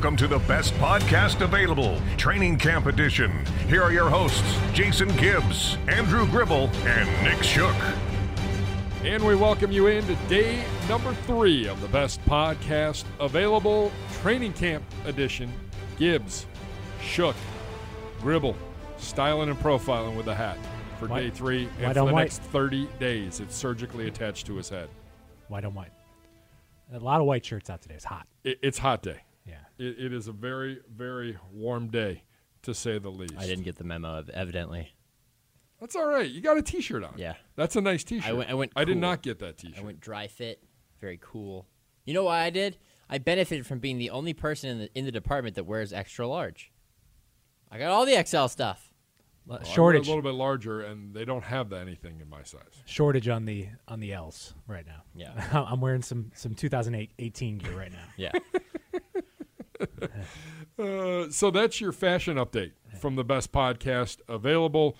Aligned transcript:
Welcome 0.00 0.16
to 0.16 0.28
the 0.28 0.38
best 0.48 0.72
podcast 0.76 1.42
available, 1.42 2.00
Training 2.16 2.56
Camp 2.56 2.86
Edition. 2.86 3.44
Here 3.68 3.82
are 3.82 3.92
your 3.92 4.08
hosts, 4.08 4.58
Jason 4.72 5.14
Gibbs, 5.18 5.76
Andrew 5.88 6.26
Gribble, 6.26 6.70
and 6.86 7.06
Nick 7.22 7.42
Shook. 7.42 7.76
And 9.04 9.22
we 9.22 9.36
welcome 9.36 9.70
you 9.70 9.88
into 9.88 10.14
day 10.26 10.64
number 10.88 11.12
three 11.26 11.68
of 11.68 11.82
the 11.82 11.88
best 11.88 12.24
podcast 12.24 13.04
available, 13.20 13.92
Training 14.22 14.54
Camp 14.54 14.82
Edition. 15.04 15.52
Gibbs, 15.98 16.46
Shook, 17.02 17.36
Gribble, 18.22 18.56
styling 18.96 19.50
and 19.50 19.58
profiling 19.58 20.16
with 20.16 20.28
a 20.28 20.34
hat 20.34 20.56
for 20.98 21.08
White- 21.08 21.24
day 21.24 21.28
three 21.30 21.66
white 21.66 21.78
and 21.84 21.88
for 21.88 21.94
the 21.94 22.04
white. 22.06 22.22
next 22.22 22.40
30 22.40 22.88
days. 22.98 23.38
It's 23.40 23.54
surgically 23.54 24.08
attached 24.08 24.46
to 24.46 24.56
his 24.56 24.70
head. 24.70 24.88
White 25.48 25.66
on 25.66 25.74
white. 25.74 25.92
A 26.90 26.98
lot 26.98 27.20
of 27.20 27.26
white 27.26 27.44
shirts 27.44 27.68
out 27.68 27.82
today. 27.82 27.96
It's 27.96 28.04
hot. 28.06 28.26
It, 28.44 28.58
it's 28.62 28.78
hot 28.78 29.02
day. 29.02 29.20
Yeah. 29.46 29.54
It, 29.78 29.98
it 29.98 30.12
is 30.12 30.28
a 30.28 30.32
very, 30.32 30.80
very 30.92 31.38
warm 31.52 31.88
day, 31.88 32.22
to 32.62 32.74
say 32.74 32.98
the 32.98 33.10
least. 33.10 33.34
I 33.38 33.46
didn't 33.46 33.64
get 33.64 33.76
the 33.76 33.84
memo, 33.84 34.18
ev- 34.18 34.30
evidently. 34.30 34.92
That's 35.80 35.96
all 35.96 36.06
right. 36.06 36.28
You 36.30 36.40
got 36.42 36.58
a 36.58 36.62
T-shirt 36.62 37.02
on. 37.02 37.14
Yeah. 37.16 37.34
That's 37.56 37.74
a 37.76 37.80
nice 37.80 38.04
T-shirt. 38.04 38.28
I 38.28 38.32
went- 38.34 38.50
I 38.50 38.54
went 38.54 38.72
I 38.76 38.84
did 38.84 38.94
cool. 38.94 39.00
not 39.00 39.22
get 39.22 39.38
that 39.38 39.56
T-shirt. 39.58 39.78
I 39.78 39.82
went 39.82 40.00
dry 40.00 40.26
fit, 40.26 40.62
very 41.00 41.18
cool. 41.22 41.66
You 42.04 42.12
know 42.14 42.24
why 42.24 42.40
I 42.42 42.50
did? 42.50 42.76
I 43.08 43.18
benefited 43.18 43.66
from 43.66 43.78
being 43.78 43.98
the 43.98 44.10
only 44.10 44.34
person 44.34 44.70
in 44.70 44.78
the 44.80 44.90
in 44.94 45.04
the 45.04 45.12
department 45.12 45.56
that 45.56 45.64
wears 45.64 45.92
extra 45.92 46.26
large. 46.28 46.70
I 47.70 47.78
got 47.78 47.90
all 47.90 48.04
the 48.06 48.22
XL 48.24 48.46
stuff. 48.46 48.92
L- 49.48 49.56
Well, 49.56 49.58
I'm 49.60 49.64
shortage. 49.64 50.06
a 50.06 50.10
little 50.10 50.22
bit 50.22 50.34
larger, 50.34 50.82
and 50.82 51.14
they 51.14 51.24
don't 51.24 51.42
have 51.44 51.70
that 51.70 51.80
anything 51.80 52.20
in 52.20 52.28
my 52.28 52.42
size. 52.42 52.82
shortage 52.84 53.26
on 53.28 53.46
the 53.46 53.68
on 53.88 54.00
the 54.00 54.12
L's 54.12 54.54
right 54.68 54.86
now. 54.86 55.02
Yeah. 55.14 55.32
I'm 55.70 55.80
wearing 55.80 56.02
some 56.02 56.30
some 56.34 56.54
2008 56.54 57.12
18 57.18 57.58
gear 57.58 57.76
right 57.76 57.90
now. 57.92 58.04
Yeah. 58.16 58.32
Uh, 60.78 61.28
so 61.28 61.50
that's 61.50 61.78
your 61.78 61.92
fashion 61.92 62.38
update 62.38 62.72
from 63.00 63.14
the 63.14 63.24
best 63.24 63.52
podcast 63.52 64.18
available. 64.28 64.96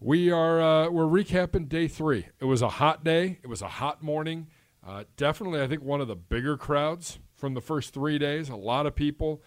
We 0.00 0.32
are 0.32 0.60
uh, 0.60 0.90
we're 0.90 1.04
recapping 1.04 1.68
day 1.68 1.86
three. 1.86 2.26
It 2.40 2.46
was 2.46 2.60
a 2.60 2.68
hot 2.68 3.04
day. 3.04 3.38
It 3.40 3.46
was 3.46 3.62
a 3.62 3.68
hot 3.68 4.02
morning. 4.02 4.48
Uh, 4.84 5.04
definitely, 5.16 5.62
I 5.62 5.68
think 5.68 5.82
one 5.82 6.00
of 6.00 6.08
the 6.08 6.16
bigger 6.16 6.56
crowds 6.56 7.20
from 7.36 7.54
the 7.54 7.60
first 7.60 7.94
three 7.94 8.18
days. 8.18 8.48
A 8.48 8.56
lot 8.56 8.84
of 8.84 8.96
people, 8.96 9.42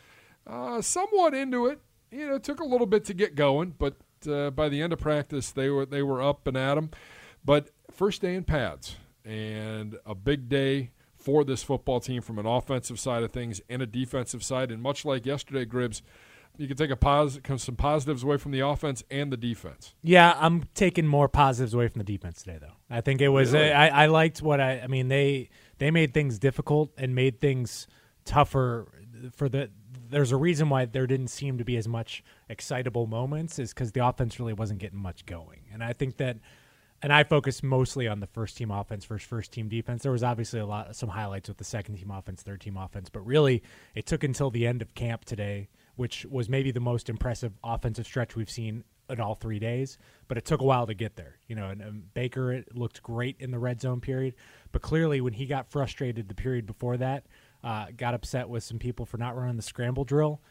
uh, 0.47 0.81
somewhat 0.81 1.33
into 1.33 1.65
it. 1.65 1.81
You 2.09 2.27
know, 2.29 2.35
it 2.35 2.43
took 2.43 2.61
a 2.61 2.65
little 2.65 2.87
bit 2.87 3.03
to 3.05 3.13
get 3.13 3.35
going, 3.35 3.75
but 3.77 3.95
uh, 4.29 4.51
by 4.51 4.69
the 4.69 4.81
end 4.81 4.93
of 4.93 4.99
practice, 4.99 5.51
they 5.51 5.69
were 5.69 5.85
they 5.85 6.03
were 6.03 6.21
up 6.21 6.47
and 6.47 6.55
at 6.55 6.77
'em. 6.77 6.91
But 7.43 7.71
first 7.91 8.21
day 8.21 8.35
in 8.35 8.45
pads 8.45 8.95
and 9.25 9.97
a 10.05 10.15
big 10.15 10.47
day 10.47 10.91
for 11.25 11.43
this 11.43 11.63
football 11.63 11.99
team 11.99 12.21
from 12.21 12.37
an 12.37 12.45
offensive 12.45 12.99
side 12.99 13.23
of 13.23 13.31
things 13.31 13.59
and 13.67 13.81
a 13.81 13.87
defensive 13.87 14.43
side. 14.43 14.69
And 14.69 14.79
much 14.79 15.03
like 15.03 15.25
yesterday, 15.25 15.65
Gribbs, 15.65 16.03
you 16.55 16.67
can 16.67 16.77
take 16.77 16.91
a 16.91 16.95
pos- 16.95 17.39
some 17.57 17.75
positives 17.75 18.23
away 18.23 18.37
from 18.37 18.51
the 18.51 18.59
offense 18.59 19.03
and 19.09 19.33
the 19.33 19.37
defense. 19.37 19.95
Yeah, 20.03 20.37
I'm 20.39 20.65
taking 20.75 21.07
more 21.07 21.27
positives 21.27 21.73
away 21.73 21.87
from 21.87 21.97
the 21.97 22.05
defense 22.05 22.43
today, 22.43 22.59
though. 22.61 22.75
I 22.91 23.01
think 23.01 23.21
it 23.21 23.29
was. 23.29 23.53
Really? 23.53 23.71
I, 23.71 24.03
I 24.03 24.05
liked 24.05 24.43
what 24.43 24.61
I. 24.61 24.81
I 24.81 24.87
mean, 24.87 25.07
they 25.07 25.49
they 25.79 25.89
made 25.89 26.13
things 26.13 26.37
difficult 26.37 26.91
and 26.95 27.15
made 27.15 27.41
things 27.41 27.87
tougher 28.23 28.87
for 29.35 29.49
the. 29.49 29.71
There's 30.07 30.31
a 30.31 30.37
reason 30.37 30.69
why 30.69 30.85
there 30.85 31.07
didn't 31.07 31.29
seem 31.29 31.57
to 31.57 31.65
be 31.65 31.75
as 31.75 31.87
much 31.87 32.23
excitable 32.49 33.07
moments, 33.07 33.57
is 33.57 33.73
because 33.73 33.93
the 33.93 34.05
offense 34.05 34.39
really 34.39 34.53
wasn't 34.53 34.79
getting 34.79 34.99
much 34.99 35.25
going, 35.25 35.61
and 35.73 35.83
I 35.83 35.93
think 35.93 36.17
that. 36.17 36.37
And 37.01 37.13
I 37.13 37.23
focused 37.23 37.61
mostly 37.61 38.07
on 38.07 38.19
the 38.19 38.27
first 38.27 38.57
team 38.57 38.71
offense 38.71 39.05
versus 39.05 39.27
first 39.27 39.51
team 39.51 39.67
defense. 39.69 40.03
There 40.03 40.11
was 40.11 40.23
obviously 40.23 40.59
a 40.59 40.65
lot, 40.65 40.95
some 40.95 41.09
highlights 41.09 41.47
with 41.49 41.57
the 41.57 41.63
second 41.63 41.97
team 41.97 42.09
offense, 42.09 42.41
third 42.41 42.61
team 42.61 42.77
offense, 42.77 43.09
but 43.09 43.25
really 43.25 43.61
it 43.93 44.05
took 44.05 44.23
until 44.23 44.49
the 44.49 44.65
end 44.65 44.81
of 44.81 44.93
camp 44.95 45.25
today, 45.25 45.69
which 45.95 46.25
was 46.25 46.49
maybe 46.49 46.71
the 46.71 46.79
most 46.79 47.09
impressive 47.09 47.53
offensive 47.63 48.05
stretch 48.05 48.35
we've 48.35 48.49
seen 48.49 48.83
in 49.09 49.19
all 49.19 49.35
three 49.35 49.59
days. 49.59 49.97
But 50.27 50.37
it 50.37 50.45
took 50.45 50.61
a 50.61 50.63
while 50.63 50.87
to 50.87 50.95
get 50.95 51.15
there. 51.15 51.37
You 51.47 51.55
know, 51.55 51.69
and, 51.69 51.81
um 51.81 52.03
Baker 52.13 52.63
looked 52.73 53.03
great 53.03 53.35
in 53.39 53.51
the 53.51 53.59
red 53.59 53.81
zone 53.81 54.01
period, 54.01 54.33
but 54.71 54.81
clearly 54.81 55.21
when 55.21 55.33
he 55.33 55.45
got 55.45 55.69
frustrated 55.69 56.27
the 56.27 56.35
period 56.35 56.65
before 56.65 56.97
that, 56.97 57.25
uh, 57.63 57.87
got 57.95 58.13
upset 58.13 58.47
with 58.49 58.63
some 58.63 58.79
people 58.79 59.05
for 59.05 59.17
not 59.17 59.35
running 59.35 59.57
the 59.57 59.61
scramble 59.61 60.05
drill. 60.05 60.41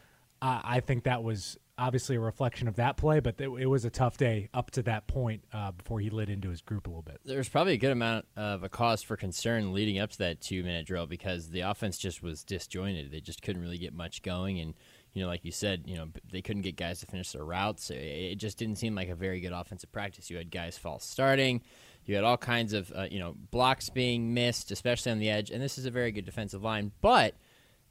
Uh, 0.43 0.61
I 0.63 0.81
think 0.81 1.05
that 1.05 1.23
was 1.23 1.59
obviously 1.77 2.17
a 2.17 2.21
reflection 2.21 2.69
of 2.69 2.77
that 2.77 2.97
play, 2.97 3.21
but 3.21 3.41
it, 3.41 3.49
it 3.49 3.67
was 3.67 3.85
a 3.85 3.91
tough 3.91 4.17
day 4.17 4.49
up 4.55 4.71
to 4.73 4.83
that 4.83 5.07
point 5.07 5.43
uh, 5.53 5.73
before 5.73 6.01
he 6.01 6.11
lit 6.11 6.29
into 6.29 6.49
his 6.51 6.61
group 6.61 6.87
a 6.87 6.91
little 6.91 7.03
bit. 7.03 7.21
There 7.25 7.39
was 7.39 7.49
probably 7.49 7.73
a 7.73 7.79
good 7.79 7.91
amount 7.91 8.27
of 8.37 8.63
a 8.63 8.69
cause 8.69 9.03
for 9.03 9.17
concern 9.17 9.73
leading 9.73 9.99
up 9.99 10.11
to 10.11 10.19
that 10.19 10.41
two 10.41 10.63
minute 10.63 10.87
drill 10.87 11.07
because 11.07 11.51
the 11.51 11.61
offense 11.61 11.99
just 11.99 12.23
was 12.23 12.45
disjointed. 12.45 13.11
They 13.11 13.21
just 13.21 13.43
couldn't 13.43 13.63
really 13.63 13.79
get 13.79 13.93
much 13.93 14.23
going, 14.23 14.61
and 14.61 14.75
you 15.13 15.23
know, 15.23 15.29
like 15.29 15.45
you 15.45 15.53
said, 15.53 15.85
you 15.87 15.97
know, 15.97 16.09
they 16.31 16.43
couldn't 16.43 16.63
get 16.63 16.77
guys 16.77 17.01
to 17.01 17.07
finish 17.07 17.33
their 17.33 17.45
routes. 17.45 17.91
It- 17.91 18.35
just 18.37 18.59
didn't 18.59 18.77
seem 18.77 18.95
like 18.95 19.09
a 19.09 19.15
very 19.15 19.41
good 19.41 19.53
offensive 19.53 19.93
practice. 19.93 20.29
You 20.29 20.37
had 20.37 20.51
guys 20.51 20.77
false 20.77 21.05
starting. 21.05 21.63
You 22.05 22.17
had 22.17 22.25
all 22.25 22.37
kinds 22.37 22.73
of 22.73 22.93
uh, 22.95 23.07
you 23.11 23.19
know 23.19 23.35
blocks 23.51 23.89
being 23.91 24.35
missed, 24.35 24.71
especially 24.71 25.13
on 25.13 25.19
the 25.19 25.31
edge. 25.31 25.51
And 25.51 25.63
this 25.63 25.79
is 25.79 25.87
a 25.87 25.91
very 25.91 26.13
good 26.13 26.25
defensive 26.25 26.63
line, 26.63 26.93
but 27.01 27.35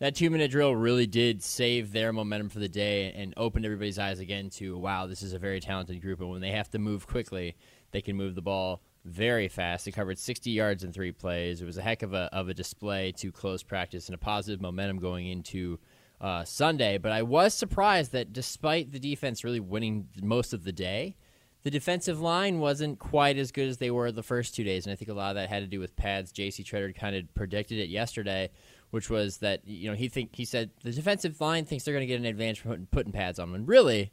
that 0.04 0.16
two 0.16 0.30
minute 0.30 0.52
drill 0.52 0.76
really 0.76 1.08
did 1.08 1.42
save 1.42 1.94
their 1.94 2.12
momentum 2.12 2.50
for 2.50 2.60
the 2.60 2.68
day 2.68 3.14
and 3.14 3.34
opened 3.38 3.64
everybody's 3.64 3.98
eyes 3.98 4.20
again 4.20 4.50
to 4.50 4.78
wow, 4.78 5.08
this 5.08 5.24
is 5.24 5.32
a 5.32 5.40
very 5.40 5.62
talented 5.62 6.02
group. 6.02 6.20
And 6.20 6.30
when 6.30 6.42
they 6.42 6.52
have 6.52 6.70
to 6.72 6.78
move 6.78 7.08
quickly, 7.08 7.56
they 7.92 8.02
can 8.02 8.18
move 8.18 8.36
the 8.36 8.42
ball 8.42 8.82
very 9.06 9.48
fast. 9.48 9.86
They 9.86 9.92
covered 9.92 10.20
60 10.20 10.52
yards 10.52 10.84
in 10.84 10.92
three 10.92 11.14
plays. 11.14 11.62
It 11.62 11.66
was 11.66 11.78
a 11.78 11.82
heck 11.82 12.04
of 12.04 12.14
a 12.14 12.30
of 12.34 12.50
a 12.50 12.54
display 12.54 13.14
to 13.14 13.32
close 13.32 13.64
practice 13.64 14.10
and 14.10 14.16
a 14.16 14.18
positive 14.18 14.60
momentum 14.60 15.00
going 15.00 15.28
into 15.28 15.80
uh, 16.20 16.44
Sunday. 16.44 16.98
But 16.98 17.14
I 17.14 17.22
was 17.22 17.54
surprised 17.54 18.12
that 18.12 18.34
despite 18.34 18.92
the 18.92 19.00
defense 19.00 19.46
really 19.46 19.62
winning 19.62 20.10
most 20.22 20.52
of 20.52 20.66
the 20.66 20.74
day, 20.74 21.16
the 21.64 21.72
defensive 21.72 22.20
line 22.20 22.60
wasn't 22.60 23.00
quite 23.00 23.38
as 23.38 23.54
good 23.54 23.70
as 23.70 23.78
they 23.78 23.90
were 23.90 24.12
the 24.12 24.22
first 24.22 24.54
two 24.54 24.66
days, 24.66 24.86
and 24.86 24.92
I 24.92 24.98
think 24.98 25.10
a 25.10 25.14
lot 25.14 25.30
of 25.30 25.36
that 25.36 25.48
had 25.48 25.64
to 25.64 25.68
do 25.68 25.80
with 25.80 25.96
pads. 25.96 26.34
J.C. 26.34 26.62
Tretter 26.62 26.94
kind 26.94 27.16
of 27.16 27.34
predicted 27.36 27.80
it 27.80 27.88
yesterday, 27.88 28.50
which 28.94 29.10
was 29.10 29.38
that 29.38 29.68
you 29.68 29.90
know 29.90 29.96
he 29.96 30.08
think 30.08 30.36
he 30.36 30.46
said 30.46 30.70
the 30.84 30.92
defensive 30.92 31.42
line 31.42 31.66
thinks 31.66 31.84
they're 31.84 31.96
going 31.96 32.04
to 32.04 32.08
get 32.08 32.20
an 32.20 32.28
advantage 32.28 32.60
from 32.60 32.70
putting, 32.70 32.86
putting 32.86 33.12
pads 33.12 33.40
on 33.40 33.48
them, 33.48 33.56
and 33.56 33.68
really 33.68 34.12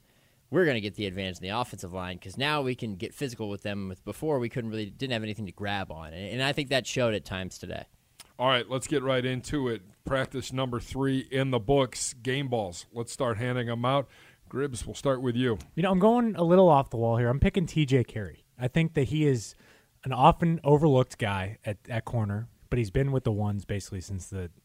we're 0.48 0.64
going 0.64 0.74
to 0.74 0.80
get 0.80 0.94
the 0.94 1.04
advantage 1.04 1.36
in 1.36 1.42
the 1.42 1.50
offensive 1.50 1.92
line 1.92 2.16
because 2.16 2.38
now 2.38 2.62
we 2.62 2.74
can 2.74 2.94
get 2.94 3.12
physical 3.12 3.50
with 3.50 3.60
them. 3.62 3.90
With 3.90 4.02
before 4.06 4.38
we 4.38 4.48
couldn't 4.48 4.70
really 4.70 4.86
didn't 4.86 5.12
have 5.12 5.22
anything 5.22 5.44
to 5.44 5.52
grab 5.52 5.92
on, 5.92 6.14
and, 6.14 6.32
and 6.32 6.42
I 6.42 6.54
think 6.54 6.70
that 6.70 6.86
showed 6.86 7.12
at 7.12 7.26
times 7.26 7.58
today. 7.58 7.84
All 8.38 8.48
right, 8.48 8.70
let's 8.70 8.86
get 8.86 9.02
right 9.02 9.22
into 9.22 9.68
it. 9.68 9.82
Practice 10.06 10.50
number 10.50 10.80
three 10.80 11.28
in 11.30 11.50
the 11.50 11.58
books. 11.58 12.14
Game 12.14 12.48
balls. 12.48 12.86
Let's 12.90 13.12
start 13.12 13.36
handing 13.36 13.66
them 13.66 13.84
out. 13.84 14.08
Gribbs, 14.48 14.86
we'll 14.86 14.94
start 14.94 15.20
with 15.20 15.36
you. 15.36 15.58
You 15.74 15.82
know, 15.82 15.90
I'm 15.90 15.98
going 15.98 16.36
a 16.36 16.42
little 16.42 16.70
off 16.70 16.88
the 16.88 16.96
wall 16.96 17.18
here. 17.18 17.28
I'm 17.28 17.38
picking 17.38 17.66
TJ 17.66 18.06
Carrie. 18.06 18.46
I 18.58 18.66
think 18.66 18.94
that 18.94 19.08
he 19.08 19.26
is 19.26 19.54
an 20.04 20.14
often 20.14 20.58
overlooked 20.64 21.18
guy 21.18 21.58
at, 21.66 21.76
at 21.86 22.06
corner, 22.06 22.48
but 22.70 22.78
he's 22.78 22.90
been 22.90 23.12
with 23.12 23.24
the 23.24 23.32
ones 23.32 23.66
basically 23.66 24.00
since 24.00 24.28
the 24.28 24.50
the 24.50 24.50
what, 24.50 24.59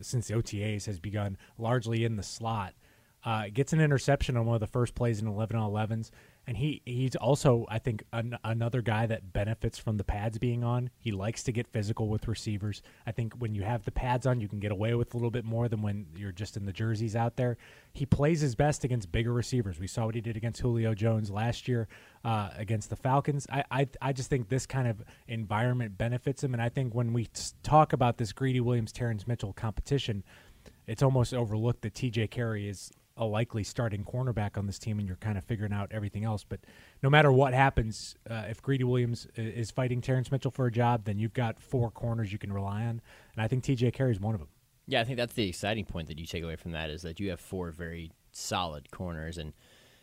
since 0.00 0.28
the 0.28 0.34
OTAs 0.34 0.86
has 0.86 1.00
begun, 1.00 1.36
largely 1.58 2.04
in 2.04 2.16
the 2.16 2.22
slot. 2.22 2.74
Uh, 3.24 3.46
gets 3.52 3.72
an 3.72 3.80
interception 3.80 4.36
on 4.36 4.46
one 4.46 4.54
of 4.54 4.60
the 4.60 4.66
first 4.66 4.94
plays 4.94 5.20
in 5.20 5.26
11 5.26 5.56
on 5.56 5.70
11s, 5.70 6.10
and 6.46 6.56
he 6.56 6.80
he's 6.84 7.16
also 7.16 7.66
I 7.68 7.78
think 7.78 8.04
an, 8.12 8.38
another 8.44 8.80
guy 8.80 9.06
that 9.06 9.32
benefits 9.32 9.78
from 9.78 9.96
the 9.96 10.04
pads 10.04 10.38
being 10.38 10.62
on. 10.62 10.90
He 10.98 11.10
likes 11.10 11.42
to 11.44 11.52
get 11.52 11.66
physical 11.66 12.08
with 12.08 12.28
receivers. 12.28 12.82
I 13.06 13.12
think 13.12 13.34
when 13.34 13.54
you 13.54 13.62
have 13.62 13.84
the 13.84 13.90
pads 13.90 14.26
on, 14.26 14.40
you 14.40 14.48
can 14.48 14.60
get 14.60 14.70
away 14.70 14.94
with 14.94 15.12
a 15.14 15.16
little 15.16 15.30
bit 15.30 15.44
more 15.44 15.68
than 15.68 15.82
when 15.82 16.06
you're 16.16 16.32
just 16.32 16.56
in 16.56 16.64
the 16.64 16.72
jerseys 16.72 17.16
out 17.16 17.36
there. 17.36 17.56
He 17.92 18.06
plays 18.06 18.40
his 18.40 18.54
best 18.54 18.84
against 18.84 19.10
bigger 19.10 19.32
receivers. 19.32 19.80
We 19.80 19.88
saw 19.88 20.06
what 20.06 20.14
he 20.14 20.20
did 20.20 20.36
against 20.36 20.60
Julio 20.60 20.94
Jones 20.94 21.30
last 21.30 21.66
year 21.66 21.88
uh, 22.24 22.50
against 22.56 22.90
the 22.90 22.96
Falcons. 22.96 23.46
I, 23.50 23.64
I 23.70 23.88
I 24.00 24.12
just 24.12 24.30
think 24.30 24.48
this 24.48 24.66
kind 24.66 24.86
of 24.86 25.02
environment 25.26 25.98
benefits 25.98 26.44
him, 26.44 26.54
and 26.54 26.62
I 26.62 26.68
think 26.68 26.94
when 26.94 27.12
we 27.12 27.28
talk 27.62 27.92
about 27.92 28.18
this 28.18 28.32
Greedy 28.32 28.60
Williams 28.60 28.92
Terrance 28.92 29.26
Mitchell 29.26 29.52
competition, 29.52 30.22
it's 30.86 31.02
almost 31.02 31.34
overlooked 31.34 31.82
that 31.82 31.94
T.J. 31.94 32.28
Carrie 32.28 32.68
is 32.68 32.92
a 33.16 33.24
likely 33.24 33.64
starting 33.64 34.04
cornerback 34.04 34.58
on 34.58 34.66
this 34.66 34.78
team, 34.78 34.98
and 34.98 35.08
you're 35.08 35.16
kind 35.16 35.38
of 35.38 35.44
figuring 35.44 35.72
out 35.72 35.90
everything 35.90 36.24
else. 36.24 36.44
But 36.44 36.60
no 37.02 37.10
matter 37.10 37.32
what 37.32 37.54
happens, 37.54 38.16
uh, 38.28 38.44
if 38.48 38.60
Greedy 38.62 38.84
Williams 38.84 39.26
is 39.36 39.70
fighting 39.70 40.00
Terrance 40.00 40.30
Mitchell 40.30 40.50
for 40.50 40.66
a 40.66 40.72
job, 40.72 41.04
then 41.04 41.18
you've 41.18 41.32
got 41.32 41.60
four 41.60 41.90
corners 41.90 42.32
you 42.32 42.38
can 42.38 42.52
rely 42.52 42.82
on, 42.82 43.00
and 43.34 43.38
I 43.38 43.48
think 43.48 43.64
T.J. 43.64 43.92
Carrie 43.92 44.12
is 44.12 44.20
one 44.20 44.34
of 44.34 44.40
them. 44.40 44.48
Yeah, 44.86 45.00
I 45.00 45.04
think 45.04 45.16
that's 45.16 45.34
the 45.34 45.48
exciting 45.48 45.84
point 45.84 46.08
that 46.08 46.18
you 46.18 46.26
take 46.26 46.44
away 46.44 46.56
from 46.56 46.72
that 46.72 46.90
is 46.90 47.02
that 47.02 47.18
you 47.18 47.30
have 47.30 47.40
four 47.40 47.70
very 47.70 48.12
solid 48.32 48.90
corners, 48.90 49.38
and 49.38 49.52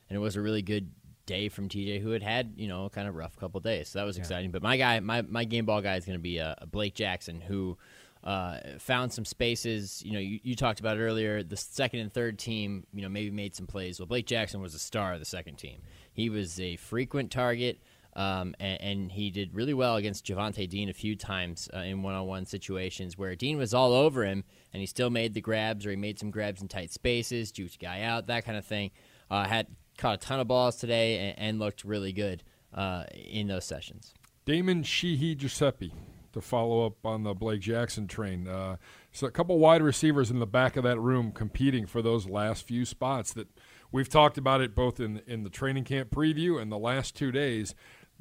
and 0.09 0.15
it 0.17 0.19
was 0.19 0.35
a 0.35 0.41
really 0.41 0.61
good 0.61 0.91
day 1.25 1.47
from 1.47 1.69
TJ, 1.69 2.01
who 2.01 2.11
had 2.11 2.23
had 2.23 2.53
you 2.57 2.67
know 2.67 2.89
kind 2.89 3.07
of 3.07 3.15
rough 3.15 3.37
couple 3.37 3.59
days, 3.59 3.89
so 3.89 3.99
that 3.99 4.05
was 4.05 4.17
exciting. 4.17 4.51
But 4.51 4.61
my 4.61 4.77
guy, 4.77 4.99
my 4.99 5.21
my 5.21 5.45
game 5.45 5.65
ball 5.65 5.81
guy 5.81 5.95
is 5.95 6.05
going 6.05 6.17
to 6.17 6.21
be 6.21 6.39
uh, 6.39 6.55
Blake 6.69 6.95
Jackson, 6.95 7.41
who 7.41 7.77
uh, 8.23 8.57
found 8.79 9.11
some 9.11 9.25
spaces. 9.25 10.01
You 10.05 10.13
know, 10.13 10.19
you, 10.19 10.39
you 10.43 10.55
talked 10.55 10.79
about 10.79 10.97
earlier. 10.97 11.43
The 11.43 11.57
second 11.57 11.99
and 11.99 12.13
third 12.13 12.39
team, 12.39 12.85
you 12.93 13.01
know, 13.01 13.09
maybe 13.09 13.31
made 13.31 13.55
some 13.55 13.67
plays. 13.67 13.99
Well, 13.99 14.07
Blake 14.07 14.25
Jackson 14.25 14.61
was 14.61 14.73
a 14.73 14.79
star 14.79 15.13
of 15.13 15.19
the 15.19 15.25
second 15.25 15.57
team. 15.57 15.81
He 16.13 16.29
was 16.29 16.59
a 16.59 16.77
frequent 16.77 17.31
target. 17.31 17.79
Um, 18.15 18.53
and, 18.59 18.81
and, 18.81 19.11
he 19.11 19.31
did 19.31 19.55
really 19.55 19.73
well 19.73 19.95
against 19.95 20.23
Javonte 20.27 20.69
Dean 20.69 20.87
a 20.87 20.93
few 20.93 21.15
times 21.15 21.67
uh, 21.73 21.79
in 21.79 22.03
one-on-one 22.03 22.45
situations 22.45 23.17
where 23.17 23.35
Dean 23.35 23.57
was 23.57 23.73
all 23.73 23.91
over 23.91 24.23
him, 24.23 24.43
and 24.71 24.79
he 24.79 24.85
still 24.85 25.09
made 25.09 25.33
the 25.33 25.41
grabs, 25.41 25.83
or 25.83 25.89
he 25.89 25.95
made 25.95 26.19
some 26.19 26.29
grabs 26.29 26.61
in 26.61 26.67
tight 26.67 26.91
spaces, 26.91 27.51
juked 27.51 27.79
guy 27.79 28.01
out, 28.01 28.27
that 28.27 28.45
kind 28.45 28.55
of 28.55 28.67
thing. 28.67 28.91
Uh, 29.31 29.47
had 29.47 29.65
caught 29.97 30.13
a 30.13 30.17
ton 30.17 30.39
of 30.39 30.47
balls 30.47 30.75
today 30.75 31.17
and, 31.17 31.39
and 31.39 31.59
looked 31.59 31.83
really 31.83 32.13
good 32.13 32.43
uh, 32.71 33.05
in 33.15 33.47
those 33.47 33.65
sessions. 33.65 34.13
Damon 34.45 34.83
Sheehy-Guiseppi 34.83 35.91
to 36.33 36.41
follow 36.41 36.85
up 36.85 37.05
on 37.05 37.23
the 37.23 37.33
Blake 37.33 37.61
Jackson 37.61 38.07
train. 38.07 38.47
Uh, 38.47 38.77
so 39.11 39.27
a 39.27 39.31
couple 39.31 39.57
wide 39.57 39.81
receivers 39.81 40.29
in 40.29 40.39
the 40.39 40.47
back 40.47 40.75
of 40.75 40.83
that 40.83 40.99
room 40.99 41.31
competing 41.31 41.85
for 41.85 42.01
those 42.01 42.27
last 42.27 42.67
few 42.67 42.85
spots 42.85 43.33
that 43.33 43.47
we've 43.91 44.09
talked 44.09 44.37
about 44.37 44.61
it 44.61 44.75
both 44.75 44.99
in 44.99 45.21
in 45.25 45.43
the 45.43 45.49
training 45.49 45.83
camp 45.85 46.09
preview 46.09 46.61
and 46.61 46.71
the 46.71 46.77
last 46.77 47.15
two 47.15 47.31
days. 47.31 47.73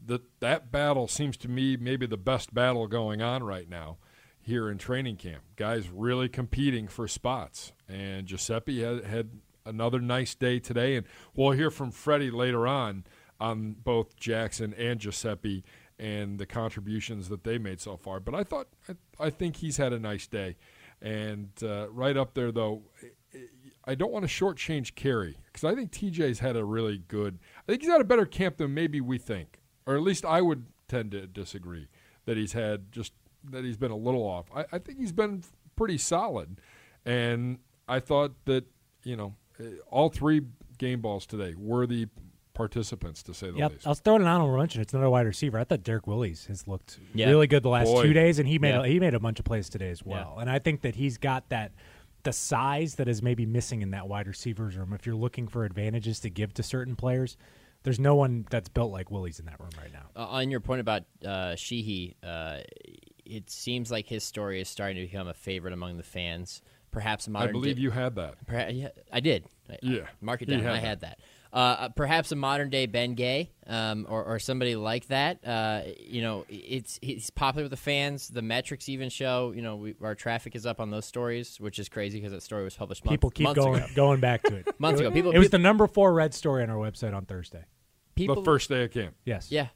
That 0.04 0.22
that 0.40 0.72
battle 0.72 1.08
seems 1.08 1.36
to 1.38 1.48
me 1.48 1.76
maybe 1.76 2.06
the 2.06 2.16
best 2.16 2.52
battle 2.54 2.86
going 2.86 3.22
on 3.22 3.42
right 3.42 3.68
now 3.68 3.98
here 4.40 4.68
in 4.68 4.78
training 4.78 5.16
camp. 5.16 5.42
Guys 5.56 5.88
really 5.88 6.28
competing 6.28 6.88
for 6.88 7.06
spots, 7.06 7.72
and 7.88 8.26
Guiseppi 8.26 8.82
had, 8.82 9.04
had 9.04 9.30
another 9.64 10.00
nice 10.00 10.34
day 10.34 10.58
today, 10.58 10.96
and 10.96 11.06
we'll 11.34 11.52
hear 11.52 11.70
from 11.70 11.92
Freddie 11.92 12.32
later 12.32 12.66
on 12.66 13.04
on 13.40 13.76
both 13.84 14.16
Jackson 14.16 14.74
and 14.74 15.00
Guiseppi 15.00 15.62
and 16.02 16.40
the 16.40 16.46
contributions 16.46 17.28
that 17.28 17.44
they 17.44 17.58
made 17.58 17.80
so 17.80 17.96
far. 17.96 18.18
But 18.18 18.34
I 18.34 18.42
thought 18.42 18.66
I, 18.88 19.26
I 19.26 19.30
think 19.30 19.56
he's 19.56 19.76
had 19.76 19.92
a 19.92 20.00
nice 20.00 20.26
day, 20.26 20.56
and 21.00 21.50
uh, 21.62 21.88
right 21.90 22.16
up 22.16 22.34
there 22.34 22.52
though. 22.52 22.82
I 23.84 23.96
don't 23.96 24.12
want 24.12 24.24
to 24.24 24.30
shortchange 24.30 24.94
Carrie 24.94 25.38
because 25.46 25.64
I 25.64 25.74
think 25.74 25.90
TJ's 25.90 26.38
had 26.38 26.56
a 26.56 26.64
really 26.64 27.02
good. 27.08 27.40
I 27.58 27.72
think 27.72 27.82
he's 27.82 27.90
had 27.90 28.00
a 28.00 28.04
better 28.04 28.26
camp 28.26 28.58
than 28.58 28.72
maybe 28.74 29.00
we 29.00 29.18
think, 29.18 29.58
or 29.86 29.96
at 29.96 30.02
least 30.02 30.24
I 30.24 30.40
would 30.40 30.66
tend 30.86 31.10
to 31.12 31.26
disagree 31.26 31.88
that 32.24 32.36
he's 32.36 32.52
had 32.52 32.92
just 32.92 33.12
that 33.50 33.64
he's 33.64 33.76
been 33.76 33.90
a 33.90 33.96
little 33.96 34.22
off. 34.22 34.46
I, 34.54 34.66
I 34.70 34.78
think 34.78 34.98
he's 34.98 35.10
been 35.10 35.42
pretty 35.74 35.98
solid, 35.98 36.60
and 37.04 37.58
I 37.88 37.98
thought 37.98 38.44
that 38.44 38.66
you 39.02 39.16
know 39.16 39.34
all 39.90 40.10
three 40.10 40.42
game 40.78 41.00
balls 41.00 41.26
today 41.26 41.54
worthy 41.56 42.06
participants 42.54 43.22
to 43.24 43.34
say 43.34 43.50
the 43.50 43.58
yep. 43.58 43.72
least. 43.72 43.86
I 43.86 43.90
was 43.90 44.00
throwing 44.00 44.20
it 44.22 44.24
an 44.24 44.30
honorable 44.30 44.58
mention. 44.58 44.80
It's 44.82 44.92
another 44.92 45.10
wide 45.10 45.26
receiver. 45.26 45.58
I 45.58 45.64
thought 45.64 45.82
Derrick 45.82 46.06
Willies 46.06 46.46
has 46.46 46.68
looked 46.68 46.98
yeah. 47.14 47.28
really 47.28 47.46
good 47.46 47.62
the 47.62 47.68
last 47.70 47.86
Boy. 47.86 48.02
two 48.02 48.12
days, 48.12 48.38
and 48.38 48.48
he 48.48 48.58
made 48.58 48.70
Yeah. 48.74 48.82
a, 48.82 48.86
he 48.86 49.00
made 49.00 49.14
a 49.14 49.20
bunch 49.20 49.38
of 49.38 49.44
plays 49.44 49.68
today 49.68 49.90
as 49.90 50.04
well. 50.04 50.38
And 50.40 50.50
I 50.50 50.58
think 50.58 50.82
that 50.82 50.94
he's 50.96 51.18
got 51.18 51.48
that 51.48 51.72
the 52.24 52.32
size 52.32 52.94
that 52.96 53.08
is 53.08 53.22
maybe 53.22 53.44
missing 53.46 53.82
in 53.82 53.90
that 53.90 54.08
wide 54.08 54.26
receivers 54.28 54.76
room. 54.76 54.92
If 54.92 55.06
you're 55.06 55.16
looking 55.16 55.48
for 55.48 55.64
advantages 55.64 56.20
to 56.20 56.30
give 56.30 56.54
to 56.54 56.62
certain 56.62 56.94
players, 56.94 57.36
there's 57.82 57.98
no 57.98 58.14
one 58.14 58.46
that's 58.48 58.68
built 58.68 58.92
like 58.92 59.10
Willies 59.10 59.40
in 59.40 59.46
that 59.46 59.58
room 59.58 59.70
right 59.80 59.92
now. 59.92 60.06
Uh, 60.14 60.26
on 60.28 60.50
your 60.50 60.60
point 60.60 60.80
about 60.80 61.02
uh, 61.26 61.56
Sheehy, 61.56 62.16
uh, 62.22 62.58
it 63.24 63.50
seems 63.50 63.90
like 63.90 64.06
his 64.06 64.22
story 64.22 64.60
is 64.60 64.68
starting 64.68 64.96
to 64.96 65.02
become 65.10 65.26
a 65.26 65.34
favorite 65.34 65.72
among 65.72 65.96
the 65.96 66.02
fans. 66.04 66.62
Perhaps 66.92 67.26
a 67.26 67.30
I 67.30 67.32
modern. 67.32 67.52
believe 67.52 67.76
day- 67.76 67.82
you 67.82 67.90
had 67.90 68.14
that. 68.16 68.34
Perha- 68.46 68.70
yeah, 68.78 68.88
I 69.10 69.20
did. 69.20 69.46
I- 69.68 69.78
Yeah, 69.82 70.06
mark 70.20 70.42
it 70.42 70.48
down. 70.48 70.60
had 70.60 70.68
I 70.70 70.74
that. 70.74 70.84
had 70.84 71.00
that. 71.00 71.18
Uh, 71.18 71.22
Uh, 71.52 71.90
perhaps 71.90 72.32
a 72.32 72.36
modern 72.36 72.70
day 72.70 72.86
Ben 72.86 73.14
Gay, 73.14 73.50
um, 73.66 74.06
or, 74.08 74.24
or 74.24 74.38
somebody 74.38 74.74
like 74.74 75.06
that. 75.08 75.46
Uh, 75.46 75.82
you 76.00 76.22
know, 76.22 76.46
it's 76.48 76.98
he's 77.02 77.28
popular 77.28 77.64
with 77.64 77.70
the 77.72 77.76
fans. 77.76 78.28
The 78.28 78.40
metrics 78.40 78.88
even 78.88 79.10
show. 79.10 79.52
You 79.54 79.60
know, 79.60 79.76
we, 79.76 79.94
our 80.02 80.14
traffic 80.14 80.56
is 80.56 80.64
up 80.64 80.80
on 80.80 80.90
those 80.90 81.04
stories, 81.04 81.60
which 81.60 81.78
is 81.78 81.90
crazy 81.90 82.18
because 82.18 82.32
that 82.32 82.42
story 82.42 82.64
was 82.64 82.74
published. 82.74 83.04
Month, 83.04 83.12
People 83.12 83.28
keep 83.30 83.44
months 83.44 83.60
going 83.60 83.82
ago. 83.82 83.92
going 83.94 84.20
back 84.20 84.42
to 84.44 84.54
it. 84.56 84.66
Months 84.78 85.00
ago. 85.00 85.10
People- 85.10 85.32
it 85.32 85.38
was 85.38 85.48
people- 85.48 85.58
the 85.58 85.62
number 85.62 85.86
four 85.86 86.14
red 86.14 86.32
story 86.32 86.62
on 86.62 86.70
our 86.70 86.76
website 86.78 87.14
on 87.14 87.26
Thursday. 87.26 87.64
People, 88.14 88.36
the 88.36 88.44
first 88.44 88.70
day 88.70 88.84
of 88.84 88.90
camp. 88.90 89.14
Yes. 89.26 89.52
Yeah. 89.52 89.68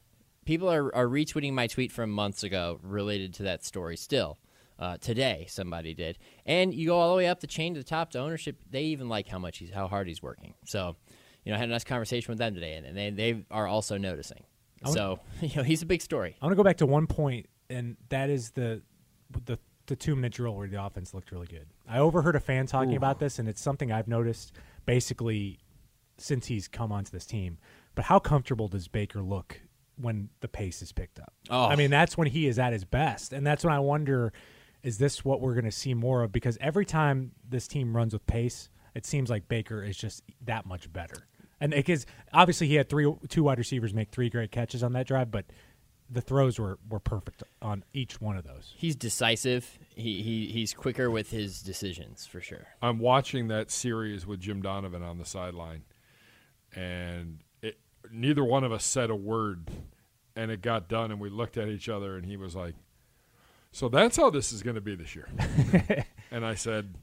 People 0.45 0.69
are, 0.71 0.93
are 0.95 1.05
retweeting 1.07 1.53
my 1.53 1.67
tweet 1.67 1.91
from 1.91 2.09
months 2.09 2.41
ago 2.43 2.79
related 2.81 3.35
to 3.35 3.43
that 3.43 3.63
story 3.63 3.97
still. 3.97 4.39
Uh, 4.79 4.95
today, 4.97 5.45
somebody 5.49 5.95
did. 5.95 6.19
And 6.45 6.71
you 6.71 6.87
go 6.87 6.99
all 6.99 7.09
the 7.09 7.17
way 7.17 7.27
up 7.27 7.39
the 7.39 7.47
chain 7.47 7.73
to 7.73 7.79
the 7.79 7.83
top 7.83 8.11
to 8.11 8.19
ownership. 8.19 8.57
They 8.69 8.83
even 8.83 9.09
like 9.09 9.27
how 9.27 9.39
much 9.39 9.57
he's, 9.57 9.71
how 9.71 9.87
hard 9.87 10.07
he's 10.07 10.21
working. 10.21 10.53
So, 10.65 10.95
you 11.47 11.53
know, 11.53 11.55
I 11.55 11.59
had 11.59 11.69
a 11.69 11.71
nice 11.71 11.85
conversation 11.85 12.29
with 12.29 12.39
them 12.39 12.53
today, 12.53 12.73
and, 12.73 12.85
and 12.85 12.97
they, 12.97 13.09
they 13.09 13.45
are 13.49 13.67
also 13.67 13.97
noticing. 13.97 14.43
So, 14.85 15.21
you 15.41 15.55
know, 15.55 15.63
he's 15.63 15.81
a 15.81 15.85
big 15.85 16.01
story. 16.01 16.35
I 16.41 16.45
want 16.45 16.51
to 16.51 16.57
go 16.57 16.63
back 16.63 16.75
to 16.77 16.85
one 16.85 17.07
point, 17.07 17.45
and 17.69 17.95
that 18.09 18.29
is 18.29 18.51
the 18.51 18.81
the 19.45 19.57
the 19.85 19.95
two 19.95 20.17
minute 20.17 20.33
drill 20.33 20.55
where 20.55 20.67
the 20.67 20.83
offense 20.83 21.13
looked 21.13 21.31
really 21.31 21.47
good. 21.47 21.67
I 21.87 21.99
overheard 21.99 22.35
a 22.35 22.41
fan 22.41 22.65
talking 22.65 22.97
about 22.97 23.19
this, 23.19 23.39
and 23.39 23.47
it's 23.47 23.61
something 23.61 23.93
I've 23.93 24.09
noticed 24.09 24.51
basically 24.85 25.59
since 26.17 26.47
he's 26.47 26.67
come 26.67 26.91
onto 26.91 27.11
this 27.11 27.25
team. 27.25 27.59
But 27.95 28.03
how 28.03 28.19
comfortable 28.19 28.67
does 28.67 28.89
Baker 28.89 29.21
look 29.21 29.61
when 29.95 30.27
the 30.41 30.49
pace 30.49 30.81
is 30.81 30.91
picked 30.91 31.17
up? 31.17 31.33
Oh. 31.49 31.67
I 31.67 31.77
mean, 31.77 31.89
that's 31.89 32.17
when 32.17 32.27
he 32.27 32.47
is 32.47 32.59
at 32.59 32.73
his 32.73 32.83
best, 32.83 33.31
and 33.31 33.47
that's 33.47 33.63
when 33.63 33.73
I 33.73 33.79
wonder: 33.79 34.33
is 34.83 34.97
this 34.97 35.23
what 35.23 35.39
we're 35.39 35.53
going 35.53 35.63
to 35.63 35.71
see 35.71 35.93
more 35.93 36.23
of? 36.23 36.33
Because 36.33 36.57
every 36.59 36.85
time 36.85 37.31
this 37.47 37.69
team 37.69 37.95
runs 37.95 38.11
with 38.11 38.27
pace, 38.27 38.67
it 38.93 39.05
seems 39.05 39.29
like 39.29 39.47
Baker 39.47 39.81
is 39.81 39.95
just 39.95 40.23
that 40.43 40.65
much 40.65 40.91
better. 40.91 41.25
And 41.59 41.71
because 41.71 42.05
obviously 42.33 42.67
he 42.67 42.75
had 42.75 42.89
three, 42.89 43.11
two 43.29 43.43
wide 43.43 43.57
receivers 43.57 43.93
make 43.93 44.09
three 44.09 44.29
great 44.29 44.51
catches 44.51 44.83
on 44.83 44.93
that 44.93 45.07
drive, 45.07 45.31
but 45.31 45.45
the 46.09 46.21
throws 46.21 46.59
were, 46.59 46.79
were 46.89 46.99
perfect 46.99 47.43
on 47.61 47.83
each 47.93 48.21
one 48.21 48.37
of 48.37 48.45
those. 48.45 48.73
He's 48.77 48.95
decisive. 48.95 49.77
He, 49.95 50.21
he 50.21 50.47
He's 50.47 50.73
quicker 50.73 51.09
with 51.09 51.31
his 51.31 51.61
decisions, 51.61 52.25
for 52.25 52.39
sure. 52.39 52.67
I'm 52.81 52.99
watching 52.99 53.47
that 53.49 53.71
series 53.71 54.25
with 54.25 54.39
Jim 54.39 54.61
Donovan 54.61 55.03
on 55.03 55.17
the 55.17 55.25
sideline, 55.25 55.83
and 56.73 57.39
it, 57.61 57.79
neither 58.11 58.43
one 58.43 58.63
of 58.63 58.71
us 58.71 58.85
said 58.85 59.09
a 59.09 59.15
word, 59.15 59.69
and 60.35 60.51
it 60.51 60.61
got 60.61 60.87
done, 60.87 61.11
and 61.11 61.19
we 61.19 61.29
looked 61.29 61.57
at 61.57 61.67
each 61.67 61.89
other, 61.89 62.15
and 62.15 62.25
he 62.25 62.37
was 62.37 62.55
like, 62.55 62.75
"So 63.71 63.89
that's 63.89 64.15
how 64.15 64.29
this 64.29 64.53
is 64.53 64.63
going 64.63 64.75
to 64.75 64.81
be 64.81 64.95
this 64.95 65.15
year," 65.15 65.27
and 66.31 66.45
I 66.45 66.55
said, 66.55 66.95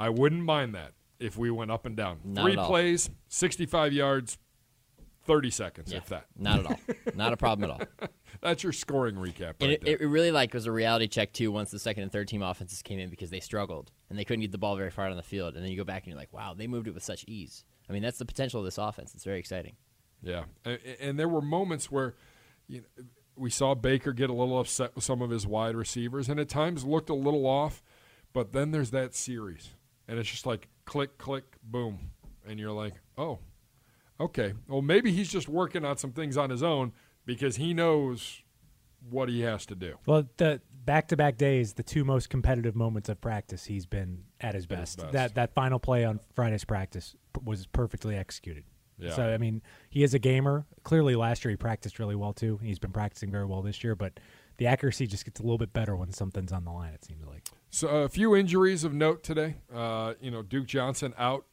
"I 0.00 0.08
wouldn't 0.08 0.42
mind 0.42 0.74
that 0.74 0.94
if 1.22 1.36
we 1.38 1.50
went 1.50 1.70
up 1.70 1.86
and 1.86 1.96
down, 1.96 2.20
Not 2.24 2.44
three 2.44 2.56
plays, 2.56 3.10
65 3.28 3.92
yards, 3.92 4.38
30 5.24 5.50
seconds, 5.50 5.92
Yeah. 5.92 5.98
if 5.98 6.08
that. 6.08 6.26
Not 6.36 6.60
at 6.60 6.66
all. 6.66 6.80
Not 7.14 7.32
a 7.32 7.36
problem 7.36 7.70
at 7.70 7.80
all. 7.80 8.08
That's 8.40 8.62
your 8.64 8.72
scoring 8.72 9.14
recap 9.14 9.54
right 9.60 9.70
it, 9.84 9.84
it 9.86 10.00
really 10.06 10.32
like 10.32 10.52
was 10.52 10.66
a 10.66 10.72
reality 10.72 11.06
check 11.06 11.32
too. 11.32 11.52
Once 11.52 11.70
the 11.70 11.78
second 11.78 12.02
and 12.02 12.10
third 12.10 12.26
team 12.26 12.42
offenses 12.42 12.82
came 12.82 12.98
in 12.98 13.08
because 13.08 13.30
they 13.30 13.38
struggled 13.38 13.92
and 14.10 14.18
they 14.18 14.24
couldn't 14.24 14.40
get 14.40 14.50
the 14.50 14.58
ball 14.58 14.74
very 14.76 14.90
far 14.90 15.06
on 15.08 15.16
the 15.16 15.22
field, 15.22 15.54
and 15.54 15.62
then 15.62 15.70
you 15.70 15.76
go 15.76 15.84
back 15.84 16.02
and 16.02 16.08
you're 16.08 16.18
like, 16.18 16.32
wow, 16.32 16.54
they 16.54 16.66
moved 16.66 16.88
it 16.88 16.94
with 16.94 17.04
such 17.04 17.24
ease. 17.28 17.64
I 17.88 17.92
mean, 17.92 18.02
that's 18.02 18.18
the 18.18 18.24
potential 18.24 18.58
of 18.60 18.64
this 18.64 18.78
offense. 18.78 19.14
It's 19.14 19.24
very 19.24 19.38
exciting. 19.38 19.76
Yeah, 20.22 20.44
and, 20.64 20.78
and 21.00 21.18
there 21.18 21.28
were 21.28 21.40
moments 21.42 21.90
where 21.90 22.14
you 22.68 22.80
know, 22.80 23.04
we 23.36 23.50
saw 23.50 23.74
Baker 23.74 24.12
get 24.12 24.28
a 24.30 24.32
little 24.32 24.58
upset 24.58 24.94
with 24.94 25.04
some 25.04 25.22
of 25.22 25.30
his 25.30 25.46
wide 25.46 25.76
receivers, 25.76 26.28
and 26.28 26.40
at 26.40 26.48
times 26.48 26.84
looked 26.84 27.10
a 27.10 27.14
little 27.14 27.46
off. 27.46 27.82
But 28.32 28.52
then 28.52 28.70
there's 28.70 28.90
that 28.90 29.14
series, 29.14 29.70
and 30.08 30.18
it's 30.18 30.30
just 30.30 30.46
like 30.46 30.68
click, 30.84 31.18
click, 31.18 31.44
boom, 31.62 31.98
and 32.46 32.58
you're 32.58 32.72
like, 32.72 32.94
oh, 33.16 33.38
okay. 34.20 34.52
Well, 34.68 34.82
maybe 34.82 35.12
he's 35.12 35.30
just 35.30 35.48
working 35.48 35.84
on 35.84 35.96
some 35.96 36.12
things 36.12 36.36
on 36.36 36.50
his 36.50 36.62
own 36.62 36.92
because 37.24 37.56
he 37.56 37.74
knows 37.74 38.42
what 39.10 39.28
he 39.28 39.40
has 39.40 39.66
to 39.66 39.74
do. 39.74 39.96
Well, 40.06 40.28
the 40.36 40.60
back 40.84 41.08
to 41.08 41.16
back 41.16 41.36
days, 41.36 41.72
the 41.74 41.82
two 41.82 42.04
most 42.04 42.30
competitive 42.30 42.76
moments 42.76 43.08
of 43.08 43.20
practice, 43.20 43.64
he's 43.64 43.86
been 43.86 44.24
at 44.40 44.54
his 44.54 44.64
At 44.64 44.78
his 44.78 44.96
best. 44.96 44.98
best. 44.98 45.12
That 45.12 45.34
that 45.34 45.54
final 45.54 45.78
play 45.78 46.04
on 46.04 46.20
Friday's 46.34 46.64
practice 46.64 47.16
was 47.44 47.66
perfectly 47.66 48.16
executed. 48.16 48.64
Yeah. 48.98 49.14
So 49.14 49.22
I 49.24 49.38
mean, 49.38 49.62
he 49.90 50.04
is 50.04 50.14
a 50.14 50.18
gamer. 50.20 50.66
Clearly, 50.84 51.16
last 51.16 51.44
year 51.44 51.50
he 51.50 51.56
practiced 51.56 51.98
really 51.98 52.14
well 52.14 52.32
too. 52.32 52.58
He's 52.62 52.78
been 52.78 52.92
practicing 52.92 53.30
very 53.30 53.46
well 53.46 53.62
this 53.62 53.82
year, 53.82 53.96
but 53.96 54.20
the 54.58 54.66
accuracy 54.66 55.06
just 55.08 55.24
gets 55.24 55.40
a 55.40 55.42
little 55.42 55.58
bit 55.58 55.72
better 55.72 55.96
when 55.96 56.12
something's 56.12 56.52
on 56.52 56.64
the 56.64 56.70
line. 56.70 56.92
It 56.94 57.04
seems 57.04 57.26
like. 57.26 57.48
So 57.74 57.88
a 57.88 58.08
few 58.08 58.36
injuries 58.36 58.84
of 58.84 58.92
note 58.92 59.22
today. 59.22 59.56
Uh, 59.74 60.12
you 60.20 60.30
know, 60.30 60.42
Duke 60.42 60.66
Johnson 60.66 61.14
out 61.16 61.46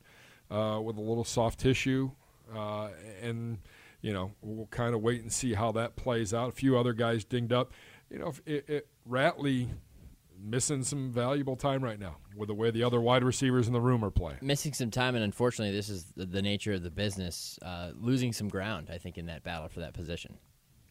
uh, 0.52 0.80
with 0.84 0.98
a 0.98 1.02
little 1.02 1.24
soft 1.24 1.62
tissue, 1.62 2.12
uh, 2.54 2.90
and 3.22 3.58
you 4.02 4.12
know 4.12 4.34
we'll 4.42 4.68
kind 4.68 4.94
of 4.94 5.02
wait 5.02 5.22
and 5.22 5.32
see 5.32 5.54
how 5.54 5.72
that 5.72 5.96
plays 5.96 6.34
out. 6.34 6.50
A 6.50 6.52
few 6.52 6.78
other 6.78 6.92
guys 6.92 7.24
dinged 7.24 7.54
up. 7.54 7.72
You 8.12 8.20
know, 8.20 8.28
if 8.28 8.42
it, 8.46 8.70
it, 8.70 8.88
Ratley 9.10 9.70
missing 10.38 10.84
some 10.84 11.10
valuable 11.10 11.56
time 11.56 11.82
right 11.82 12.00
now 12.00 12.18
with 12.36 12.48
the 12.48 12.54
way 12.54 12.70
the 12.70 12.84
other 12.84 13.00
wide 13.00 13.24
receivers 13.24 13.68
in 13.68 13.74
the 13.74 13.82
room 13.82 14.04
are 14.04 14.12
playing. 14.12 14.40
Missing 14.42 14.74
some 14.74 14.92
time, 14.92 15.16
and 15.16 15.24
unfortunately, 15.24 15.74
this 15.74 15.88
is 15.88 16.04
the, 16.18 16.26
the 16.26 16.42
nature 16.42 16.74
of 16.74 16.84
the 16.84 16.92
business. 16.92 17.58
Uh, 17.62 17.92
losing 17.96 18.34
some 18.34 18.50
ground, 18.50 18.90
I 18.92 18.98
think, 18.98 19.18
in 19.18 19.28
that 19.28 19.44
battle 19.44 19.70
for 19.70 19.80
that 19.80 19.94
position. 19.94 20.38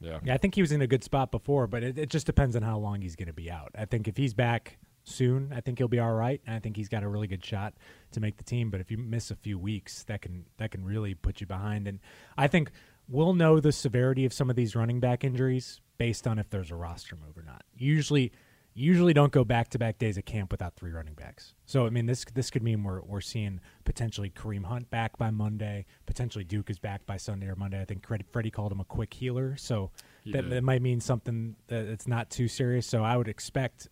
Yeah. 0.01 0.21
Yeah, 0.25 0.33
I 0.33 0.39
think 0.39 0.55
he 0.55 0.63
was 0.63 0.73
in 0.73 0.81
a 0.81 0.87
good 0.87 1.05
spot 1.05 1.31
before, 1.31 1.67
but 1.67 1.83
it, 1.83 1.99
it 1.99 2.09
just 2.09 2.25
depends 2.25 2.57
on 2.57 2.63
how 2.63 2.79
long 2.79 3.03
he's 3.03 3.15
going 3.15 3.27
to 3.27 3.35
be 3.35 3.51
out. 3.51 3.73
I 3.77 3.85
think 3.85 4.09
if 4.09 4.17
he's 4.17 4.33
back 4.33 4.79
soon, 5.09 5.53
I 5.55 5.61
think 5.61 5.79
he'll 5.79 5.88
be 5.88 5.99
all 5.99 6.12
right, 6.12 6.41
and 6.47 6.55
I 6.55 6.59
think 6.59 6.77
he's 6.77 6.88
got 6.88 7.03
a 7.03 7.09
really 7.09 7.27
good 7.27 7.45
shot 7.45 7.75
to 8.12 8.21
make 8.21 8.37
the 8.37 8.45
team. 8.45 8.71
But 8.71 8.81
if 8.81 8.91
you 8.91 8.99
miss 8.99 9.31
a 9.31 9.37
few 9.37 9.59
weeks, 9.59 10.05
that 10.05 10.23
can 10.23 10.45
that 10.59 10.71
can 10.71 10.85
really 10.85 11.15
put 11.15 11.41
you 11.41 11.47
behind. 11.47 11.88
And 11.88 12.00
I 12.37 12.47
think 12.47 12.71
we'll 13.09 13.35
know 13.35 13.61
the 13.61 13.73
severity 13.73 14.25
of 14.25 14.33
some 14.33 14.50
of 14.50 14.57
these 14.57 14.77
running 14.77 15.00
back 15.00 15.25
injuries 15.25 15.81
based 15.97 16.27
on 16.27 16.38
if 16.38 16.50
there's 16.50 16.71
a 16.71 16.77
roster 16.77 17.17
move 17.17 17.37
or 17.37 17.43
not. 17.43 17.65
Usually, 17.77 18.33
usually 18.75 19.12
don't 19.12 19.33
go 19.33 19.45
back 19.45 19.69
to 19.71 19.79
back 19.79 19.99
days 19.99 20.17
of 20.17 20.25
camp 20.25 20.53
without 20.53 20.77
three 20.77 20.93
running 20.93 21.15
backs. 21.15 21.55
So 21.67 21.87
I 21.87 21.91
mean, 21.91 22.07
this 22.07 22.25
this 22.35 22.50
could 22.50 22.62
mean 22.62 22.85
we're 22.85 23.00
we're 23.03 23.21
seeing 23.21 23.61
potentially 23.85 24.31
Kareem 24.31 24.65
Hunt 24.65 24.88
back 24.91 25.19
by 25.19 25.31
Monday, 25.31 25.87
potentially 26.07 26.45
Duke 26.45 26.71
is 26.71 26.79
back 26.79 27.05
by 27.05 27.17
Sunday 27.17 27.47
or 27.47 27.57
Monday. 27.57 27.81
I 27.81 27.85
think 27.85 28.07
Freddie 28.07 28.50
called 28.50 28.73
him 28.73 28.81
a 28.81 28.85
quick 28.85 29.12
healer, 29.12 29.57
so 29.57 29.91
that, 30.27 30.49
that 30.50 30.62
might 30.62 30.83
mean 30.83 31.00
something 31.00 31.57
that 31.69 31.87
it's 31.87 32.07
not 32.07 32.31
too 32.31 32.49
serious. 32.49 32.87
So 32.87 33.03
I 33.03 33.17
would 33.17 33.29
expect 33.29 33.88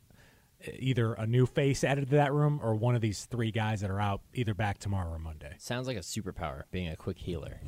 either 0.78 1.12
a 1.14 1.26
new 1.26 1.46
face 1.46 1.82
added 1.85 2.08
to 2.11 2.16
that 2.16 2.32
room 2.32 2.61
or 2.62 2.75
one 2.75 2.94
of 2.94 3.00
these 3.00 3.25
three 3.26 3.50
guys 3.50 3.80
that 3.80 3.90
are 3.90 4.00
out 4.00 4.20
either 4.35 4.54
back 4.54 4.78
tomorrow 4.78 5.12
or 5.12 5.18
Monday. 5.18 5.54
Sounds 5.58 5.87
like 5.87 5.96
a 5.96 6.00
superpower, 6.00 6.62
being 6.70 6.88
a 6.88 6.96
quick 6.96 7.18
healer. 7.18 7.61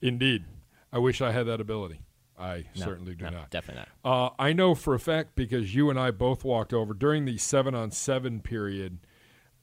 Indeed, 0.00 0.44
I 0.92 0.98
wish 0.98 1.20
I 1.20 1.32
had 1.32 1.46
that 1.46 1.60
ability. 1.60 2.00
I 2.38 2.66
No, 2.76 2.84
certainly 2.84 3.14
do 3.16 3.24
no, 3.24 3.30
not. 3.30 3.50
Definitely 3.50 3.84
not. 4.04 4.12
Uh, 4.12 4.30
I 4.38 4.52
know 4.52 4.74
for 4.76 4.94
a 4.94 5.00
fact 5.00 5.34
because 5.34 5.74
you 5.74 5.90
and 5.90 5.98
I 5.98 6.12
both 6.12 6.44
walked 6.44 6.72
over 6.72 6.94
during 6.94 7.24
the 7.24 7.36
seven 7.36 7.74
on 7.74 7.90
seven 7.90 8.40
period. 8.40 8.98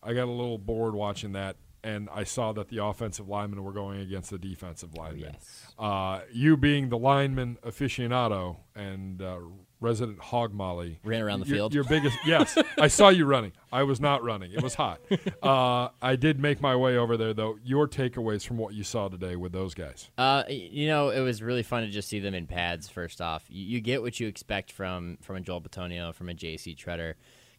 I 0.03 0.13
got 0.13 0.25
a 0.25 0.31
little 0.31 0.57
bored 0.57 0.93
watching 0.93 1.31
that, 1.31 1.55
and 1.85 2.09
I 2.13 2.25
saw 2.25 2.51
that 2.51 2.67
the 2.67 2.83
offensive 2.83 3.29
linemen 3.29 3.63
were 3.63 3.71
going 3.71 4.01
against 4.01 4.29
the 4.29 4.37
defensive 4.37 4.93
linemen. 4.93 5.31
yes. 5.33 5.73
Uh, 5.79 6.21
you 6.33 6.57
being 6.57 6.89
the 6.89 6.97
lineman 6.97 7.57
aficionado 7.65 8.57
and 8.75 9.21
uh, 9.21 9.37
resident 9.79 10.19
hog 10.19 10.53
molly, 10.53 10.99
Ran 11.03 11.21
around 11.21 11.41
the 11.41 11.47
your, 11.47 11.55
field? 11.55 11.73
Your 11.73 11.83
biggest, 11.83 12.17
yes, 12.25 12.57
I 12.79 12.87
saw 12.87 13.09
you 13.09 13.25
running. 13.25 13.51
I 13.71 13.83
was 13.83 13.99
not 13.99 14.23
running. 14.23 14.51
It 14.51 14.63
was 14.63 14.75
hot. 14.75 14.99
Uh, 15.41 15.89
I 16.01 16.15
did 16.15 16.39
make 16.39 16.59
my 16.59 16.75
way 16.75 16.97
over 16.97 17.17
there 17.17 17.33
though. 17.33 17.57
Your 17.63 17.87
takeaways 17.87 18.45
from 18.45 18.57
what 18.57 18.73
you 18.73 18.83
saw 18.83 19.09
today 19.09 19.35
with 19.35 19.51
those 19.51 19.73
guys? 19.73 20.09
Uh, 20.17 20.43
you 20.47 20.87
know, 20.87 21.09
it 21.09 21.19
was 21.19 21.41
really 21.41 21.61
fun 21.61 21.83
to 21.83 21.89
just 21.89 22.07
see 22.07 22.19
them 22.19 22.33
in 22.33 22.47
pads. 22.47 22.89
First 22.89 23.21
off, 23.21 23.43
you, 23.47 23.63
you 23.63 23.81
get 23.81 24.01
what 24.01 24.19
you 24.19 24.27
expect 24.27 24.71
from 24.71 25.17
from 25.21 25.35
a 25.35 25.41
Joel 25.41 25.61
Bitonio, 25.61 26.13
from 26.13 26.29
a 26.29 26.33
J.C. 26.33 26.75
Tretter. 26.75 27.13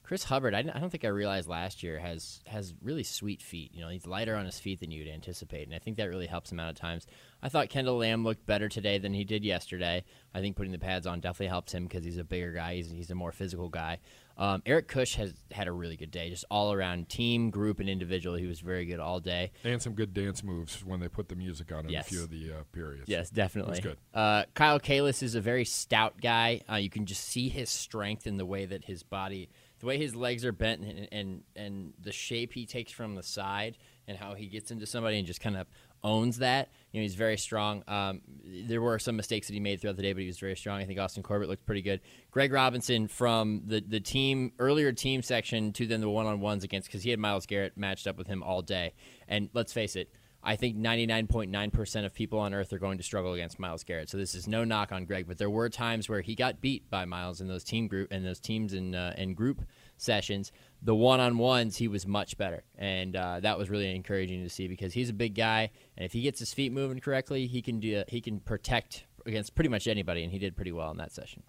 Chris 0.07 0.23
Hubbard, 0.23 0.55
I, 0.55 0.61
I 0.61 0.79
don't 0.79 0.89
think 0.91 1.05
I 1.05 1.09
realized 1.09 1.49
last 1.49 1.83
year 1.83 1.99
has 1.99 2.41
has 2.47 2.73
really 2.81 3.03
sweet 3.03 3.43
feet. 3.43 3.73
You 3.75 3.81
know, 3.81 3.89
he's 3.89 4.07
lighter 4.07 4.37
on 4.37 4.45
his 4.45 4.57
feet 4.61 4.79
than 4.79 4.93
you'd 4.93 5.09
anticipate, 5.09 5.67
and 5.67 5.75
I 5.75 5.81
think 5.81 5.97
that 5.97 6.09
really 6.09 6.29
helps 6.29 6.53
him 6.53 6.61
out 6.61 6.69
at 6.69 6.77
times. 6.77 7.09
I 7.43 7.49
thought 7.49 7.71
Kendall 7.71 7.99
Lamm 7.99 8.23
looked 8.25 8.47
better 8.47 8.69
today 8.69 8.99
than 8.99 9.13
he 9.13 9.25
did 9.25 9.45
yesterday. 9.45 10.05
I 10.33 10.41
think 10.41 10.55
putting 10.57 10.71
the 10.73 10.79
pads 10.79 11.09
on 11.09 11.19
definitely 11.21 11.49
helps 11.49 11.73
him 11.75 11.85
because 11.85 12.05
he's 12.05 12.19
a 12.19 12.25
bigger 12.25 12.53
guy. 12.53 12.77
He's, 12.77 12.91
he's 12.91 13.11
a 13.11 13.15
more 13.15 13.33
physical 13.33 13.69
guy. 13.69 13.99
Um, 14.39 14.63
Eric 14.67 14.89
Kush 14.89 15.17
has 15.17 15.33
had 15.51 15.67
a 15.67 15.73
really 15.73 15.97
good 15.97 16.11
day, 16.11 16.29
just 16.31 16.45
all 16.51 16.73
around 16.73 17.09
team, 17.09 17.51
group, 17.51 17.81
and 17.81 17.89
individual. 17.89 18.37
He 18.37 18.47
was 18.47 18.61
very 18.61 18.85
good 18.85 19.01
all 19.01 19.19
day. 19.19 19.51
And 19.65 19.81
some 19.81 19.95
good 19.95 20.13
dance 20.15 20.43
moves 20.45 20.85
when 20.85 21.01
they 21.01 21.09
put 21.09 21.29
the 21.29 21.37
music 21.37 21.73
on 21.73 21.87
in 21.87 21.91
Yes. 21.91 22.07
a 22.07 22.11
few 22.11 22.23
of 22.23 22.31
the 22.31 22.53
uh, 22.53 22.63
periods. 22.73 23.09
Yes, 23.09 23.31
definitely. 23.31 23.75
That's 23.81 23.87
good. 23.87 23.97
Uh, 24.15 24.45
Kyle 24.55 24.79
Kalis 24.79 25.23
is 25.23 25.35
a 25.35 25.41
very 25.41 25.65
stout 25.65 26.21
guy. 26.21 26.61
Uh, 26.71 26.77
you 26.77 26.91
can 26.91 27.07
just 27.07 27.25
see 27.25 27.49
his 27.49 27.71
strength 27.71 28.27
in 28.27 28.37
the 28.37 28.47
way 28.47 28.67
that 28.67 28.85
his 28.85 29.03
body, 29.03 29.49
the 29.81 29.87
way 29.87 29.99
his 29.99 30.15
legs 30.15 30.45
are 30.45 30.53
bent, 30.53 30.83
and 30.83 31.09
and, 31.13 31.43
and 31.55 31.93
the 32.01 32.13
shape 32.13 32.53
he 32.53 32.67
takes 32.67 32.93
from 32.93 33.15
the 33.15 33.23
side, 33.23 33.77
and 34.09 34.17
how 34.17 34.35
he 34.35 34.47
gets 34.47 34.71
into 34.71 34.87
somebody 34.87 35.19
and 35.19 35.27
just 35.27 35.41
kind 35.41 35.57
of 35.57 35.67
owns 36.03 36.39
that. 36.39 36.69
You 36.93 37.01
know, 37.01 37.03
he's 37.03 37.15
very 37.15 37.37
strong. 37.37 37.83
Um, 37.89 38.21
there 38.45 38.81
were 38.81 38.99
some 38.99 39.17
mistakes 39.17 39.49
that 39.49 39.55
he 39.55 39.61
made 39.61 39.81
throughout 39.81 39.97
the 39.97 40.03
day, 40.03 40.13
but 40.13 40.21
he 40.21 40.27
was 40.27 40.39
very 40.39 40.57
strong. 40.57 40.81
I 40.81 40.85
think 40.85 40.99
Austin 40.99 41.23
Corbett 41.23 41.49
looked 41.49 41.67
pretty 41.67 41.83
good. 41.83 42.01
Greg 42.31 42.53
Robinson 42.53 43.09
from 43.09 43.63
the 43.67 43.81
the 43.81 44.01
team 44.01 44.53
earlier 44.59 44.93
team 44.93 45.23
section 45.23 45.73
to 45.75 45.87
then 45.87 46.01
the 46.01 46.09
one 46.09 46.27
on 46.27 46.41
ones 46.41 46.65
against 46.65 46.89
because 46.89 47.03
he 47.03 47.11
had 47.11 47.19
Myles 47.19 47.47
Garrett 47.47 47.77
matched 47.77 48.07
up 48.07 48.17
with 48.17 48.29
him 48.29 48.43
all 48.43 48.63
day. 48.63 48.95
And 49.29 49.51
let's 49.53 49.73
face 49.73 49.97
it. 49.97 50.11
I 50.47 50.55
think 50.55 50.77
99.9% 50.77 52.07
of 52.07 52.15
people 52.15 52.39
on 52.39 52.55
earth 52.55 52.73
are 52.73 52.79
going 52.79 52.99
to 52.99 53.05
struggle 53.05 53.35
against 53.35 53.59
Myles 53.59 53.83
Garrett. 53.83 54.09
So 54.09 54.17
this 54.17 54.35
is 54.37 54.47
no 54.47 54.63
knock 54.63 54.93
on 54.93 55.05
Greg, 55.05 55.27
but 55.27 55.39
there 55.39 55.51
were 55.51 55.69
times 55.69 56.09
where 56.09 56.21
he 56.21 56.37
got 56.37 56.61
beat 56.61 56.89
by 56.89 57.05
Myles 57.05 57.41
in 57.41 57.49
those 57.49 57.65
team 57.65 57.89
group 57.89 58.13
and 58.13 58.25
those 58.25 58.39
teams 58.39 58.73
and 58.73 58.95
uh, 58.95 59.13
and 59.17 59.37
group 59.37 59.63
sessions. 59.97 60.53
The 60.83 60.95
one-on-ones, 60.95 61.77
he 61.77 61.89
was 61.89 62.07
much 62.07 62.39
better, 62.39 62.63
and 62.79 63.17
uh, 63.17 63.41
that 63.41 63.59
was 63.59 63.71
really 63.71 63.93
encouraging 63.93 64.45
to 64.45 64.49
see 64.49 64.69
because 64.69 64.93
he's 64.93 65.11
a 65.11 65.15
big 65.15 65.35
guy, 65.35 65.71
and 65.97 66.07
if 66.07 66.13
he 66.13 66.21
gets 66.21 66.39
his 66.39 66.55
feet 66.55 66.71
moving 66.73 67.01
correctly, 67.01 67.49
he 67.49 67.61
can 67.61 67.81
do 67.81 68.05
he 68.07 68.21
can 68.21 68.39
protect 68.39 69.05
against 69.27 69.57
pretty 69.57 69.69
much 69.69 69.89
anybody, 69.89 70.23
and 70.23 70.33
he 70.33 70.39
did 70.39 70.55
pretty 70.55 70.73
well 70.73 70.93
in 70.93 70.97
that 70.99 71.13
session. 71.13 71.43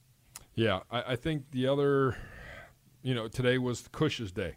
Yeah, 0.55 0.79
I, 0.89 1.13
I 1.13 1.15
think 1.17 1.51
the 1.51 1.67
other, 1.67 2.17
you 3.03 3.13
know, 3.13 3.27
today 3.27 3.59
was 3.59 3.87
Kush's 3.91 4.31
day 4.31 4.55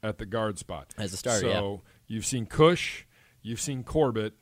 at 0.00 0.18
the 0.18 0.26
guard 0.26 0.60
spot. 0.60 0.94
As 0.96 1.12
a 1.12 1.16
starter, 1.16 1.50
So 1.50 1.82
you've 2.06 2.24
seen 2.24 2.46
Kush, 2.46 3.04
you've 3.42 3.60
seen 3.60 3.82
Corbett, 3.84 4.34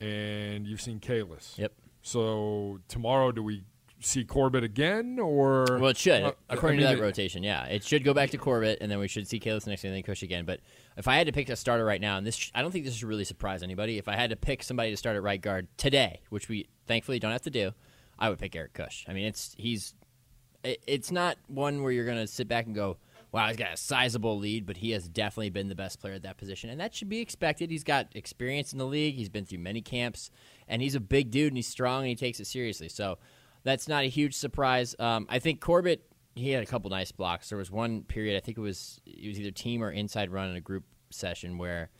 and 0.00 0.66
you've 0.66 0.80
seen 0.80 1.00
Kalis. 1.00 1.56
Yep. 1.58 1.72
So 2.02 2.80
tomorrow, 2.88 3.32
do 3.32 3.42
we 3.42 3.64
see 4.00 4.24
Corbett 4.24 4.62
again, 4.62 5.18
or 5.18 5.64
Well, 5.80 5.88
it 5.88 5.96
should, 5.96 6.22
Uh, 6.22 6.32
according 6.50 6.80
I 6.80 6.82
mean, 6.82 6.90
to 6.90 6.96
that 6.96 7.02
it- 7.02 7.06
rotation. 7.06 7.42
Yeah, 7.42 7.64
it 7.64 7.82
should 7.84 8.04
go 8.04 8.12
back 8.12 8.30
to 8.30 8.38
Corbett, 8.38 8.78
and 8.82 8.90
then 8.90 8.98
we 8.98 9.08
should 9.08 9.26
see 9.26 9.40
Kalis 9.40 9.66
next, 9.66 9.82
and 9.84 9.94
then 9.94 10.02
Kush 10.02 10.22
again. 10.22 10.44
But 10.44 10.60
if 10.98 11.08
I 11.08 11.16
had 11.16 11.26
to 11.26 11.32
pick 11.32 11.48
a 11.48 11.56
starter 11.56 11.84
right 11.86 12.00
now, 12.00 12.18
and 12.18 12.26
this, 12.26 12.50
I 12.54 12.60
don't 12.60 12.70
think 12.70 12.84
this 12.84 12.94
should 12.96 13.08
really 13.08 13.24
surprise 13.24 13.62
anybody. 13.62 13.96
If 13.96 14.06
I 14.08 14.16
had 14.16 14.28
to 14.30 14.36
pick 14.36 14.62
somebody 14.62 14.90
to 14.90 14.96
start 14.98 15.16
at 15.16 15.22
right 15.22 15.40
guard 15.40 15.68
today, 15.78 16.20
which 16.28 16.48
we 16.50 16.66
thankfully 16.86 17.18
don't 17.18 17.32
have 17.32 17.42
to 17.42 17.50
do, 17.50 17.72
I 18.18 18.28
would 18.28 18.38
pick 18.38 18.54
Eric 18.54 18.74
Kush. 18.74 19.04
I 19.08 19.14
mean, 19.14 19.24
it's 19.24 19.54
he's, 19.56 19.94
it, 20.62 20.82
it's 20.86 21.10
not 21.10 21.38
one 21.46 21.82
where 21.82 21.90
you're 21.90 22.04
gonna 22.06 22.26
sit 22.26 22.46
back 22.46 22.66
and 22.66 22.74
go, 22.74 22.98
"Wow, 23.34 23.48
he's 23.48 23.56
got 23.56 23.72
a 23.72 23.76
sizable 23.76 24.38
lead," 24.38 24.64
but 24.64 24.76
he 24.76 24.92
has 24.92 25.08
definitely 25.08 25.50
been 25.50 25.68
the 25.68 25.74
best 25.74 26.00
player 26.00 26.14
at 26.14 26.22
that 26.22 26.36
position, 26.38 26.70
and 26.70 26.78
that 26.80 26.94
should 26.94 27.08
be 27.08 27.18
expected. 27.18 27.68
He's 27.68 27.82
got 27.82 28.14
experience 28.14 28.72
in 28.72 28.78
the 28.78 28.86
league. 28.86 29.16
He's 29.16 29.28
been 29.28 29.44
through 29.44 29.58
many 29.58 29.82
camps, 29.82 30.30
and 30.68 30.80
he's 30.80 30.94
a 30.94 31.00
big 31.00 31.32
dude, 31.32 31.48
and 31.48 31.56
he's 31.56 31.66
strong, 31.66 32.02
and 32.02 32.08
he 32.08 32.14
takes 32.14 32.38
it 32.38 32.46
seriously. 32.46 32.88
So 32.88 33.18
that's 33.64 33.88
not 33.88 34.04
a 34.04 34.08
huge 34.08 34.34
surprise. 34.36 34.94
Um, 35.00 35.26
I 35.28 35.40
think 35.40 35.60
Corbett 35.60 36.06
he 36.36 36.50
had 36.50 36.62
a 36.62 36.66
couple 36.66 36.90
nice 36.90 37.12
blocks. 37.12 37.48
There 37.48 37.58
was 37.58 37.70
one 37.70 38.02
period 38.02 38.36
I 38.36 38.40
think 38.40 38.58
it 38.58 38.60
was 38.60 39.00
it 39.04 39.28
was 39.28 39.40
either 39.40 39.50
team 39.50 39.82
or 39.82 39.90
inside 39.90 40.30
run 40.30 40.50
in 40.50 40.56
a 40.56 40.60
group 40.60 40.84
session 41.10 41.58
where 41.58 41.90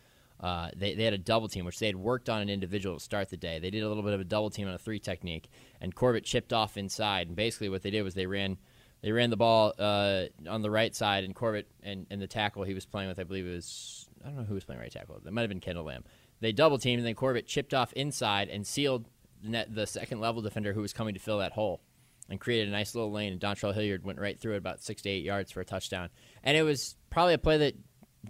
uh, 0.40 0.70
they 0.76 0.94
they 0.94 1.04
had 1.04 1.14
a 1.14 1.18
double 1.18 1.48
team 1.48 1.64
which 1.64 1.78
they 1.78 1.86
had 1.86 1.96
worked 1.96 2.28
on 2.28 2.42
an 2.42 2.48
individual 2.48 2.96
to 2.96 3.02
start 3.02 3.30
the 3.30 3.36
day. 3.36 3.58
They 3.58 3.70
did 3.70 3.82
a 3.82 3.88
little 3.88 4.02
bit 4.02 4.12
of 4.12 4.20
a 4.20 4.24
double 4.24 4.50
team 4.50 4.68
on 4.68 4.74
a 4.74 4.78
three 4.78 4.98
technique, 4.98 5.48
and 5.80 5.94
Corbett 5.94 6.24
chipped 6.24 6.52
off 6.52 6.76
inside. 6.76 7.28
And 7.28 7.36
basically 7.36 7.68
what 7.68 7.82
they 7.82 7.90
did 7.90 8.02
was 8.02 8.14
they 8.14 8.26
ran 8.26 8.58
they 9.04 9.12
ran 9.12 9.28
the 9.28 9.36
ball 9.36 9.74
uh, 9.78 10.24
on 10.48 10.62
the 10.62 10.70
right 10.70 10.96
side, 10.96 11.24
and 11.24 11.34
Corbett 11.34 11.68
and, 11.82 12.06
and 12.10 12.22
the 12.22 12.26
tackle 12.26 12.64
he 12.64 12.72
was 12.72 12.86
playing 12.86 13.10
with, 13.10 13.18
I 13.18 13.24
believe 13.24 13.46
it 13.46 13.54
was 13.54 14.08
I 14.24 14.28
don't 14.28 14.38
know 14.38 14.44
who 14.44 14.54
was 14.54 14.64
playing 14.64 14.80
right 14.80 14.90
tackle. 14.90 15.20
It 15.24 15.30
might 15.30 15.42
have 15.42 15.50
been 15.50 15.60
Kendall 15.60 15.84
Lamm. 15.84 16.04
They 16.40 16.52
double 16.52 16.78
teamed, 16.78 17.00
and 17.00 17.06
then 17.06 17.14
Corbett 17.14 17.46
chipped 17.46 17.74
off 17.74 17.92
inside 17.92 18.48
and 18.48 18.66
sealed 18.66 19.04
the, 19.42 19.50
net, 19.50 19.74
the 19.74 19.86
second 19.86 20.20
level 20.20 20.40
defender 20.40 20.72
who 20.72 20.80
was 20.80 20.94
coming 20.94 21.12
to 21.12 21.20
fill 21.20 21.38
that 21.40 21.52
hole, 21.52 21.82
and 22.30 22.40
created 22.40 22.68
a 22.68 22.72
nice 22.72 22.94
little 22.94 23.12
lane. 23.12 23.32
And 23.32 23.40
Dontrell 23.40 23.74
Hilliard 23.74 24.04
went 24.04 24.18
right 24.18 24.40
through 24.40 24.54
it 24.54 24.58
about 24.58 24.82
six 24.82 25.02
to 25.02 25.10
eight 25.10 25.22
yards 25.22 25.52
for 25.52 25.60
a 25.60 25.66
touchdown. 25.66 26.08
And 26.42 26.56
it 26.56 26.62
was 26.62 26.96
probably 27.10 27.34
a 27.34 27.38
play 27.38 27.58
that 27.58 27.74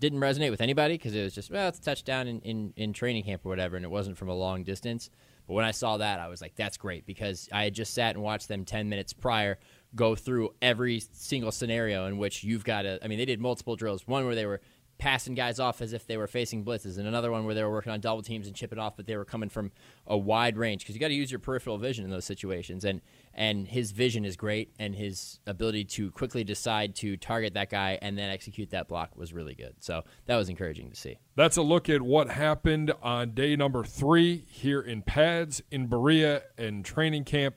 didn't 0.01 0.19
resonate 0.19 0.51
with 0.51 0.61
anybody 0.61 0.95
because 0.95 1.15
it 1.15 1.23
was 1.23 1.37
just 1.37 1.53
well, 1.53 1.69
it's 1.69 1.79
a 1.79 1.83
touchdown 1.83 2.27
in, 2.27 2.41
in, 2.41 2.73
in 2.75 2.93
training 2.93 3.23
camp 3.23 3.47
or 3.47 3.49
whatever, 3.49 3.77
and 3.77 3.85
it 3.85 3.93
wasn't 3.93 4.19
from 4.19 4.29
a 4.29 4.35
long 4.35 4.65
distance. 4.65 5.09
But 5.47 5.55
when 5.55 5.65
I 5.65 5.71
saw 5.71 5.99
that, 5.99 6.19
I 6.19 6.27
was 6.27 6.41
like, 6.41 6.57
that's 6.57 6.77
great 6.77 7.07
because 7.07 7.49
I 7.53 7.65
had 7.65 7.75
just 7.75 7.95
sat 7.95 8.17
and 8.17 8.25
watched 8.25 8.49
them 8.49 8.65
10 8.65 8.89
minutes 8.89 9.13
prior 9.13 9.59
go 9.95 10.15
through 10.15 10.51
every 10.61 11.03
single 11.13 11.53
scenario 11.53 12.07
in 12.07 12.19
which 12.19 12.45
you've 12.45 12.65
got 12.65 12.83
to. 12.83 12.99
I 13.03 13.09
mean, 13.09 13.19
they 13.19 13.25
did 13.25 13.41
multiple 13.41 13.77
drills. 13.77 14.07
One 14.07 14.25
where 14.25 14.35
they 14.35 14.47
were 14.47 14.61
passing 14.99 15.35
guys 15.35 15.59
off 15.59 15.81
as 15.83 15.93
if 15.93 16.07
they 16.07 16.17
were 16.17 16.27
facing 16.27 16.65
blitzes, 16.65 16.99
and 16.99 17.07
another 17.07 17.31
one 17.31 17.45
where 17.45 17.55
they 17.55 17.63
were 17.63 17.71
working 17.71 17.93
on 17.93 18.01
double 18.01 18.23
teams 18.23 18.47
and 18.47 18.55
chip 18.55 18.73
it 18.73 18.79
off, 18.79 18.97
but 18.97 19.07
they 19.07 19.17
were 19.17 19.25
coming 19.25 19.49
from 19.49 19.73
a 20.07 20.17
wide 20.17 20.57
range 20.57 20.83
because 20.83 20.95
you 20.95 21.01
got 21.01 21.09
to 21.09 21.15
use 21.15 21.31
your 21.31 21.41
peripheral 21.41 21.79
vision 21.79 22.05
in 22.05 22.11
those 22.11 22.25
situations. 22.25 22.85
And 22.85 23.01
and 23.37 23.67
his 23.67 23.91
vision 23.91 24.25
is 24.25 24.37
great, 24.37 24.73
and 24.79 24.95
his 24.95 25.41
ability 25.47 25.85
to 25.85 26.11
quickly 26.13 26.45
decide 26.45 26.95
to 26.97 27.17
target 27.17 27.55
that 27.55 27.71
guy 27.71 27.99
and 28.01 28.17
then 28.17 28.31
execute 28.31 28.71
that 28.71 28.87
block 28.87 29.17
was 29.17 29.33
really 29.33 29.55
good. 29.55 29.75
So 29.81 30.05
that 30.27 30.37
was 30.37 30.49
encouraging 30.49 30.91
to 30.91 30.97
see. 30.97 31.19
That's 31.35 31.57
a 31.57 31.63
look 31.63 31.89
at 31.89 32.01
what 32.01 32.31
happened 32.31 32.93
on 33.03 33.35
day 33.35 33.57
number 33.57 33.83
three 33.83 34.45
here 34.49 34.81
in 34.81 35.03
pads 35.03 35.63
in 35.71 35.89
Berea 35.89 36.43
and 36.57 36.85
training 36.85 37.25
camp. 37.25 37.57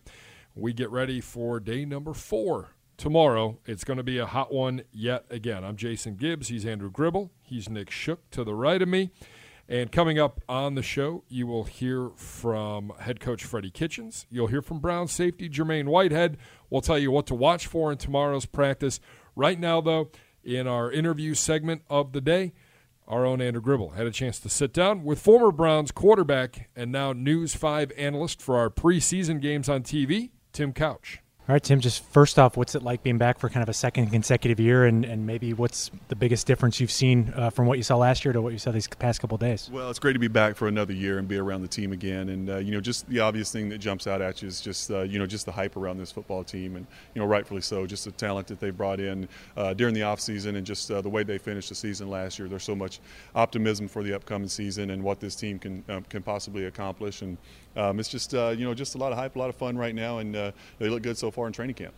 We 0.59 0.73
get 0.73 0.89
ready 0.89 1.21
for 1.21 1.59
day 1.59 1.85
number 1.85 2.15
four 2.15 2.69
tomorrow. 2.97 3.59
It's 3.67 3.83
going 3.83 3.97
to 3.97 4.03
be 4.03 4.17
a 4.17 4.25
hot 4.25 4.51
one 4.51 4.81
yet 4.91 5.25
again. 5.29 5.63
I'm 5.63 5.75
Jason 5.75 6.15
Gibbs. 6.15 6.47
He's 6.47 6.65
Andrew 6.65 6.89
Gribble. 6.89 7.29
He's 7.43 7.69
Nick 7.69 7.91
Shook 7.91 8.27
to 8.31 8.43
the 8.43 8.55
right 8.55 8.81
of 8.81 8.89
me. 8.89 9.11
And 9.69 9.91
coming 9.91 10.17
up 10.17 10.41
on 10.49 10.73
the 10.73 10.81
show, 10.81 11.23
you 11.27 11.45
will 11.45 11.65
hear 11.65 12.09
from 12.15 12.91
head 12.99 13.19
coach 13.19 13.43
Freddie 13.43 13.69
Kitchens. 13.69 14.25
You'll 14.31 14.47
hear 14.47 14.63
from 14.63 14.79
Brown 14.79 15.07
safety 15.07 15.47
Jermaine 15.47 15.89
Whitehead. 15.89 16.37
We'll 16.71 16.81
tell 16.81 16.97
you 16.97 17.11
what 17.11 17.27
to 17.27 17.35
watch 17.35 17.67
for 17.67 17.91
in 17.91 17.99
tomorrow's 17.99 18.47
practice. 18.47 18.99
Right 19.35 19.59
now, 19.59 19.79
though, 19.79 20.09
in 20.43 20.65
our 20.65 20.91
interview 20.91 21.35
segment 21.35 21.83
of 21.87 22.13
the 22.13 22.21
day, 22.21 22.53
our 23.07 23.27
own 23.27 23.41
Andrew 23.41 23.61
Gribble 23.61 23.91
had 23.91 24.07
a 24.07 24.11
chance 24.11 24.39
to 24.39 24.49
sit 24.49 24.73
down 24.73 25.03
with 25.03 25.19
former 25.19 25.51
Browns 25.51 25.91
quarterback 25.91 26.67
and 26.75 26.91
now 26.91 27.13
News 27.13 27.53
5 27.53 27.91
analyst 27.95 28.41
for 28.41 28.57
our 28.57 28.71
preseason 28.71 29.39
games 29.39 29.69
on 29.69 29.83
TV, 29.83 30.31
Tim 30.53 30.73
Couch. 30.73 31.21
All 31.49 31.53
right, 31.53 31.63
Tim, 31.63 31.79
just 31.79 32.03
first 32.03 32.37
off, 32.37 32.57
what's 32.57 32.75
it 32.75 32.83
like 32.83 33.03
being 33.03 33.17
back 33.17 33.39
for 33.39 33.47
kind 33.47 33.63
of 33.63 33.69
a 33.69 33.73
second 33.73 34.07
consecutive 34.07 34.59
year, 34.59 34.83
and, 34.83 35.05
and 35.05 35.25
maybe 35.25 35.53
what's 35.53 35.89
the 36.09 36.15
biggest 36.17 36.45
difference 36.45 36.81
you've 36.81 36.91
seen 36.91 37.31
uh, 37.37 37.49
from 37.49 37.67
what 37.67 37.77
you 37.77 37.85
saw 37.85 37.95
last 37.95 38.25
year 38.25 38.33
to 38.33 38.41
what 38.41 38.51
you 38.51 38.59
saw 38.59 38.71
these 38.71 38.85
past 38.85 39.21
couple 39.21 39.37
days? 39.37 39.69
Well, 39.71 39.89
it's 39.89 39.97
great 39.97 40.11
to 40.11 40.19
be 40.19 40.27
back 40.27 40.57
for 40.57 40.67
another 40.67 40.91
year 40.91 41.19
and 41.19 41.25
be 41.25 41.37
around 41.37 41.61
the 41.61 41.69
team 41.69 41.93
again. 41.93 42.27
And, 42.27 42.49
uh, 42.49 42.57
you 42.57 42.73
know, 42.73 42.81
just 42.81 43.07
the 43.07 43.21
obvious 43.21 43.49
thing 43.49 43.69
that 43.69 43.77
jumps 43.77 44.07
out 44.07 44.21
at 44.21 44.41
you 44.41 44.49
is 44.49 44.59
just, 44.59 44.91
uh, 44.91 45.03
you 45.03 45.19
know, 45.19 45.25
just 45.25 45.45
the 45.45 45.53
hype 45.53 45.77
around 45.77 45.99
this 45.99 46.11
football 46.11 46.43
team. 46.43 46.75
And, 46.75 46.85
you 47.13 47.21
know, 47.21 47.25
rightfully 47.25 47.61
so, 47.61 47.85
just 47.85 48.03
the 48.03 48.11
talent 48.11 48.47
that 48.47 48.59
they 48.59 48.69
brought 48.69 48.99
in 48.99 49.29
uh, 49.55 49.73
during 49.73 49.93
the 49.93 50.01
offseason 50.01 50.57
and 50.57 50.65
just 50.65 50.91
uh, 50.91 50.99
the 50.99 51.07
way 51.07 51.23
they 51.23 51.37
finished 51.37 51.69
the 51.69 51.75
season 51.75 52.09
last 52.09 52.37
year. 52.37 52.49
There's 52.49 52.63
so 52.65 52.75
much 52.75 52.99
optimism 53.35 53.87
for 53.87 54.03
the 54.03 54.13
upcoming 54.13 54.49
season 54.49 54.89
and 54.89 55.01
what 55.01 55.21
this 55.21 55.33
team 55.33 55.59
can, 55.59 55.81
um, 55.87 56.03
can 56.09 56.23
possibly 56.23 56.65
accomplish. 56.65 57.21
And 57.21 57.37
um, 57.75 57.99
it's 57.99 58.09
just, 58.09 58.33
uh, 58.33 58.49
you 58.57 58.65
know, 58.65 58.73
just 58.73 58.95
a 58.95 58.97
lot 58.97 59.11
of 59.11 59.17
hype, 59.17 59.35
a 59.35 59.39
lot 59.39 59.49
of 59.49 59.55
fun 59.55 59.77
right 59.77 59.93
now. 59.93 60.19
And 60.19 60.33
they 60.33 60.89
look 60.89 61.03
good 61.03 61.17
so 61.17 61.31
far 61.31 61.47
in 61.47 61.53
training 61.53 61.75
camp 61.75 61.93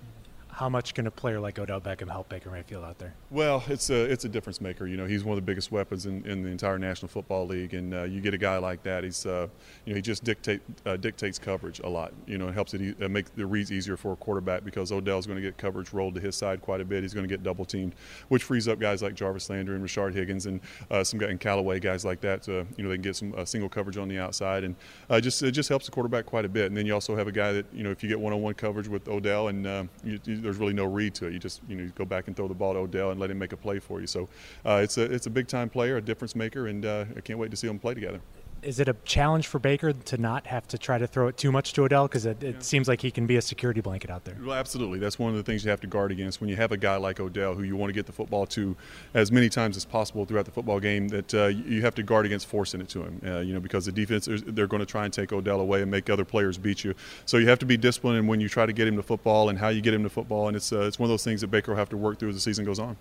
how 0.59 0.67
much 0.67 0.93
can 0.93 1.07
a 1.07 1.11
player 1.11 1.39
like 1.39 1.57
Odell 1.57 1.79
Beckham 1.79 2.11
help 2.11 2.27
Baker 2.27 2.51
Mayfield 2.51 2.83
out 2.83 2.99
there? 2.99 3.15
Well, 3.31 3.63
it's 3.69 3.89
a 3.89 3.95
it's 4.11 4.25
a 4.25 4.29
difference 4.29 4.59
maker. 4.59 4.87
You 4.87 4.97
know, 4.97 5.05
he's 5.05 5.23
one 5.23 5.37
of 5.37 5.37
the 5.37 5.49
biggest 5.49 5.71
weapons 5.71 6.05
in, 6.05 6.25
in 6.25 6.43
the 6.43 6.49
entire 6.49 6.77
National 6.77 7.07
Football 7.07 7.47
League, 7.47 7.73
and 7.73 7.93
uh, 7.93 8.03
you 8.03 8.19
get 8.19 8.33
a 8.33 8.37
guy 8.37 8.57
like 8.57 8.83
that. 8.83 9.05
He's 9.05 9.25
uh, 9.25 9.47
you 9.85 9.93
know 9.93 9.95
he 9.95 10.01
just 10.01 10.25
dictate 10.25 10.59
uh, 10.85 10.97
dictates 10.97 11.39
coverage 11.39 11.79
a 11.79 11.87
lot. 11.87 12.11
You 12.27 12.37
know, 12.37 12.49
it 12.49 12.53
helps 12.55 12.73
it 12.73 13.01
uh, 13.01 13.07
make 13.07 13.33
the 13.35 13.45
reads 13.45 13.71
easier 13.71 13.95
for 13.95 14.11
a 14.11 14.15
quarterback 14.17 14.65
because 14.65 14.91
Odell's 14.91 15.25
going 15.25 15.37
to 15.37 15.41
get 15.41 15.57
coverage 15.57 15.93
rolled 15.93 16.15
to 16.15 16.19
his 16.19 16.35
side 16.35 16.61
quite 16.61 16.81
a 16.81 16.85
bit. 16.85 17.03
He's 17.03 17.13
going 17.13 17.25
to 17.25 17.33
get 17.33 17.41
double 17.41 17.63
teamed, 17.63 17.95
which 18.27 18.43
frees 18.43 18.67
up 18.67 18.79
guys 18.79 19.01
like 19.01 19.15
Jarvis 19.15 19.49
Landry 19.49 19.77
and 19.77 19.85
Rashard 19.85 20.13
Higgins 20.13 20.45
and 20.45 20.59
uh, 20.91 21.05
some 21.05 21.21
guy 21.21 21.29
in 21.29 21.37
Callaway 21.37 21.79
guys 21.79 22.03
like 22.03 22.19
that. 22.19 22.43
To, 22.43 22.67
you 22.75 22.83
know, 22.83 22.89
they 22.89 22.95
can 22.95 23.03
get 23.03 23.15
some 23.15 23.33
uh, 23.37 23.45
single 23.45 23.69
coverage 23.69 23.95
on 23.95 24.09
the 24.09 24.19
outside, 24.19 24.65
and 24.65 24.75
just 25.21 25.41
it 25.41 25.51
just 25.51 25.69
helps 25.69 25.85
the 25.85 25.91
quarterback 25.91 26.25
quite 26.25 26.43
a 26.43 26.49
bit. 26.49 26.65
And 26.65 26.75
then 26.75 26.85
you 26.85 26.93
also 26.93 27.15
have 27.15 27.29
a 27.29 27.31
guy 27.31 27.53
that 27.53 27.65
you 27.71 27.83
know 27.85 27.91
if 27.91 28.03
you 28.03 28.09
get 28.09 28.19
one-on-one 28.19 28.55
coverage 28.55 28.89
with 28.89 29.07
Odell, 29.07 29.47
and 29.47 29.63
you, 30.03 30.19
you, 30.25 30.48
there's 30.49 30.59
really 30.59 30.73
no 30.73 30.85
read 30.85 31.13
to 31.15 31.27
it. 31.27 31.33
You 31.33 31.39
just 31.39 31.61
you 31.67 31.75
know 31.75 31.83
you 31.83 31.89
go 31.89 32.05
back 32.05 32.27
and 32.27 32.35
throw 32.35 32.47
the 32.47 32.53
ball 32.53 32.73
to 32.73 32.79
Odell 32.79 33.11
and 33.11 33.19
let 33.19 33.29
him 33.29 33.37
make 33.37 33.53
a 33.53 33.57
play 33.57 33.79
for 33.79 34.01
you. 34.01 34.07
So 34.07 34.27
uh, 34.65 34.81
it's 34.83 34.97
a 34.97 35.03
it's 35.03 35.27
a 35.27 35.29
big 35.29 35.47
time 35.47 35.69
player, 35.69 35.97
a 35.97 36.01
difference 36.01 36.35
maker, 36.35 36.67
and 36.67 36.85
uh, 36.85 37.05
I 37.15 37.21
can't 37.21 37.39
wait 37.39 37.51
to 37.51 37.57
see 37.57 37.67
them 37.67 37.79
play 37.79 37.93
together 37.93 38.19
is 38.63 38.79
it 38.79 38.87
a 38.87 38.95
challenge 39.05 39.47
for 39.47 39.59
Baker 39.59 39.93
to 39.93 40.17
not 40.17 40.47
have 40.47 40.67
to 40.69 40.77
try 40.77 40.97
to 40.97 41.07
throw 41.07 41.27
it 41.27 41.37
too 41.37 41.51
much 41.51 41.73
to 41.73 41.83
Odell? 41.83 42.07
Because 42.07 42.25
it, 42.25 42.43
it 42.43 42.55
yeah. 42.55 42.61
seems 42.61 42.87
like 42.87 43.01
he 43.01 43.11
can 43.11 43.25
be 43.25 43.37
a 43.37 43.41
security 43.41 43.81
blanket 43.81 44.09
out 44.09 44.25
there. 44.25 44.35
Well, 44.41 44.55
absolutely. 44.55 44.99
That's 44.99 45.17
one 45.17 45.31
of 45.31 45.37
the 45.37 45.43
things 45.43 45.63
you 45.63 45.71
have 45.71 45.81
to 45.81 45.87
guard 45.87 46.11
against 46.11 46.41
when 46.41 46.49
you 46.49 46.55
have 46.55 46.71
a 46.71 46.77
guy 46.77 46.97
like 46.97 47.19
Odell 47.19 47.55
who 47.55 47.63
you 47.63 47.75
want 47.75 47.89
to 47.89 47.93
get 47.93 48.05
the 48.05 48.11
football 48.11 48.45
to 48.47 48.75
as 49.13 49.31
many 49.31 49.49
times 49.49 49.77
as 49.77 49.85
possible 49.85 50.25
throughout 50.25 50.45
the 50.45 50.51
football 50.51 50.79
game. 50.79 51.07
That 51.07 51.33
uh, 51.33 51.47
you 51.47 51.81
have 51.81 51.95
to 51.95 52.03
guard 52.03 52.25
against 52.25 52.47
forcing 52.47 52.81
it 52.81 52.89
to 52.89 53.03
him. 53.03 53.21
Uh, 53.25 53.39
you 53.39 53.53
know, 53.53 53.59
because 53.59 53.85
the 53.85 53.91
defense 53.91 54.27
they're 54.47 54.67
going 54.67 54.81
to 54.81 54.85
try 54.85 55.05
and 55.05 55.13
take 55.13 55.31
Odell 55.31 55.61
away 55.61 55.81
and 55.81 55.89
make 55.89 56.09
other 56.09 56.25
players 56.25 56.57
beat 56.57 56.83
you. 56.83 56.93
So 57.25 57.37
you 57.37 57.47
have 57.49 57.59
to 57.59 57.65
be 57.65 57.77
disciplined 57.77 58.17
in 58.17 58.27
when 58.27 58.39
you 58.39 58.49
try 58.49 58.65
to 58.65 58.73
get 58.73 58.87
him 58.87 58.95
to 58.97 59.03
football 59.03 59.49
and 59.49 59.57
how 59.57 59.69
you 59.69 59.81
get 59.81 59.93
him 59.93 60.03
to 60.03 60.09
football. 60.09 60.47
And 60.47 60.55
it's 60.55 60.71
uh, 60.71 60.81
it's 60.81 60.99
one 60.99 61.05
of 61.05 61.11
those 61.11 61.23
things 61.23 61.41
that 61.41 61.47
Baker 61.47 61.71
will 61.71 61.79
have 61.79 61.89
to 61.89 61.97
work 61.97 62.19
through 62.19 62.29
as 62.29 62.35
the 62.35 62.41
season 62.41 62.65
goes 62.65 62.79
on. 62.79 62.97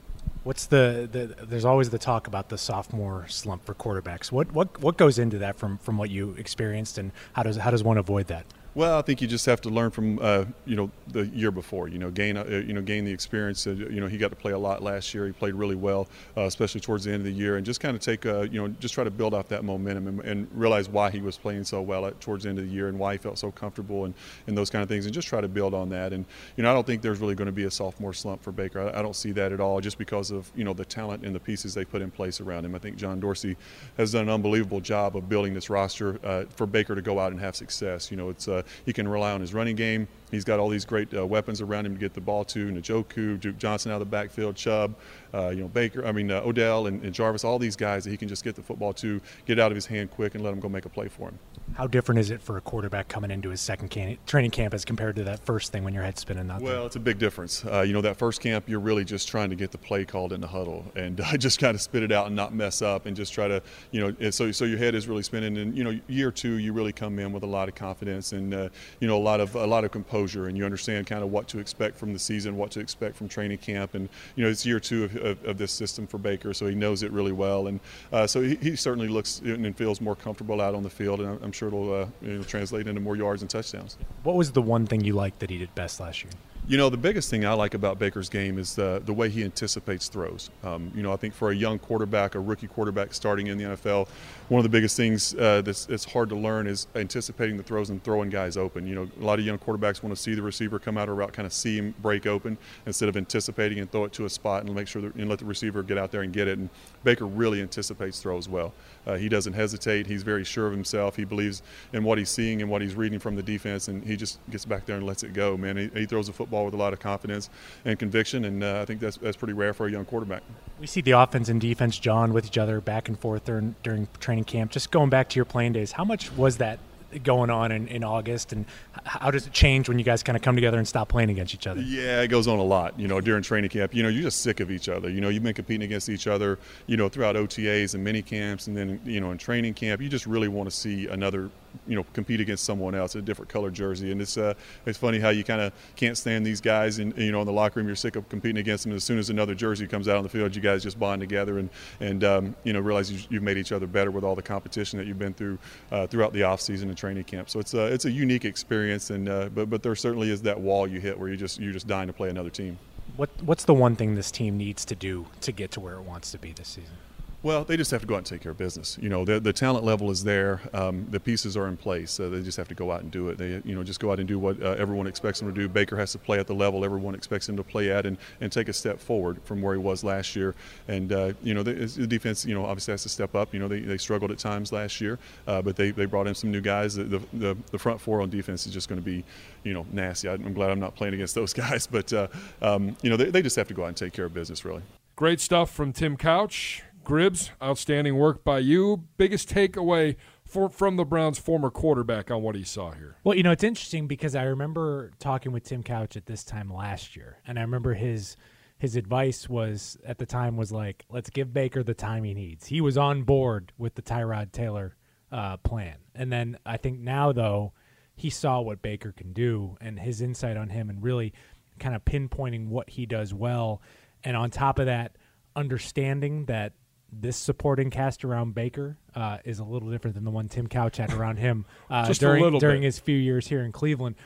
What's 0.48 0.64
the, 0.64 1.06
the 1.12 1.44
there's 1.44 1.66
always 1.66 1.90
the 1.90 1.98
talk 1.98 2.26
about 2.26 2.48
the 2.48 2.56
sophomore 2.56 3.26
slump 3.28 3.66
for 3.66 3.74
quarterbacks. 3.74 4.32
What 4.32 4.50
what 4.50 4.80
what 4.80 4.96
goes 4.96 5.18
into 5.18 5.36
that 5.40 5.56
from 5.56 5.76
from 5.76 5.98
what 5.98 6.08
you 6.08 6.34
experienced 6.38 6.96
and 6.96 7.12
how 7.34 7.42
does 7.42 7.58
how 7.58 7.70
does 7.70 7.84
one 7.84 7.98
avoid 7.98 8.28
that? 8.28 8.46
Well, 8.74 8.98
I 8.98 9.02
think 9.02 9.22
you 9.22 9.26
just 9.26 9.46
have 9.46 9.60
to 9.62 9.70
learn 9.70 9.90
from 9.90 10.18
uh, 10.20 10.44
you 10.66 10.76
know 10.76 10.90
the 11.08 11.26
year 11.26 11.50
before. 11.50 11.88
You 11.88 11.98
know, 11.98 12.10
gain 12.10 12.36
uh, 12.36 12.44
you 12.44 12.74
know 12.74 12.82
gain 12.82 13.04
the 13.04 13.12
experience. 13.12 13.66
Uh, 13.66 13.70
you 13.70 14.00
know, 14.00 14.06
he 14.06 14.18
got 14.18 14.28
to 14.28 14.36
play 14.36 14.52
a 14.52 14.58
lot 14.58 14.82
last 14.82 15.14
year. 15.14 15.26
He 15.26 15.32
played 15.32 15.54
really 15.54 15.74
well, 15.74 16.06
uh, 16.36 16.42
especially 16.42 16.80
towards 16.80 17.04
the 17.04 17.12
end 17.12 17.20
of 17.20 17.24
the 17.24 17.32
year, 17.32 17.56
and 17.56 17.64
just 17.64 17.80
kind 17.80 17.96
of 17.96 18.02
take 18.02 18.26
uh, 18.26 18.42
you 18.42 18.60
know 18.60 18.68
just 18.78 18.94
try 18.94 19.04
to 19.04 19.10
build 19.10 19.32
off 19.32 19.48
that 19.48 19.64
momentum 19.64 20.06
and, 20.06 20.20
and, 20.20 20.48
realize 20.52 20.88
why 20.88 21.10
he 21.10 21.20
was 21.20 21.36
playing 21.36 21.64
so 21.64 21.80
well 21.80 22.06
at, 22.06 22.20
towards 22.20 22.44
the 22.44 22.50
end 22.50 22.58
of 22.58 22.66
the 22.66 22.70
year 22.70 22.88
and 22.88 22.98
why 22.98 23.12
he 23.12 23.18
felt 23.18 23.38
so 23.38 23.50
comfortable 23.50 24.04
and, 24.04 24.14
and 24.46 24.56
those 24.56 24.70
kind 24.70 24.82
of 24.82 24.88
things, 24.88 25.06
and 25.06 25.14
just 25.14 25.28
try 25.28 25.40
to 25.40 25.48
build 25.48 25.72
on 25.72 25.88
that. 25.88 26.12
And 26.12 26.26
you 26.56 26.62
know, 26.62 26.70
I 26.70 26.74
don't 26.74 26.86
think 26.86 27.00
there's 27.00 27.20
really 27.20 27.34
going 27.34 27.46
to 27.46 27.52
be 27.52 27.64
a 27.64 27.70
sophomore 27.70 28.12
slump 28.12 28.42
for 28.42 28.52
Baker. 28.52 28.80
I, 28.80 28.98
I, 28.98 29.02
don't 29.02 29.16
see 29.16 29.32
that 29.32 29.50
at 29.50 29.60
all, 29.60 29.80
just 29.80 29.98
because 29.98 30.30
of 30.30 30.50
you 30.54 30.64
know 30.64 30.74
the 30.74 30.84
talent 30.84 31.24
and 31.24 31.34
the 31.34 31.40
pieces 31.40 31.74
they 31.74 31.84
put 31.84 32.02
in 32.02 32.10
place 32.10 32.40
around 32.40 32.66
him. 32.66 32.74
I 32.74 32.78
think 32.78 32.96
John 32.96 33.18
Dorsey 33.18 33.56
has 33.96 34.12
done 34.12 34.24
an 34.24 34.30
unbelievable 34.30 34.80
job 34.80 35.16
of 35.16 35.28
building 35.28 35.54
this 35.54 35.70
roster 35.70 36.20
uh, 36.22 36.44
for 36.50 36.66
Baker 36.66 36.94
to 36.94 37.02
go 37.02 37.18
out 37.18 37.32
and 37.32 37.40
have 37.40 37.56
success. 37.56 38.10
You 38.10 38.18
know, 38.18 38.28
it's 38.28 38.46
Uh, 38.58 38.62
he 38.84 38.92
can 38.92 39.08
rely 39.08 39.32
on 39.32 39.40
his 39.40 39.54
running 39.54 39.76
game. 39.76 40.08
He's 40.30 40.44
got 40.44 40.58
all 40.58 40.68
these 40.68 40.84
great 40.84 41.14
uh, 41.14 41.26
weapons 41.26 41.60
around 41.60 41.86
him 41.86 41.94
to 41.94 42.00
get 42.00 42.14
the 42.14 42.20
ball 42.20 42.44
to. 42.46 42.70
Njoku, 42.70 43.38
Duke 43.40 43.58
Johnson 43.58 43.92
out 43.92 43.96
of 43.96 44.00
the 44.00 44.06
backfield, 44.06 44.56
Chubb, 44.56 44.94
uh, 45.34 45.48
you 45.48 45.62
know 45.62 45.68
Baker. 45.68 46.06
I 46.06 46.12
mean 46.12 46.30
uh, 46.30 46.40
Odell 46.44 46.86
and, 46.86 47.02
and, 47.02 47.14
Jarvis. 47.14 47.44
All 47.44 47.58
these 47.58 47.76
guys 47.76 48.04
that 48.04 48.10
he 48.10 48.16
can 48.16 48.28
just 48.28 48.44
get 48.44 48.54
the 48.54 48.62
football 48.62 48.92
to, 48.94 49.20
get 49.46 49.58
out 49.58 49.70
of 49.70 49.76
his 49.76 49.86
hand 49.86 50.10
quick, 50.10 50.34
and 50.34 50.44
let 50.44 50.52
him 50.52 50.60
go 50.60 50.68
make 50.68 50.84
a 50.84 50.88
play 50.88 51.08
for 51.08 51.28
him. 51.28 51.38
How 51.74 51.86
different 51.86 52.18
is 52.18 52.30
it 52.30 52.40
for 52.40 52.56
a 52.56 52.60
quarterback 52.60 53.08
coming 53.08 53.30
into 53.30 53.50
his 53.50 53.60
second 53.60 53.88
can- 53.90 54.18
training 54.26 54.50
camp 54.50 54.74
as 54.74 54.84
compared 54.84 55.16
to 55.16 55.24
that 55.24 55.40
first 55.40 55.70
thing 55.70 55.84
when 55.84 55.94
your 55.94 56.02
head's 56.02 56.20
spinning 56.20 56.48
Well, 56.60 56.86
it's 56.86 56.96
a 56.96 57.00
big 57.00 57.18
difference. 57.18 57.64
Uh, 57.64 57.82
you 57.82 57.92
know, 57.92 58.00
that 58.00 58.16
first 58.16 58.40
camp, 58.40 58.68
you're 58.68 58.80
really 58.80 59.04
just 59.04 59.28
trying 59.28 59.50
to 59.50 59.56
get 59.56 59.70
the 59.70 59.78
play 59.78 60.04
called 60.04 60.32
in 60.32 60.40
the 60.40 60.46
huddle 60.46 60.84
and 60.96 61.20
uh, 61.20 61.36
just 61.38 61.58
kind 61.58 61.74
of 61.74 61.80
spit 61.80 62.02
it 62.02 62.12
out 62.12 62.26
and 62.26 62.36
not 62.36 62.54
mess 62.54 62.82
up 62.82 63.06
and 63.06 63.16
just 63.16 63.32
try 63.32 63.48
to, 63.48 63.62
you 63.90 64.00
know, 64.00 64.30
so 64.30 64.50
so 64.50 64.64
your 64.64 64.78
head 64.78 64.94
is 64.94 65.08
really 65.08 65.22
spinning. 65.22 65.58
And 65.58 65.76
you 65.76 65.84
know, 65.84 65.98
year 66.08 66.30
two, 66.30 66.58
you 66.58 66.72
really 66.72 66.92
come 66.92 67.18
in 67.18 67.32
with 67.32 67.42
a 67.42 67.46
lot 67.46 67.68
of 67.68 67.74
confidence 67.74 68.32
and 68.32 68.54
uh, 68.54 68.68
you 69.00 69.08
know 69.08 69.16
a 69.16 69.22
lot 69.22 69.40
of 69.40 69.54
a 69.54 69.66
lot 69.66 69.84
of 69.84 69.90
composure, 69.90 70.17
and 70.18 70.56
you 70.56 70.64
understand 70.64 71.06
kind 71.06 71.22
of 71.22 71.30
what 71.30 71.48
to 71.48 71.58
expect 71.58 71.96
from 71.96 72.12
the 72.12 72.18
season, 72.18 72.56
what 72.56 72.70
to 72.72 72.80
expect 72.80 73.16
from 73.16 73.28
training 73.28 73.58
camp, 73.58 73.94
and 73.94 74.08
you 74.36 74.44
know, 74.44 74.50
it's 74.50 74.66
year 74.66 74.80
two 74.80 75.04
of, 75.04 75.16
of, 75.16 75.44
of 75.44 75.58
this 75.58 75.72
system 75.72 76.06
for 76.06 76.18
Baker, 76.18 76.52
so 76.52 76.66
he 76.66 76.74
knows 76.74 77.02
it 77.02 77.12
really 77.12 77.32
well, 77.32 77.68
and 77.68 77.80
uh, 78.12 78.26
so 78.26 78.42
he, 78.42 78.56
he, 78.56 78.76
certainly 78.76 79.08
looks 79.08 79.40
and 79.40 79.76
feels 79.76 80.00
more 80.00 80.14
comfortable 80.14 80.60
out 80.60 80.74
on 80.74 80.82
the 80.82 80.90
field, 80.90 81.20
and 81.20 81.42
I'm 81.42 81.52
sure 81.52 81.68
it'll 81.68 81.94
uh, 81.94 82.06
know, 82.20 82.42
translate 82.42 82.86
into 82.86 83.00
more 83.00 83.16
yards 83.16 83.42
and 83.42 83.50
touchdowns. 83.50 83.96
What 84.22 84.36
was 84.36 84.52
the 84.52 84.62
one 84.62 84.86
thing 84.86 85.04
you 85.04 85.12
liked 85.12 85.40
that 85.40 85.50
he 85.50 85.58
did 85.58 85.74
best 85.74 86.00
last 86.00 86.24
year? 86.24 86.32
You 86.68 86.76
know, 86.76 86.90
the 86.90 86.98
biggest 86.98 87.30
thing 87.30 87.46
I 87.46 87.54
like 87.54 87.72
about 87.72 87.98
Baker's 87.98 88.28
game 88.28 88.58
is 88.58 88.74
the, 88.74 89.00
the 89.06 89.12
way 89.14 89.30
he 89.30 89.42
anticipates 89.42 90.06
throws. 90.08 90.50
Um, 90.62 90.92
you 90.94 91.02
know, 91.02 91.14
I 91.14 91.16
think 91.16 91.32
for 91.32 91.50
a 91.50 91.56
young 91.56 91.78
quarterback, 91.78 92.34
a 92.34 92.40
rookie 92.40 92.66
quarterback 92.66 93.14
starting 93.14 93.46
in 93.46 93.56
the 93.56 93.64
NFL, 93.64 94.06
one 94.50 94.58
of 94.58 94.64
the 94.64 94.68
biggest 94.68 94.94
things 94.94 95.34
uh, 95.36 95.62
that's, 95.62 95.86
that's 95.86 96.04
hard 96.04 96.28
to 96.28 96.36
learn 96.36 96.66
is 96.66 96.86
anticipating 96.94 97.56
the 97.56 97.62
throws 97.62 97.88
and 97.88 98.04
throwing 98.04 98.28
guys 98.28 98.58
open. 98.58 98.86
You 98.86 98.96
know, 98.96 99.08
a 99.18 99.24
lot 99.24 99.38
of 99.38 99.46
young 99.46 99.56
quarterbacks 99.58 100.02
want 100.02 100.14
to 100.14 100.22
see 100.22 100.34
the 100.34 100.42
receiver 100.42 100.78
come 100.78 100.98
out 100.98 101.08
a 101.08 101.12
route, 101.14 101.32
kind 101.32 101.46
of 101.46 101.54
see 101.54 101.78
him 101.78 101.94
break 102.02 102.26
open 102.26 102.58
instead 102.84 103.08
of 103.08 103.16
anticipating 103.16 103.78
and 103.78 103.90
throw 103.90 104.04
it 104.04 104.12
to 104.12 104.26
a 104.26 104.30
spot 104.30 104.62
and 104.62 104.74
make 104.74 104.88
sure 104.88 105.00
that, 105.00 105.14
and 105.14 105.30
let 105.30 105.38
the 105.38 105.46
receiver 105.46 105.82
get 105.82 105.96
out 105.96 106.10
there 106.12 106.20
and 106.20 106.34
get 106.34 106.48
it. 106.48 106.58
And 106.58 106.68
Baker 107.04 107.26
really 107.26 107.60
anticipates 107.62 108.20
throws 108.20 108.48
well. 108.48 108.72
Uh, 109.06 109.16
he 109.16 109.28
doesn't 109.28 109.54
hesitate. 109.54 110.06
He's 110.06 110.22
very 110.22 110.44
sure 110.44 110.66
of 110.66 110.72
himself. 110.72 111.16
He 111.16 111.24
believes 111.24 111.62
in 111.92 112.04
what 112.04 112.18
he's 112.18 112.28
seeing 112.28 112.60
and 112.60 112.70
what 112.70 112.82
he's 112.82 112.94
reading 112.94 113.18
from 113.18 113.36
the 113.36 113.42
defense, 113.42 113.88
and 113.88 114.04
he 114.04 114.16
just 114.16 114.38
gets 114.50 114.64
back 114.64 114.84
there 114.86 114.96
and 114.96 115.06
lets 115.06 115.22
it 115.22 115.32
go. 115.32 115.56
Man, 115.56 115.76
he, 115.76 115.88
he 115.94 116.06
throws 116.06 116.26
the 116.26 116.32
football 116.32 116.64
with 116.64 116.74
a 116.74 116.76
lot 116.76 116.92
of 116.92 117.00
confidence 117.00 117.48
and 117.84 117.98
conviction, 117.98 118.44
and 118.44 118.62
uh, 118.62 118.80
I 118.82 118.84
think 118.84 119.00
that's 119.00 119.16
that's 119.16 119.36
pretty 119.36 119.54
rare 119.54 119.72
for 119.72 119.86
a 119.86 119.90
young 119.90 120.04
quarterback. 120.04 120.42
We 120.80 120.86
see 120.86 121.00
the 121.00 121.12
offense 121.12 121.48
and 121.48 121.60
defense, 121.60 121.98
John, 121.98 122.32
with 122.32 122.46
each 122.46 122.58
other 122.58 122.80
back 122.80 123.08
and 123.08 123.18
forth 123.18 123.44
during, 123.44 123.74
during 123.82 124.08
training 124.20 124.44
camp. 124.44 124.70
Just 124.70 124.90
going 124.90 125.10
back 125.10 125.28
to 125.30 125.36
your 125.36 125.44
playing 125.44 125.72
days, 125.72 125.92
how 125.92 126.04
much 126.04 126.32
was 126.32 126.58
that 126.58 126.78
going 127.22 127.50
on 127.50 127.72
in, 127.72 127.88
in 127.88 128.04
August, 128.04 128.52
and 128.52 128.66
how 129.04 129.30
does 129.30 129.46
it 129.46 129.52
change 129.52 129.88
when 129.88 129.98
you 129.98 130.04
guys 130.04 130.22
kind 130.22 130.36
of 130.36 130.42
come 130.42 130.54
together 130.54 130.78
and 130.78 130.86
stop 130.86 131.08
playing 131.08 131.30
against 131.30 131.54
each 131.54 131.66
other? 131.66 131.80
Yeah, 131.80 132.20
it 132.22 132.28
goes 132.28 132.46
on 132.46 132.58
a 132.58 132.64
lot. 132.64 132.98
You 132.98 133.08
know, 133.08 133.20
during 133.20 133.42
training 133.42 133.70
camp, 133.70 133.94
you 133.94 134.02
know, 134.02 134.08
you're 134.08 134.22
just 134.22 134.42
sick 134.42 134.60
of 134.60 134.70
each 134.70 134.88
other. 134.88 135.08
You 135.08 135.20
know, 135.20 135.28
you've 135.28 135.42
been 135.42 135.54
competing 135.54 135.84
against 135.84 136.08
each 136.08 136.26
other, 136.26 136.58
you 136.86 136.96
know, 136.96 137.08
throughout 137.08 137.36
OTAs 137.36 137.94
and 137.94 138.04
mini 138.04 138.22
camps, 138.22 138.66
and 138.66 138.76
then 138.76 139.00
you 139.04 139.20
know, 139.20 139.30
in 139.30 139.38
training 139.38 139.74
camp, 139.74 140.00
you 140.00 140.08
just 140.08 140.26
really 140.26 140.48
want 140.48 140.68
to 140.70 140.76
see 140.76 141.06
another 141.06 141.50
you 141.86 141.96
know 141.96 142.04
compete 142.12 142.40
against 142.40 142.64
someone 142.64 142.94
else 142.94 143.14
in 143.14 143.20
a 143.20 143.22
different 143.22 143.48
color 143.48 143.70
jersey. 143.70 144.12
And 144.12 144.20
it's 144.20 144.36
uh, 144.36 144.54
it's 144.86 144.98
funny 144.98 145.18
how 145.18 145.30
you 145.30 145.44
kind 145.44 145.60
of 145.60 145.72
can't 145.96 146.16
stand 146.16 146.46
these 146.46 146.60
guys 146.60 146.98
and 146.98 147.16
you 147.16 147.32
know 147.32 147.40
in 147.40 147.46
the 147.46 147.52
locker 147.52 147.80
room. 147.80 147.86
You're 147.86 147.96
sick 147.96 148.16
of 148.16 148.28
competing 148.28 148.58
against 148.58 148.84
them. 148.84 148.92
And 148.92 148.96
as 148.96 149.04
soon 149.04 149.18
as 149.18 149.30
another 149.30 149.54
jersey 149.54 149.86
comes 149.86 150.08
out 150.08 150.16
on 150.16 150.22
the 150.22 150.28
field 150.28 150.54
you 150.54 150.62
guys 150.62 150.82
just 150.82 150.98
bond 150.98 151.20
together 151.20 151.58
and 151.58 151.70
and 152.00 152.24
um, 152.24 152.56
you 152.64 152.72
know 152.72 152.80
realize 152.80 153.10
you, 153.10 153.18
have 153.30 153.42
made 153.42 153.58
each 153.58 153.72
other 153.72 153.86
better 153.86 154.10
with 154.10 154.24
all 154.24 154.34
the 154.34 154.42
competition 154.42 154.98
that 154.98 155.06
you've 155.06 155.18
been 155.18 155.34
through 155.34 155.58
uh, 155.92 156.06
throughout 156.06 156.32
the 156.32 156.42
off 156.42 156.60
season 156.60 156.88
and 156.88 156.98
training 156.98 157.24
camp. 157.24 157.50
So 157.50 157.60
it's 157.60 157.74
uh, 157.74 157.90
it's 157.92 158.04
a 158.04 158.10
unique 158.10 158.44
experience 158.44 159.10
and 159.10 159.28
uh, 159.28 159.48
but 159.54 159.70
but 159.70 159.82
there 159.82 159.94
certainly 159.94 160.30
is 160.30 160.42
that 160.42 160.60
wall 160.60 160.86
you 160.86 161.00
hit 161.00 161.18
where 161.18 161.28
you 161.28 161.36
just 161.36 161.60
you're 161.60 161.72
just 161.72 161.86
dying 161.86 162.06
to 162.06 162.12
play 162.12 162.30
another 162.30 162.50
team. 162.50 162.78
What 163.16 163.30
what's 163.42 163.64
the 163.64 163.74
one 163.74 163.96
thing 163.96 164.14
this 164.14 164.30
team 164.30 164.56
needs 164.56 164.84
to 164.86 164.94
do 164.94 165.26
to 165.42 165.52
get 165.52 165.70
to 165.72 165.80
where 165.80 165.94
it 165.94 166.02
wants 166.02 166.30
to 166.32 166.38
be 166.38 166.52
this 166.52 166.68
season 166.68 166.96
well, 167.40 167.62
they 167.62 167.76
just 167.76 167.92
have 167.92 168.00
to 168.00 168.06
go 168.06 168.14
out 168.14 168.18
and 168.18 168.26
take 168.26 168.40
care 168.40 168.50
of 168.50 168.58
business. 168.58 168.98
You 169.00 169.08
know, 169.08 169.24
the, 169.24 169.38
the 169.38 169.52
talent 169.52 169.84
level 169.84 170.10
is 170.10 170.24
there. 170.24 170.60
Um, 170.74 171.06
the 171.10 171.20
pieces 171.20 171.56
are 171.56 171.68
in 171.68 171.76
place. 171.76 172.10
So 172.10 172.28
they 172.28 172.42
just 172.42 172.56
have 172.56 172.66
to 172.68 172.74
go 172.74 172.90
out 172.90 173.02
and 173.02 173.12
do 173.12 173.28
it. 173.28 173.38
They, 173.38 173.62
you 173.64 173.76
know, 173.76 173.84
just 173.84 174.00
go 174.00 174.10
out 174.10 174.18
and 174.18 174.26
do 174.26 174.40
what 174.40 174.60
uh, 174.60 174.70
everyone 174.76 175.06
expects 175.06 175.38
them 175.38 175.48
to 175.48 175.54
do. 175.54 175.68
Baker 175.68 175.96
has 175.96 176.10
to 176.12 176.18
play 176.18 176.40
at 176.40 176.48
the 176.48 176.54
level 176.54 176.84
everyone 176.84 177.14
expects 177.14 177.48
him 177.48 177.56
to 177.56 177.62
play 177.62 177.92
at, 177.92 178.06
and, 178.06 178.16
and 178.40 178.50
take 178.50 178.68
a 178.68 178.72
step 178.72 178.98
forward 178.98 179.40
from 179.44 179.62
where 179.62 179.74
he 179.74 179.80
was 179.80 180.02
last 180.02 180.34
year. 180.34 180.54
And 180.88 181.12
uh, 181.12 181.32
you 181.42 181.54
know, 181.54 181.62
the, 181.62 181.74
the, 181.74 182.06
defense, 182.06 182.44
you 182.44 182.54
know, 182.54 182.64
obviously 182.64 182.92
has 182.92 183.02
to 183.04 183.08
step 183.08 183.34
up. 183.36 183.54
You 183.54 183.60
know, 183.60 183.68
they, 183.68 183.80
they 183.80 183.98
struggled 183.98 184.30
at 184.30 184.38
times 184.38 184.72
last 184.72 185.00
year, 185.00 185.18
uh, 185.46 185.62
but 185.62 185.76
they, 185.76 185.92
they 185.92 186.06
brought 186.06 186.26
in 186.26 186.34
some 186.34 186.50
new 186.50 186.60
guys. 186.60 186.94
The, 186.94 187.22
the, 187.32 187.56
the 187.70 187.78
front 187.78 188.00
four 188.00 188.20
on 188.20 188.30
defense 188.30 188.66
is 188.66 188.72
just 188.72 188.88
going 188.88 189.00
to 189.00 189.04
be, 189.04 189.24
you 189.62 189.74
know, 189.74 189.86
nasty. 189.92 190.28
I'm 190.28 190.54
glad 190.54 190.70
I'm 190.70 190.80
not 190.80 190.96
playing 190.96 191.14
against 191.14 191.34
those 191.34 191.52
guys, 191.64 191.86
but 191.86 192.12
uh, 192.12 192.26
um, 192.62 192.96
you 193.02 193.10
know, 193.10 193.16
they, 193.16 193.30
they 193.30 193.42
just 193.42 193.56
have 193.56 193.68
to 193.68 193.74
go 193.74 193.84
out 193.84 193.88
and 193.88 193.96
take 193.96 194.12
care 194.12 194.24
of 194.24 194.34
business, 194.34 194.64
really. 194.64 194.82
Great 195.14 195.40
stuff 195.40 195.70
from 195.70 195.92
Tim 195.92 196.16
Couch. 196.16 196.82
Gribbs, 197.08 197.50
outstanding 197.62 198.16
work 198.16 198.44
by 198.44 198.58
you. 198.58 199.04
Biggest 199.16 199.48
takeaway 199.48 200.16
for 200.44 200.68
from 200.68 200.96
the 200.96 201.06
Browns' 201.06 201.38
former 201.38 201.70
quarterback 201.70 202.30
on 202.30 202.42
what 202.42 202.54
he 202.54 202.62
saw 202.62 202.90
here. 202.90 203.16
Well, 203.24 203.34
you 203.34 203.42
know, 203.42 203.50
it's 203.50 203.64
interesting 203.64 204.06
because 204.06 204.34
I 204.34 204.42
remember 204.42 205.12
talking 205.18 205.50
with 205.50 205.64
Tim 205.64 205.82
Couch 205.82 206.18
at 206.18 206.26
this 206.26 206.44
time 206.44 206.70
last 206.70 207.16
year, 207.16 207.38
and 207.46 207.58
I 207.58 207.62
remember 207.62 207.94
his 207.94 208.36
his 208.76 208.94
advice 208.94 209.48
was 209.48 209.96
at 210.04 210.18
the 210.18 210.26
time 210.26 210.58
was 210.58 210.70
like, 210.70 211.06
let's 211.08 211.30
give 211.30 211.54
Baker 211.54 211.82
the 211.82 211.94
time 211.94 212.24
he 212.24 212.34
needs. 212.34 212.66
He 212.66 212.82
was 212.82 212.98
on 212.98 213.22
board 213.22 213.72
with 213.78 213.94
the 213.94 214.02
Tyrod 214.02 214.52
Taylor 214.52 214.94
uh, 215.32 215.56
plan, 215.56 215.96
and 216.14 216.30
then 216.30 216.58
I 216.66 216.76
think 216.76 217.00
now 217.00 217.32
though 217.32 217.72
he 218.16 218.28
saw 218.28 218.60
what 218.60 218.82
Baker 218.82 219.12
can 219.12 219.32
do 219.32 219.78
and 219.80 219.98
his 219.98 220.20
insight 220.20 220.58
on 220.58 220.68
him, 220.68 220.90
and 220.90 221.02
really 221.02 221.32
kind 221.78 221.94
of 221.94 222.04
pinpointing 222.04 222.68
what 222.68 222.90
he 222.90 223.06
does 223.06 223.32
well, 223.32 223.80
and 224.22 224.36
on 224.36 224.50
top 224.50 224.78
of 224.78 224.84
that, 224.84 225.16
understanding 225.56 226.44
that 226.44 226.74
this 227.12 227.36
supporting 227.36 227.90
cast 227.90 228.24
around 228.24 228.54
Baker 228.54 228.98
uh, 229.14 229.38
is 229.44 229.58
a 229.58 229.64
little 229.64 229.90
different 229.90 230.14
than 230.14 230.24
the 230.24 230.30
one 230.30 230.48
Tim 230.48 230.66
Couch 230.66 230.98
had 230.98 231.12
around 231.12 231.38
him 231.38 231.64
uh, 231.90 232.06
Just 232.06 232.20
during 232.20 232.58
during 232.58 232.80
bit. 232.80 232.86
his 232.86 232.98
few 232.98 233.16
years 233.16 233.48
here 233.48 233.62
in 233.62 233.72
Cleveland, 233.72 234.16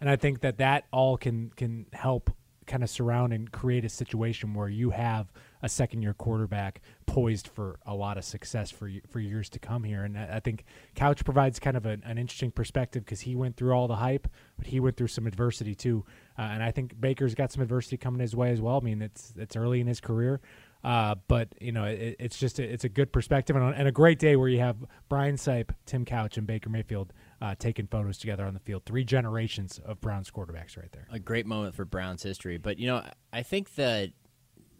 and 0.00 0.08
I 0.08 0.16
think 0.16 0.40
that 0.40 0.58
that 0.58 0.86
all 0.90 1.16
can 1.16 1.50
can 1.56 1.86
help 1.92 2.30
kind 2.66 2.82
of 2.84 2.90
surround 2.90 3.32
and 3.32 3.50
create 3.50 3.84
a 3.84 3.88
situation 3.88 4.54
where 4.54 4.68
you 4.68 4.90
have 4.90 5.32
a 5.62 5.68
second 5.68 6.02
year 6.02 6.14
quarterback 6.14 6.80
poised 7.04 7.48
for 7.48 7.80
a 7.84 7.94
lot 7.94 8.16
of 8.16 8.24
success 8.24 8.70
for 8.70 8.88
for 9.08 9.18
years 9.20 9.48
to 9.50 9.58
come 9.58 9.82
here. 9.82 10.04
And 10.04 10.16
I 10.16 10.36
I 10.36 10.40
think 10.40 10.64
Couch 10.94 11.24
provides 11.24 11.58
kind 11.58 11.76
of 11.76 11.84
an, 11.84 12.02
an 12.06 12.16
interesting 12.16 12.50
perspective 12.50 13.04
because 13.04 13.20
he 13.20 13.34
went 13.34 13.56
through 13.56 13.72
all 13.72 13.88
the 13.88 13.96
hype, 13.96 14.28
but 14.56 14.68
he 14.68 14.80
went 14.80 14.96
through 14.96 15.08
some 15.08 15.26
adversity 15.26 15.74
too. 15.74 16.04
Uh, 16.38 16.42
and 16.42 16.62
I 16.62 16.70
think 16.70 16.98
Baker's 16.98 17.34
got 17.34 17.52
some 17.52 17.62
adversity 17.62 17.96
coming 17.96 18.20
his 18.20 18.34
way 18.34 18.50
as 18.52 18.60
well. 18.60 18.78
I 18.78 18.84
mean, 18.84 19.02
it's 19.02 19.34
it's 19.36 19.56
early 19.56 19.80
in 19.80 19.86
his 19.86 20.00
career. 20.00 20.40
Uh, 20.82 21.14
but 21.28 21.48
you 21.60 21.72
know, 21.72 21.84
it, 21.84 22.16
it's 22.18 22.38
just 22.38 22.58
a, 22.58 22.62
it's 22.62 22.84
a 22.84 22.88
good 22.88 23.12
perspective 23.12 23.54
and, 23.56 23.64
a- 23.64 23.76
and 23.76 23.86
a 23.86 23.92
great 23.92 24.18
day 24.18 24.36
where 24.36 24.48
you 24.48 24.60
have 24.60 24.76
Brian 25.08 25.36
Sipe, 25.36 25.70
Tim 25.86 26.04
Couch, 26.04 26.38
and 26.38 26.46
Baker 26.46 26.70
Mayfield 26.70 27.12
uh, 27.42 27.54
taking 27.58 27.86
photos 27.86 28.18
together 28.18 28.44
on 28.44 28.54
the 28.54 28.60
field. 28.60 28.84
Three 28.86 29.04
generations 29.04 29.78
of 29.84 30.00
Browns 30.00 30.30
quarterbacks 30.30 30.76
right 30.76 30.90
there. 30.92 31.06
a 31.10 31.18
great 31.18 31.46
moment 31.46 31.74
for 31.74 31.84
Browns 31.84 32.22
history. 32.22 32.56
But 32.56 32.78
you 32.78 32.86
know, 32.86 33.04
I 33.32 33.42
think 33.42 33.74
that 33.74 34.10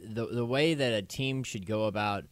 the 0.00 0.26
the 0.26 0.46
way 0.46 0.74
that 0.74 0.92
a 0.92 1.02
team 1.02 1.42
should 1.42 1.66
go 1.66 1.84
about 1.84 2.24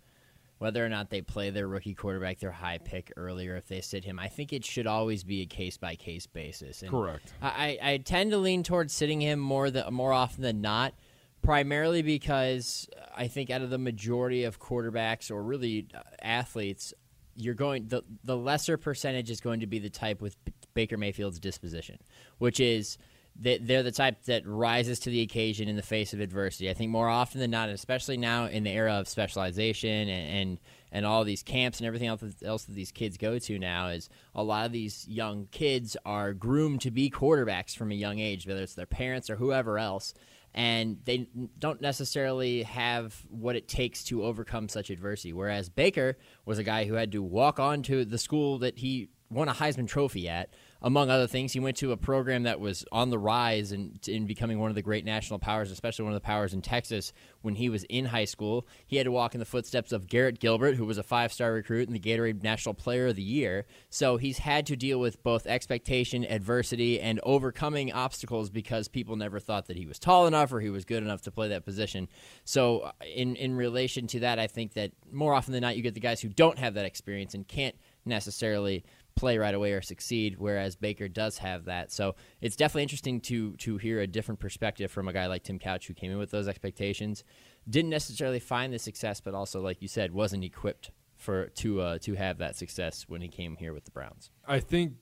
whether 0.59 0.85
or 0.85 0.88
not 0.88 1.09
they 1.11 1.20
play 1.20 1.50
their 1.50 1.68
rookie 1.68 1.94
quarterback, 1.94 2.40
their 2.40 2.50
high 2.50 2.78
pick 2.78 3.12
earlier, 3.16 3.54
if 3.57 3.68
they 3.68 3.81
sit 3.81 4.04
him, 4.04 4.18
I 4.18 4.26
think 4.28 4.52
it 4.52 4.64
should 4.64 4.88
always 4.88 5.22
be 5.22 5.42
a 5.42 5.46
case 5.46 5.76
by 5.76 5.94
case 5.94 6.26
basis. 6.26 6.83
And 6.83 6.90
Correct. 6.90 7.33
I, 7.40 7.78
I 7.83 7.90
I 7.92 7.96
tend 7.98 8.33
to 8.33 8.38
lean 8.38 8.62
towards 8.64 8.92
sitting 8.92 9.20
him 9.20 9.38
more 9.38 9.70
the, 9.70 9.88
more 9.90 10.12
often 10.12 10.42
than 10.42 10.61
not, 10.61 10.94
primarily 11.42 12.03
because 12.03 12.88
I 13.16 13.29
think 13.29 13.51
out 13.51 13.62
of 13.62 13.70
the 13.70 13.79
majority 13.79 14.44
of 14.44 14.61
quarterbacks 14.61 15.31
or 15.31 15.42
really 15.42 15.88
uh, 15.94 16.01
athletes, 16.22 16.94
you're 17.35 17.55
going 17.55 17.88
the 17.88 18.03
the 18.24 18.37
lesser 18.37 18.77
percentage 18.77 19.31
is 19.31 19.40
going 19.40 19.61
to 19.61 19.66
be 19.66 19.79
the 19.79 19.90
type 19.90 20.20
with 20.20 20.37
Baker 20.74 20.96
Mayfield's 20.96 21.38
disposition, 21.38 21.98
which 22.38 22.61
is 22.61 22.98
that 23.40 23.66
they're 23.66 23.85
the 23.85 23.92
type 23.92 24.24
that 24.24 24.44
rises 24.46 24.98
to 24.98 25.11
the 25.11 25.20
occasion 25.20 25.68
in 25.68 25.77
the 25.77 25.83
face 25.83 26.12
of 26.12 26.20
adversity. 26.20 26.68
I 26.68 26.74
think 26.74 26.90
more 26.90 27.09
often 27.09 27.40
than 27.40 27.53
not, 27.53 27.68
especially 27.68 28.16
now 28.16 28.46
in 28.46 28.64
the 28.64 28.70
era 28.70 28.94
of 28.94 29.09
specialization 29.09 30.09
and 30.09 30.11
and, 30.11 30.59
and 30.90 31.07
all 31.07 31.22
these 31.22 31.42
camps 31.44 31.79
and 31.79 31.87
everything 31.87 32.09
else, 32.09 32.22
else 32.44 32.64
that 32.64 32.74
these 32.74 32.90
kids 32.90 33.16
go 33.16 33.38
to 33.38 33.59
now, 33.59 33.88
is 33.88 34.09
a 34.35 34.42
lot 34.42 34.66
of 34.66 34.72
these 34.72 35.07
young 35.09 35.46
kids 35.53 35.96
are 36.05 36.33
groomed 36.33 36.81
to 36.81 36.90
be 36.90 37.11
quarterbacks 37.11 37.77
from 37.77 37.92
a 37.92 37.94
young 37.94 38.18
age, 38.18 38.46
whether 38.46 38.62
it's 38.62 38.74
their 38.74 38.87
parents 38.87 39.31
or 39.31 39.37
whoever 39.37 39.79
else 39.79 40.14
and 40.59 40.99
they 41.05 41.29
don't 41.61 41.81
necessarily 41.81 42.64
have 42.64 43.14
what 43.31 43.55
it 43.55 43.68
takes 43.68 44.03
to 44.03 44.25
overcome 44.25 44.68
such 44.68 44.90
adversity. 44.90 45.33
Whereas 45.33 45.68
Baker 45.68 46.18
was 46.44 46.59
a 46.59 46.64
guy 46.64 46.85
who 46.85 46.94
had 46.94 47.12
to 47.12 47.23
walk 47.23 47.61
on 47.61 47.85
to 47.85 48.05
the 48.05 48.18
school 48.18 48.59
that 48.59 48.77
he 48.77 49.09
won 49.31 49.49
a 49.49 49.55
Heisman 49.55 49.87
Trophy 49.87 50.29
at. 50.29 50.53
Among 50.81 51.11
other 51.11 51.27
things, 51.27 51.53
he 51.53 51.61
went 51.61 51.77
to 51.79 51.91
a 51.91 51.97
program 51.97 52.45
that 52.45 52.61
was 52.61 52.85
on 52.93 53.11
the 53.11 53.19
rise 53.19 53.73
and 53.73 53.99
in 54.07 54.27
becoming 54.27 54.61
one 54.61 54.71
of 54.71 54.77
the 54.77 54.83
great 54.83 55.05
national 55.05 55.41
powers, 55.41 55.73
especially 55.73 56.05
one 56.05 56.12
of 56.12 56.21
the 56.21 56.27
powers 56.27 56.55
in 56.55 56.62
Texas 56.62 57.12
when 57.43 57.57
he 57.57 57.69
was 57.69 57.83
in 57.85 58.05
high 58.05 58.25
school. 58.25 58.64
He 58.87 58.97
had 58.97 59.05
to 59.05 59.11
walk 59.11 59.35
in 59.35 59.41
the 59.41 59.45
footsteps 59.45 59.91
of 59.91 60.07
Garrett 60.07 60.38
Gilbert, 60.38 60.77
who 60.77 60.85
was 60.85 60.97
a 60.97 61.03
five 61.03 61.33
star 61.33 61.53
recruit 61.53 61.88
and 61.88 61.97
the 61.97 62.01
Gatorade 62.01 62.45
National 62.45 62.75
Player 62.75 63.09
of 63.09 63.17
the 63.17 63.23
Year. 63.23 63.67
So 63.91 64.19
he's 64.19 64.38
had 64.38 64.67
to 64.67 64.77
deal 64.77 65.01
with 65.01 65.21
both 65.25 65.49
expectation, 65.49 66.25
adversity, 66.25 67.01
and 67.01 67.19
overcoming 67.25 67.93
obstacles 67.93 68.49
because 68.49 68.87
people 68.87 69.17
never 69.17 69.41
thought 69.41 69.67
that 69.67 69.77
he 69.77 69.87
was 69.87 69.99
tall 69.99 70.29
enough 70.29 70.53
or 70.53 70.61
he 70.61 70.71
was 70.71 70.85
good 70.85 71.03
enough 71.03 71.23
to 71.23 71.33
play 71.33 71.49
that 71.49 71.64
position. 71.64 72.09
So, 72.45 72.81
uh, 72.81 72.93
in, 73.14 73.35
in 73.35 73.57
relation 73.57 74.07
to 74.09 74.21
that, 74.21 74.38
I 74.38 74.47
think 74.47 74.75
that 74.75 74.93
more 75.11 75.35
often 75.35 75.53
than 75.53 75.62
not, 75.62 75.77
you 75.77 75.83
get 75.83 75.95
the 75.95 76.01
guys 76.01 76.21
who 76.21 76.29
don't 76.29 76.59
have 76.59 76.75
that 76.75 76.85
experience 76.85 77.35
and 77.35 77.47
can't 77.47 77.75
necessarily 78.05 78.85
play 79.18 79.38
right 79.38 79.54
away 79.54 79.72
or 79.72 79.83
succeed, 79.83 80.37
whereas 80.38 80.76
Baker 80.76 81.09
does 81.09 81.38
have 81.38 81.64
that. 81.66 81.90
So 81.92 82.14
it's 82.40 82.57
definitely 82.57 82.83
interesting 82.85 83.20
to 83.22 83.52
to 83.57 83.76
hear 83.78 84.00
a 84.00 84.07
different 84.07 84.40
perspective 84.40 84.90
from 84.90 85.09
a 85.09 85.12
guy 85.12 85.26
like 85.26 85.42
Tim 85.42 85.59
Couch 85.59 85.87
who 85.88 85.94
came 85.94 86.11
in 86.11 86.18
with 86.18 86.31
those 86.31 86.48
expectations, 86.48 87.24
didn't 87.68 87.90
necessarily 87.90 88.40
find 88.40 88.72
the 88.72 88.78
success, 88.78 89.20
but 89.20 89.35
also, 89.35 89.61
like 89.61 89.83
you 89.83 89.88
said, 89.88 90.12
wasn't 90.12 90.44
equipped 90.44 90.90
for 91.16 91.46
to 91.48 91.81
uh, 91.81 91.98
to 91.98 92.14
have 92.14 92.38
that 92.38 92.54
success 92.54 93.07
when 93.09 93.20
he 93.20 93.26
came 93.28 93.57
here 93.57 93.72
with 93.72 93.85
the 93.85 93.90
Browns. 93.90 94.31
I 94.46 94.61
think 94.61 94.92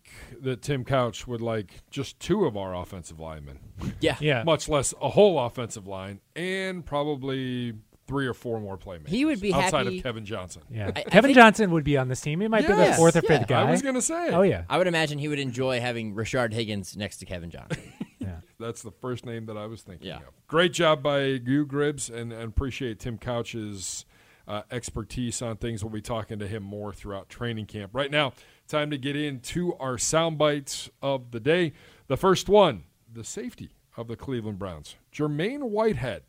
that 0.41 0.63
Tim 0.63 0.83
Couch 0.83 1.27
would 1.27 1.43
like 1.43 1.83
just 1.91 2.19
two 2.19 2.47
of 2.47 2.57
our 2.57 2.75
offensive 2.75 3.21
linemen, 3.21 3.59
Yeah, 4.01 4.17
Yeah. 4.21 4.43
much 4.43 4.67
less 4.69 4.95
a 5.03 5.11
whole 5.11 5.39
offensive 5.39 5.87
line, 5.87 6.21
and 6.35 6.87
probably 6.87 7.75
three 8.07 8.27
or 8.27 8.35
four 8.35 8.61
more 8.61 8.79
playmakers. 8.79 9.09
He 9.09 9.25
would 9.25 9.41
be 9.41 9.53
outside 9.53 9.87
happy- 9.87 9.99
of 9.99 10.03
Kevin 10.05 10.25
Johnson. 10.25 10.63
Yeah, 10.71 10.87
I- 10.95 11.01
I 11.01 11.03
Kevin 11.05 11.29
think- 11.31 11.35
Johnson 11.37 11.71
would 11.73 11.85
be 11.85 11.97
on 11.97 12.09
this 12.09 12.21
team. 12.21 12.41
He 12.41 12.49
might 12.49 12.67
be 12.67 12.73
the 12.73 12.79
Yes. 12.79 12.97
fourth 12.97 13.17
or 13.17 13.23
Yeah. 13.25 13.39
fifth 13.39 13.49
guy. 13.49 13.63
I 13.67 13.71
was 13.71 13.83
going 13.83 13.95
to 13.97 14.03
say. 14.03 14.29
Oh 14.31 14.43
yeah, 14.43 14.65
I 14.69 14.79
would 14.79 14.87
imagine 14.87 15.19
he 15.19 15.29
would 15.29 15.39
enjoy 15.41 15.81
having 15.81 16.15
Rashard 16.15 16.53
Higgins 16.53 16.97
next 16.97 17.17
to 17.19 17.25
Kevin 17.27 17.51
Johnson. 17.51 17.83
yeah. 18.19 18.41
That's 18.61 18.83
the 18.83 18.91
first 18.93 19.27
name 19.27 19.47
that 19.47 19.57
I 19.57 19.67
was 19.67 19.83
thinking 19.83 20.07
Yeah. 20.09 20.19
of. 20.19 20.47
Great 20.49 20.73
job 20.73 21.03
by 21.03 21.25
you, 21.25 21.67
Gribbs, 21.67 22.09
and, 22.09 22.33
and 22.33 22.45
appreciate 22.45 23.01
Tim 23.01 23.19
Couch's 23.19 24.05
uh, 24.49 24.63
expertise 24.71 25.43
on 25.43 25.57
things. 25.57 25.83
We'll 25.83 25.93
be 25.93 26.01
talking 26.01 26.39
to 26.39 26.47
him 26.47 26.63
more 26.63 26.93
throughout 26.93 27.29
training 27.29 27.67
camp. 27.67 27.91
Right 27.93 28.13
now, 28.13 28.33
time 28.69 28.91
to 28.91 28.99
get 28.99 29.17
into 29.17 29.75
our 29.79 29.99
sound 29.99 30.39
bites 30.39 30.89
of 31.03 31.33
the 31.33 31.41
day. 31.41 31.73
The 32.07 32.17
first 32.17 32.49
one, 32.49 32.85
the 33.13 33.25
safety 33.25 33.71
of 33.97 34.07
the 34.07 34.15
Cleveland 34.15 34.61
Browns, 34.61 34.95
Jermaine 35.13 35.65
Whitehead, 35.65 36.23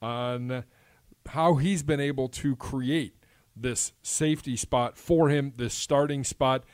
on 0.00 0.64
how 1.28 1.56
he's 1.56 1.82
been 1.82 2.00
able 2.00 2.28
to 2.28 2.56
create 2.56 3.14
this 3.56 3.92
safety 4.02 4.56
spot 4.56 4.96
for 4.96 5.28
him, 5.28 5.52
this 5.56 5.74
starting 5.74 6.24
spot, 6.24 6.64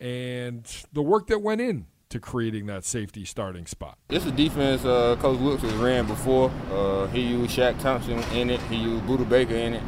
and 0.00 0.84
the 0.92 1.02
work 1.02 1.26
that 1.28 1.40
went 1.40 1.60
in 1.60 1.86
to 2.08 2.20
creating 2.20 2.66
that 2.66 2.84
safety 2.84 3.24
starting 3.24 3.66
spot. 3.66 3.96
This 4.08 4.26
is 4.26 4.32
defense 4.32 4.84
uh, 4.84 5.16
Coach 5.20 5.40
Wilks 5.40 5.62
has 5.62 5.72
ran 5.74 6.06
before. 6.06 6.50
Uh, 6.70 7.06
he 7.06 7.22
used 7.22 7.56
Shaq 7.56 7.80
Thompson 7.80 8.18
in 8.34 8.50
it. 8.50 8.60
He 8.62 8.76
used 8.76 9.04
Budda 9.04 9.28
Baker 9.28 9.54
in 9.54 9.74
it. 9.74 9.82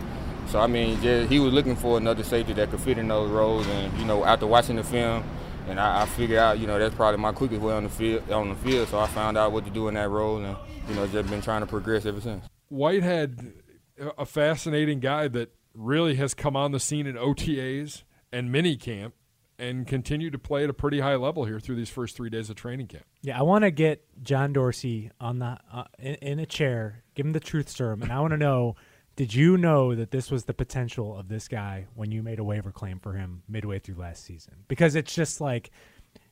So 0.48 0.60
I 0.60 0.66
mean, 0.66 1.00
just, 1.02 1.30
he 1.30 1.38
was 1.38 1.52
looking 1.52 1.76
for 1.76 1.98
another 1.98 2.22
safety 2.22 2.52
that 2.54 2.70
could 2.70 2.80
fit 2.80 2.98
in 2.98 3.08
those 3.08 3.30
roles. 3.30 3.66
And 3.66 3.98
you 3.98 4.04
know, 4.04 4.24
after 4.24 4.46
watching 4.46 4.76
the 4.76 4.84
film, 4.84 5.24
and 5.68 5.80
I, 5.80 6.02
I 6.02 6.06
figured 6.06 6.38
out, 6.38 6.58
you 6.58 6.66
know, 6.66 6.78
that's 6.78 6.94
probably 6.94 7.20
my 7.20 7.32
quickest 7.32 7.60
way 7.60 7.74
on 7.74 7.84
the 7.84 7.88
field. 7.88 8.30
On 8.30 8.48
the 8.48 8.54
field, 8.56 8.88
so 8.88 8.98
I 8.98 9.06
found 9.06 9.36
out 9.36 9.52
what 9.52 9.64
to 9.64 9.70
do 9.70 9.88
in 9.88 9.94
that 9.94 10.08
role, 10.08 10.42
and 10.42 10.56
you 10.88 10.94
know, 10.94 11.06
just 11.06 11.28
been 11.28 11.42
trying 11.42 11.60
to 11.60 11.66
progress 11.66 12.06
ever 12.06 12.20
since. 12.20 12.44
Whitehead, 12.68 13.52
a 13.98 14.26
fascinating 14.26 15.00
guy 15.00 15.28
that 15.28 15.54
really 15.74 16.14
has 16.16 16.34
come 16.34 16.56
on 16.56 16.72
the 16.72 16.80
scene 16.80 17.06
in 17.06 17.16
OTAs 17.16 18.04
and 18.32 18.52
minicamp 18.52 19.12
and 19.58 19.86
continued 19.86 20.32
to 20.32 20.38
play 20.38 20.64
at 20.64 20.70
a 20.70 20.74
pretty 20.74 21.00
high 21.00 21.14
level 21.14 21.44
here 21.44 21.60
through 21.60 21.76
these 21.76 21.90
first 21.90 22.16
three 22.16 22.30
days 22.30 22.50
of 22.50 22.56
training 22.56 22.88
camp. 22.88 23.04
Yeah, 23.22 23.38
I 23.38 23.42
want 23.42 23.62
to 23.62 23.70
get 23.70 24.04
John 24.22 24.52
Dorsey 24.52 25.10
on 25.20 25.38
the 25.38 25.58
uh, 25.72 25.84
in, 25.98 26.14
in 26.16 26.38
a 26.40 26.46
chair, 26.46 27.04
give 27.14 27.26
him 27.26 27.32
the 27.32 27.40
truth 27.40 27.68
serum, 27.68 28.02
and 28.02 28.12
I 28.12 28.20
want 28.20 28.32
to 28.32 28.36
know: 28.36 28.76
Did 29.16 29.32
you 29.32 29.56
know 29.56 29.94
that 29.94 30.10
this 30.10 30.30
was 30.30 30.44
the 30.44 30.54
potential 30.54 31.16
of 31.16 31.28
this 31.28 31.46
guy 31.46 31.86
when 31.94 32.10
you 32.10 32.22
made 32.22 32.40
a 32.40 32.44
waiver 32.44 32.72
claim 32.72 32.98
for 32.98 33.12
him 33.12 33.42
midway 33.48 33.78
through 33.78 33.96
last 33.96 34.24
season? 34.24 34.54
Because 34.66 34.96
it's 34.96 35.14
just 35.14 35.40
like 35.40 35.70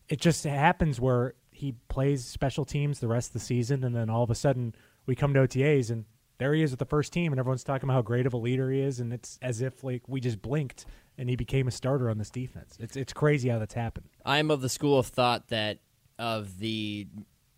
it 0.08 0.20
just 0.20 0.44
happens 0.44 1.00
where 1.00 1.34
he 1.52 1.74
plays 1.88 2.24
special 2.24 2.64
teams 2.64 2.98
the 2.98 3.08
rest 3.08 3.28
of 3.28 3.34
the 3.34 3.40
season, 3.40 3.84
and 3.84 3.94
then 3.94 4.10
all 4.10 4.24
of 4.24 4.30
a 4.30 4.34
sudden 4.34 4.74
we 5.06 5.14
come 5.14 5.32
to 5.34 5.40
OTAs 5.40 5.90
and 5.90 6.04
there 6.42 6.54
he 6.54 6.62
is 6.64 6.72
with 6.72 6.80
the 6.80 6.84
first 6.84 7.12
team, 7.12 7.32
and 7.32 7.38
everyone's 7.38 7.62
talking 7.62 7.88
about 7.88 7.94
how 7.94 8.02
great 8.02 8.26
of 8.26 8.34
a 8.34 8.36
leader 8.36 8.68
he 8.68 8.80
is, 8.80 8.98
and 8.98 9.12
it's 9.12 9.38
as 9.40 9.60
if 9.60 9.84
like 9.84 10.02
we 10.08 10.20
just 10.20 10.42
blinked 10.42 10.86
and 11.16 11.28
he 11.30 11.36
became 11.36 11.68
a 11.68 11.70
starter 11.70 12.10
on 12.10 12.18
this 12.18 12.30
defense. 12.30 12.76
It's 12.80 12.96
it's 12.96 13.12
crazy 13.12 13.48
how 13.48 13.60
that's 13.60 13.74
happened. 13.74 14.08
I 14.26 14.38
am 14.38 14.50
of 14.50 14.60
the 14.60 14.68
school 14.68 14.98
of 14.98 15.06
thought 15.06 15.48
that 15.48 15.78
of 16.18 16.58
the 16.58 17.06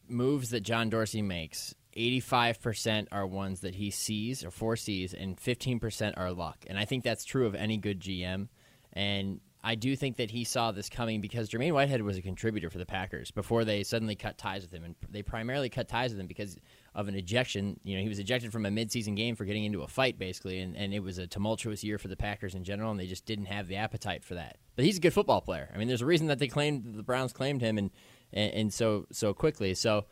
moves 0.06 0.50
that 0.50 0.60
John 0.60 0.90
Dorsey 0.90 1.22
makes, 1.22 1.74
85% 1.96 3.06
are 3.10 3.26
ones 3.26 3.60
that 3.60 3.74
he 3.76 3.90
sees 3.90 4.44
or 4.44 4.50
foresees, 4.50 5.14
and 5.14 5.38
15% 5.38 6.18
are 6.18 6.32
luck. 6.32 6.64
And 6.66 6.78
I 6.78 6.84
think 6.84 7.04
that's 7.04 7.24
true 7.24 7.46
of 7.46 7.54
any 7.54 7.78
good 7.78 8.00
GM. 8.00 8.48
And 8.92 9.40
I 9.62 9.76
do 9.76 9.96
think 9.96 10.18
that 10.18 10.30
he 10.30 10.44
saw 10.44 10.72
this 10.72 10.90
coming 10.90 11.22
because 11.22 11.48
Jermaine 11.48 11.72
Whitehead 11.72 12.02
was 12.02 12.18
a 12.18 12.22
contributor 12.22 12.68
for 12.68 12.76
the 12.76 12.84
Packers 12.84 13.30
before 13.30 13.64
they 13.64 13.82
suddenly 13.82 14.14
cut 14.14 14.36
ties 14.36 14.60
with 14.60 14.72
him, 14.72 14.84
and 14.84 14.94
they 15.08 15.22
primarily 15.22 15.70
cut 15.70 15.88
ties 15.88 16.10
with 16.10 16.20
him 16.20 16.26
because 16.26 16.58
of 16.94 17.08
an 17.08 17.14
ejection. 17.14 17.80
You 17.82 17.96
know, 17.96 18.02
he 18.02 18.08
was 18.08 18.18
ejected 18.18 18.52
from 18.52 18.66
a 18.66 18.70
midseason 18.70 19.16
game 19.16 19.36
for 19.36 19.44
getting 19.44 19.64
into 19.64 19.82
a 19.82 19.88
fight, 19.88 20.18
basically, 20.18 20.60
and, 20.60 20.76
and 20.76 20.94
it 20.94 21.00
was 21.00 21.18
a 21.18 21.26
tumultuous 21.26 21.82
year 21.82 21.98
for 21.98 22.08
the 22.08 22.16
Packers 22.16 22.54
in 22.54 22.64
general, 22.64 22.90
and 22.90 23.00
they 23.00 23.06
just 23.06 23.26
didn't 23.26 23.46
have 23.46 23.66
the 23.66 23.76
appetite 23.76 24.24
for 24.24 24.34
that. 24.34 24.58
But 24.76 24.84
he's 24.84 24.98
a 24.98 25.00
good 25.00 25.12
football 25.12 25.40
player. 25.40 25.70
I 25.74 25.78
mean, 25.78 25.88
there's 25.88 26.02
a 26.02 26.06
reason 26.06 26.28
that 26.28 26.38
they 26.38 26.48
claimed 26.48 26.94
the 26.94 27.02
Browns 27.02 27.32
claimed 27.32 27.60
him, 27.60 27.78
and 27.78 27.90
and, 28.32 28.52
and 28.54 28.74
so 28.74 29.06
so 29.12 29.34
quickly. 29.34 29.74
So. 29.74 30.06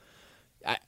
I, 0.65 0.79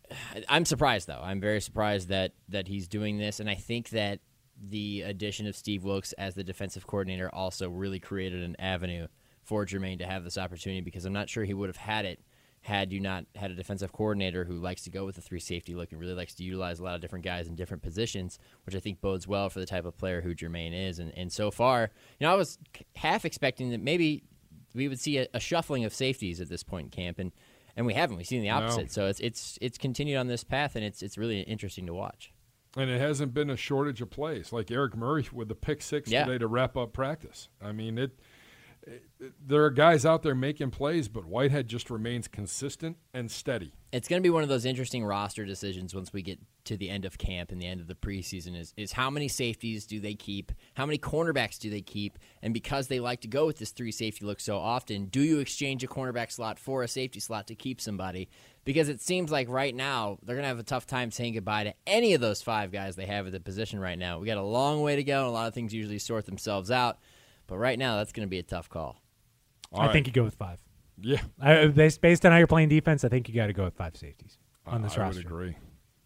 I'm 0.48 0.64
surprised, 0.64 1.09
though. 1.09 1.20
I'm 1.20 1.40
very 1.40 1.61
surprised 1.61 2.07
that 2.07 2.35
that 2.48 2.68
he's 2.68 2.87
doing 2.87 3.18
this, 3.18 3.40
and 3.40 3.50
I 3.50 3.57
think 3.57 3.88
that 3.88 4.20
the 4.57 5.02
addition 5.02 5.46
of 5.46 5.57
Steve 5.57 5.85
Wilks 5.85 6.12
as 6.12 6.35
the 6.35 6.44
defensive 6.44 6.87
coordinator 6.87 7.33
also 7.35 7.68
really 7.68 7.98
created 7.98 8.42
an 8.42 8.57
avenue 8.59 9.09
for 9.42 9.66
Jermaine 9.66 9.98
to 9.98 10.07
have 10.07 10.24
this 10.24 10.38
opportunity 10.38 10.80
because 10.80 11.04
I'm 11.04 11.12
not 11.12 11.28
sure 11.28 11.44
he 11.44 11.54
would 11.54 11.68
have 11.68 11.76
had 11.76 12.04
it 12.04 12.20
had 12.64 12.92
you 12.94 12.98
not 12.98 13.27
had 13.37 13.50
a 13.50 13.55
defensive 13.55 13.92
coordinator 13.92 14.44
who 14.44 14.55
likes 14.55 14.85
to 14.85 14.90
go 14.90 15.05
with 15.05 15.16
the 15.16 15.20
three 15.20 15.38
safety 15.38 15.74
look 15.74 15.92
and 15.92 16.00
really 16.00 16.14
likes 16.14 16.35
to 16.35 16.42
utilize 16.42 16.79
a 16.79 16.83
lot 16.83 16.94
of 16.94 17.03
different 17.03 17.22
guys 17.22 17.46
in 17.46 17.55
different 17.55 17.83
positions, 17.83 18.38
which 18.64 18.74
I 18.74 18.81
think 18.81 19.03
bodes 19.03 19.29
well 19.29 19.50
for 19.50 19.61
the 19.61 19.66
type 19.66 19.85
of 19.85 19.98
player 19.98 20.22
who 20.22 20.35
Jermaine 20.35 20.72
is. 20.72 20.98
And, 20.98 21.12
and 21.14 21.31
so 21.31 21.50
far, 21.50 21.90
you 22.18 22.27
know, 22.27 22.33
I 22.33 22.37
was 22.37 22.59
half 22.96 23.27
expecting 23.27 23.68
that 23.72 23.83
maybe 23.83 24.24
we 24.74 24.88
would 24.88 24.98
see 24.98 25.18
a, 25.18 25.29
a 25.35 25.40
shuffling 25.40 25.85
of 25.85 25.92
safeties 25.92 26.40
at 26.40 26.48
this 26.48 26.62
point 26.62 26.87
in 26.87 26.90
camp, 26.90 27.18
and, 27.18 27.33
and 27.77 27.85
we 27.85 27.92
haven't. 27.92 28.16
We've 28.16 28.27
seen 28.27 28.40
the 28.40 28.48
opposite. 28.48 28.85
No. 28.85 28.88
So 28.88 29.07
it's 29.09 29.20
it's 29.20 29.59
it's 29.61 29.77
continued 29.77 30.16
on 30.16 30.27
this 30.27 30.42
path, 30.42 30.74
and 30.74 30.83
it's 30.83 31.03
it's 31.03 31.18
really 31.18 31.42
interesting 31.42 31.85
to 31.87 31.92
watch. 31.92 32.33
And 32.79 32.88
it 32.88 33.00
hasn't 33.00 33.35
been 33.35 33.50
a 33.50 33.57
shortage 33.57 34.00
of 34.00 34.11
plays, 34.11 34.53
like 34.53 34.70
Eric 34.70 34.96
Murray 34.96 35.29
with 35.33 35.48
the 35.48 35.55
pick 35.55 35.83
six 35.83 36.11
yeah. 36.11 36.24
today 36.24 36.38
to 36.38 36.46
wrap 36.46 36.79
up 36.79 36.92
practice. 36.94 37.48
I 37.62 37.72
mean, 37.72 37.98
it, 37.98 38.03
it, 38.03 38.18
There 39.47 39.64
are 39.64 39.70
guys 39.70 40.05
out 40.05 40.23
there 40.23 40.35
making 40.35 40.70
plays, 40.70 41.09
but 41.09 41.25
Whitehead 41.25 41.68
just 41.68 41.90
remains 41.90 42.29
consistent 42.29 42.97
and 43.12 43.31
steady. 43.31 43.73
It's 43.92 44.09
going 44.09 44.20
to 44.20 44.27
be 44.27 44.31
one 44.31 44.42
of 44.42 44.49
those 44.49 44.64
interesting 44.64 45.05
roster 45.05 45.44
decisions 45.44 45.94
once 45.94 46.12
we 46.12 46.20
get 46.23 46.38
to 46.64 46.77
the 46.77 46.90
end 46.90 47.05
of 47.05 47.16
camp 47.16 47.53
and 47.53 47.61
the 47.61 47.66
end 47.66 47.81
of 47.81 47.87
the 47.87 47.94
preseason. 47.94 48.59
Is 48.59 48.75
is 48.77 48.92
how 48.92 49.09
many 49.09 49.29
safeties 49.29 49.87
do 49.87 50.01
they 50.01 50.14
keep? 50.14 50.53
How 50.75 50.85
many 50.85 50.99
cornerbacks 50.99 51.59
do 51.59 51.70
they 51.70 51.81
keep? 51.81 52.18
And 52.42 52.53
because 52.53 52.88
they 52.88 53.01
like 53.01 53.20
to 53.23 53.29
go 53.29 53.47
with 53.47 53.59
this 53.59 53.70
three 53.70 53.92
safety 53.92 54.25
look 54.25 54.40
so 54.40 54.59
often, 54.59 55.07
do 55.07 55.20
you 55.20 55.38
exchange 55.38 55.85
a 55.85 55.88
cornerback 55.88 56.33
slot 56.33 56.59
for 56.59 56.83
a 56.83 56.88
safety 56.88 57.20
slot 57.20 57.47
to 57.49 57.55
keep 57.55 57.81
somebody? 57.81 58.29
because 58.64 58.88
it 58.88 59.01
seems 59.01 59.31
like 59.31 59.49
right 59.49 59.75
now 59.75 60.18
they're 60.23 60.37
going 60.37 60.44
to 60.44 60.49
have 60.49 60.59
a 60.59 60.62
tough 60.62 60.87
time 60.87 61.11
saying 61.11 61.35
goodbye 61.35 61.64
to 61.64 61.75
any 61.87 62.14
of 62.14 62.20
those 62.20 62.42
five 62.42 62.73
guys 62.73 62.97
they 62.97 63.07
have 63.07 63.27
at 63.27 63.33
the 63.33 63.40
position 63.40 63.79
right 63.79 63.99
now. 63.99 64.18
We 64.18 64.27
got 64.27 64.38
a 64.38 64.42
long 64.42 64.83
way 64.83 64.97
to 64.97 65.05
go, 65.05 65.20
and 65.20 65.29
a 65.29 65.31
lot 65.31 65.49
of 65.49 65.55
things 65.55 65.75
usually 65.75 65.99
sort 65.99 66.27
themselves 66.27 66.70
out. 66.70 66.99
But 67.46 67.59
right 67.59 67.78
now, 67.78 67.96
that's 67.96 68.12
going 68.12 68.26
to 68.26 68.30
be 68.30 68.38
a 68.38 68.42
tough 68.42 68.68
call. 68.68 69.00
All 69.72 69.83
I 69.83 69.87
right. 69.87 69.92
think 69.92 70.07
you 70.07 70.12
go 70.12 70.24
with 70.24 70.35
five. 70.35 70.61
Yeah, 71.00 71.20
I, 71.40 71.54
uh, 71.57 71.68
based 71.68 72.00
based 72.00 72.24
on 72.24 72.33
how 72.33 72.38
you're 72.38 72.46
playing 72.46 72.68
defense, 72.68 73.04
I 73.04 73.09
think 73.09 73.28
you 73.28 73.35
got 73.35 73.48
to 73.48 73.52
go 73.52 73.64
with 73.64 73.74
five 73.74 73.96
safeties 73.96 74.38
on 74.66 74.83
this 74.83 74.96
I 74.96 75.02
roster. 75.02 75.20
I 75.20 75.22
would 75.22 75.26
agree. 75.26 75.57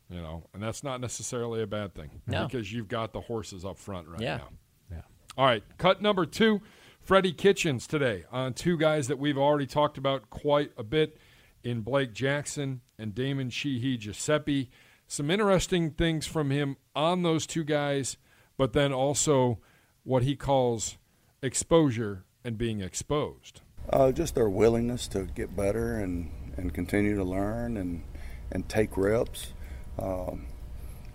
You 0.09 0.23
know, 0.23 0.45
and 0.55 0.63
that's 0.63 0.83
not 0.83 1.03
necessarily 1.03 1.61
a 1.61 1.67
bad 1.67 1.95
thing 1.95 2.23
no. 2.27 2.47
because 2.47 2.73
you've 2.73 2.89
got 2.89 3.13
the 3.13 3.21
horses 3.21 3.67
up 3.67 3.79
front 3.79 4.09
right 4.09 4.21
yeah. 4.21 4.37
now. 4.39 4.49
Yeah. 4.91 5.01
All 5.37 5.45
right, 5.45 5.63
cut 5.77 6.01
number 6.01 6.25
two. 6.25 6.63
Freddie 7.03 7.33
Kitchens 7.33 7.87
today 7.87 8.25
on 8.31 8.55
two 8.55 8.77
guys 8.77 9.09
that 9.09 9.19
we've 9.19 9.39
already 9.39 9.67
talked 9.67 9.99
about 9.99 10.31
quite 10.31 10.73
a 10.77 10.83
bit 10.83 11.19
in 11.63 11.81
Blake 11.81 12.13
Jackson 12.13 12.81
and 12.99 13.15
Damon 13.15 13.51
Sheehy-Guiseppi. 13.51 14.69
Some 15.07 15.31
interesting 15.31 15.93
things 15.93 16.27
from 16.27 16.51
him 16.51 16.77
on 16.95 17.23
those 17.23 17.47
two 17.47 17.65
guys, 17.65 18.19
but 18.57 18.73
then 18.75 18.93
also 18.93 19.59
what 20.03 20.23
he 20.23 20.37
calls 20.37 20.99
exposure 21.43 22.25
and 22.45 22.59
being 22.59 22.81
exposed. 22.81 23.61
Uh, 23.91 24.13
just 24.13 24.35
their 24.35 24.49
willingness 24.49 25.09
to 25.09 25.25
get 25.25 25.57
better 25.57 25.95
and, 25.95 26.31
and 26.57 26.75
continue 26.75 27.17
to 27.17 27.25
learn 27.25 27.77
and, 27.77 28.03
and 28.51 28.69
take 28.69 28.97
reps. 28.97 29.53
Um, 29.99 30.47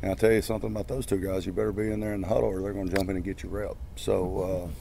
and 0.02 0.12
I'll 0.12 0.18
tell 0.18 0.32
you 0.32 0.42
something 0.42 0.72
about 0.72 0.88
those 0.88 1.06
two 1.06 1.18
guys. 1.18 1.46
You 1.46 1.54
better 1.54 1.72
be 1.72 1.92
in 1.92 2.00
there 2.00 2.14
in 2.14 2.22
the 2.22 2.28
huddle 2.28 2.50
or 2.50 2.62
they're 2.62 2.74
going 2.74 2.90
to 2.90 2.96
jump 2.96 3.10
in 3.10 3.16
and 3.16 3.24
get 3.24 3.44
you 3.44 3.50
rep. 3.50 3.78
So, 3.96 4.42
uh, 4.42 4.72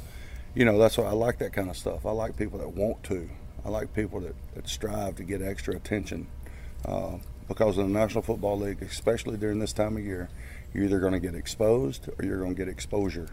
you 0.54 0.64
know, 0.64 0.78
that's 0.78 0.98
why 0.98 1.04
I 1.04 1.12
like 1.12 1.38
that 1.38 1.52
kind 1.52 1.70
of 1.70 1.76
stuff. 1.76 2.06
I 2.06 2.10
like 2.10 2.36
people 2.36 2.58
that 2.58 2.74
want 2.74 3.02
to. 3.04 3.28
I 3.64 3.68
like 3.68 3.94
people 3.94 4.20
that, 4.20 4.34
that 4.54 4.68
strive 4.68 5.16
to 5.16 5.22
get 5.22 5.40
extra 5.40 5.76
attention 5.76 6.26
uh, 6.84 7.18
because 7.46 7.78
in 7.78 7.92
the 7.92 7.98
National 7.98 8.22
Football 8.22 8.58
League, 8.58 8.82
especially 8.82 9.36
during 9.36 9.58
this 9.60 9.72
time 9.72 9.96
of 9.96 10.04
year, 10.04 10.28
you're 10.74 10.84
either 10.84 10.98
going 10.98 11.12
to 11.12 11.20
get 11.20 11.34
exposed 11.34 12.08
or 12.18 12.24
you're 12.24 12.38
going 12.38 12.54
to 12.54 12.58
get 12.58 12.68
exposure. 12.68 13.28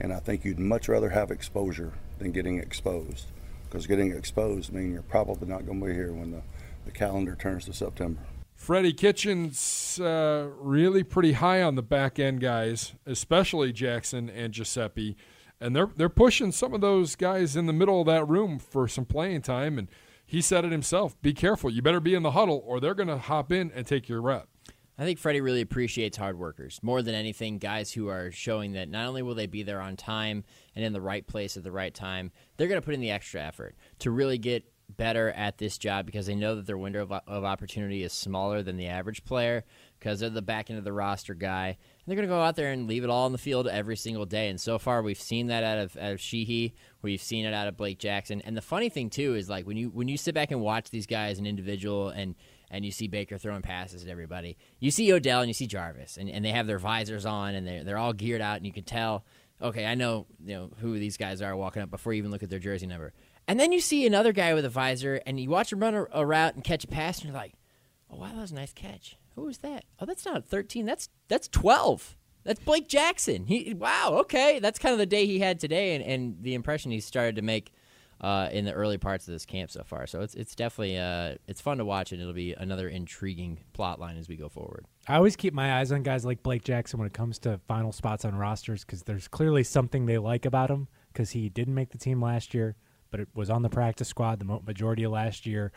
And 0.00 0.12
I 0.12 0.20
think 0.20 0.44
you'd 0.44 0.58
much 0.58 0.88
rather 0.88 1.10
have 1.10 1.30
exposure 1.30 1.92
than 2.18 2.32
getting 2.32 2.58
exposed 2.58 3.26
because 3.64 3.86
getting 3.86 4.12
exposed 4.12 4.72
means 4.72 4.92
you're 4.92 5.02
probably 5.02 5.48
not 5.48 5.66
going 5.66 5.80
to 5.80 5.86
be 5.86 5.92
here 5.92 6.12
when 6.12 6.30
the, 6.30 6.42
the 6.84 6.90
calendar 6.90 7.34
turns 7.34 7.66
to 7.66 7.72
September. 7.72 8.20
Freddie 8.54 8.92
Kitchens 8.92 10.00
uh, 10.00 10.48
really 10.58 11.02
pretty 11.02 11.32
high 11.32 11.62
on 11.62 11.74
the 11.74 11.82
back 11.82 12.18
end 12.18 12.40
guys, 12.40 12.94
especially 13.06 13.72
Jackson 13.72 14.28
and 14.28 14.52
Guiseppi 14.52 15.16
and 15.60 15.74
they're 15.74 15.90
they're 15.96 16.08
pushing 16.08 16.52
some 16.52 16.74
of 16.74 16.80
those 16.80 17.16
guys 17.16 17.56
in 17.56 17.66
the 17.66 17.72
middle 17.72 18.00
of 18.00 18.06
that 18.06 18.28
room 18.28 18.58
for 18.58 18.86
some 18.88 19.04
playing 19.04 19.42
time. 19.42 19.78
And 19.78 19.88
he 20.24 20.40
said 20.40 20.64
it 20.64 20.72
himself: 20.72 21.20
"Be 21.22 21.32
careful. 21.32 21.70
You 21.70 21.82
better 21.82 22.00
be 22.00 22.14
in 22.14 22.22
the 22.22 22.32
huddle, 22.32 22.62
or 22.64 22.80
they're 22.80 22.94
going 22.94 23.08
to 23.08 23.18
hop 23.18 23.52
in 23.52 23.70
and 23.74 23.86
take 23.86 24.08
your 24.08 24.20
rep." 24.20 24.48
I 24.98 25.04
think 25.04 25.20
Freddie 25.20 25.40
really 25.40 25.60
appreciates 25.60 26.16
hard 26.16 26.38
workers 26.38 26.80
more 26.82 27.02
than 27.02 27.14
anything. 27.14 27.58
Guys 27.58 27.92
who 27.92 28.08
are 28.08 28.32
showing 28.32 28.72
that 28.72 28.88
not 28.88 29.06
only 29.06 29.22
will 29.22 29.36
they 29.36 29.46
be 29.46 29.62
there 29.62 29.80
on 29.80 29.96
time 29.96 30.42
and 30.74 30.84
in 30.84 30.92
the 30.92 31.00
right 31.00 31.24
place 31.24 31.56
at 31.56 31.62
the 31.62 31.70
right 31.70 31.94
time, 31.94 32.32
they're 32.56 32.66
going 32.68 32.80
to 32.80 32.84
put 32.84 32.94
in 32.94 33.00
the 33.00 33.12
extra 33.12 33.40
effort 33.40 33.76
to 34.00 34.10
really 34.10 34.38
get 34.38 34.64
better 34.96 35.30
at 35.32 35.58
this 35.58 35.76
job 35.76 36.06
because 36.06 36.26
they 36.26 36.34
know 36.34 36.56
that 36.56 36.66
their 36.66 36.78
window 36.78 37.02
of, 37.02 37.12
of 37.12 37.44
opportunity 37.44 38.02
is 38.02 38.12
smaller 38.12 38.62
than 38.62 38.76
the 38.76 38.86
average 38.86 39.22
player 39.24 39.64
because 39.98 40.20
they're 40.20 40.30
the 40.30 40.42
back 40.42 40.70
end 40.70 40.78
of 40.78 40.84
the 40.84 40.92
roster 40.92 41.34
guy 41.34 41.68
And 41.68 41.76
they're 42.06 42.16
going 42.16 42.26
to 42.26 42.34
go 42.34 42.40
out 42.40 42.56
there 42.56 42.72
and 42.72 42.86
leave 42.88 43.04
it 43.04 43.10
all 43.10 43.26
on 43.26 43.32
the 43.32 43.38
field 43.38 43.68
every 43.68 43.96
single 43.96 44.24
day. 44.24 44.48
And 44.48 44.60
so 44.60 44.78
far, 44.78 45.02
we've 45.02 45.20
seen 45.20 45.48
that 45.48 45.62
out 45.62 45.78
of, 45.78 45.96
out 45.96 46.12
of 46.12 46.20
Sheehy. 46.20 46.74
We've 47.02 47.20
seen 47.20 47.44
it 47.44 47.52
out 47.54 47.68
of 47.68 47.76
Blake 47.76 47.98
Jackson. 47.98 48.40
And 48.42 48.56
the 48.56 48.62
funny 48.62 48.88
thing 48.88 49.10
too 49.10 49.34
is 49.34 49.48
like 49.48 49.66
when 49.66 49.76
you 49.76 49.90
when 49.90 50.08
you 50.08 50.16
sit 50.16 50.34
back 50.34 50.50
and 50.50 50.60
watch 50.60 50.90
these 50.90 51.06
guys, 51.06 51.38
an 51.38 51.46
individual, 51.46 52.08
and 52.08 52.34
and 52.70 52.84
you 52.84 52.90
see 52.90 53.08
Baker 53.08 53.38
throwing 53.38 53.62
passes 53.62 54.04
at 54.04 54.08
everybody, 54.08 54.56
you 54.80 54.90
see 54.90 55.12
Odell 55.12 55.40
and 55.40 55.48
you 55.48 55.54
see 55.54 55.66
Jarvis, 55.66 56.16
and, 56.16 56.28
and 56.28 56.44
they 56.44 56.50
have 56.50 56.66
their 56.66 56.78
visors 56.78 57.26
on 57.26 57.54
and 57.54 57.66
they're 57.66 57.84
they're 57.84 57.98
all 57.98 58.12
geared 58.12 58.40
out, 58.40 58.56
and 58.56 58.66
you 58.66 58.72
can 58.72 58.84
tell, 58.84 59.24
okay, 59.60 59.86
I 59.86 59.94
know 59.94 60.26
you 60.44 60.54
know 60.54 60.70
who 60.80 60.98
these 60.98 61.16
guys 61.16 61.42
are 61.42 61.56
walking 61.56 61.82
up 61.82 61.90
before 61.90 62.12
you 62.12 62.18
even 62.18 62.30
look 62.30 62.42
at 62.42 62.50
their 62.50 62.58
jersey 62.58 62.86
number. 62.86 63.12
And 63.46 63.58
then 63.58 63.72
you 63.72 63.80
see 63.80 64.06
another 64.06 64.32
guy 64.32 64.52
with 64.52 64.64
a 64.66 64.70
visor, 64.70 65.20
and 65.26 65.40
you 65.40 65.48
watch 65.48 65.72
him 65.72 65.80
run 65.80 65.94
a, 65.94 66.06
a 66.12 66.26
route 66.26 66.54
and 66.54 66.62
catch 66.62 66.84
a 66.84 66.88
pass, 66.88 67.18
and 67.18 67.30
you're 67.30 67.34
like, 67.34 67.54
oh 68.10 68.16
wow, 68.16 68.28
that 68.28 68.36
was 68.36 68.52
a 68.52 68.54
nice 68.54 68.72
catch. 68.72 69.16
Who 69.34 69.42
was 69.42 69.58
that? 69.58 69.84
Oh, 70.00 70.06
that's 70.06 70.24
not 70.24 70.44
13. 70.44 70.84
That's 70.84 71.08
that's 71.28 71.48
12. 71.48 72.16
That's 72.44 72.60
Blake 72.60 72.88
Jackson. 72.88 73.46
He 73.46 73.74
wow, 73.74 74.16
okay. 74.20 74.58
That's 74.58 74.78
kind 74.78 74.92
of 74.92 74.98
the 74.98 75.06
day 75.06 75.26
he 75.26 75.38
had 75.38 75.60
today 75.60 75.94
and, 75.94 76.04
and 76.04 76.42
the 76.42 76.54
impression 76.54 76.90
he 76.90 77.00
started 77.00 77.36
to 77.36 77.42
make 77.42 77.72
uh, 78.20 78.48
in 78.52 78.64
the 78.64 78.72
early 78.72 78.98
parts 78.98 79.28
of 79.28 79.32
this 79.32 79.46
camp 79.46 79.70
so 79.70 79.82
far. 79.84 80.06
So 80.06 80.20
it's 80.20 80.34
it's 80.34 80.54
definitely 80.54 80.98
uh, 80.98 81.36
it's 81.46 81.60
fun 81.60 81.78
to 81.78 81.84
watch 81.84 82.12
and 82.12 82.20
it'll 82.20 82.32
be 82.32 82.52
another 82.54 82.88
intriguing 82.88 83.60
plot 83.72 84.00
line 84.00 84.16
as 84.16 84.28
we 84.28 84.36
go 84.36 84.48
forward. 84.48 84.86
I 85.06 85.16
always 85.16 85.36
keep 85.36 85.54
my 85.54 85.78
eyes 85.78 85.92
on 85.92 86.02
guys 86.02 86.24
like 86.24 86.42
Blake 86.42 86.64
Jackson 86.64 86.98
when 86.98 87.06
it 87.06 87.14
comes 87.14 87.38
to 87.40 87.60
final 87.68 87.92
spots 87.92 88.24
on 88.24 88.34
rosters 88.34 88.84
because 88.84 89.02
there's 89.02 89.28
clearly 89.28 89.64
something 89.64 90.06
they 90.06 90.18
like 90.18 90.44
about 90.44 90.70
him 90.70 90.88
because 91.12 91.30
he 91.30 91.48
didn't 91.48 91.74
make 91.74 91.90
the 91.90 91.98
team 91.98 92.20
last 92.20 92.54
year, 92.54 92.76
but 93.10 93.20
it 93.20 93.28
was 93.34 93.50
on 93.50 93.62
the 93.62 93.70
practice 93.70 94.08
squad 94.08 94.38
the 94.40 94.60
majority 94.66 95.04
of 95.04 95.12
last 95.12 95.46
year 95.46 95.72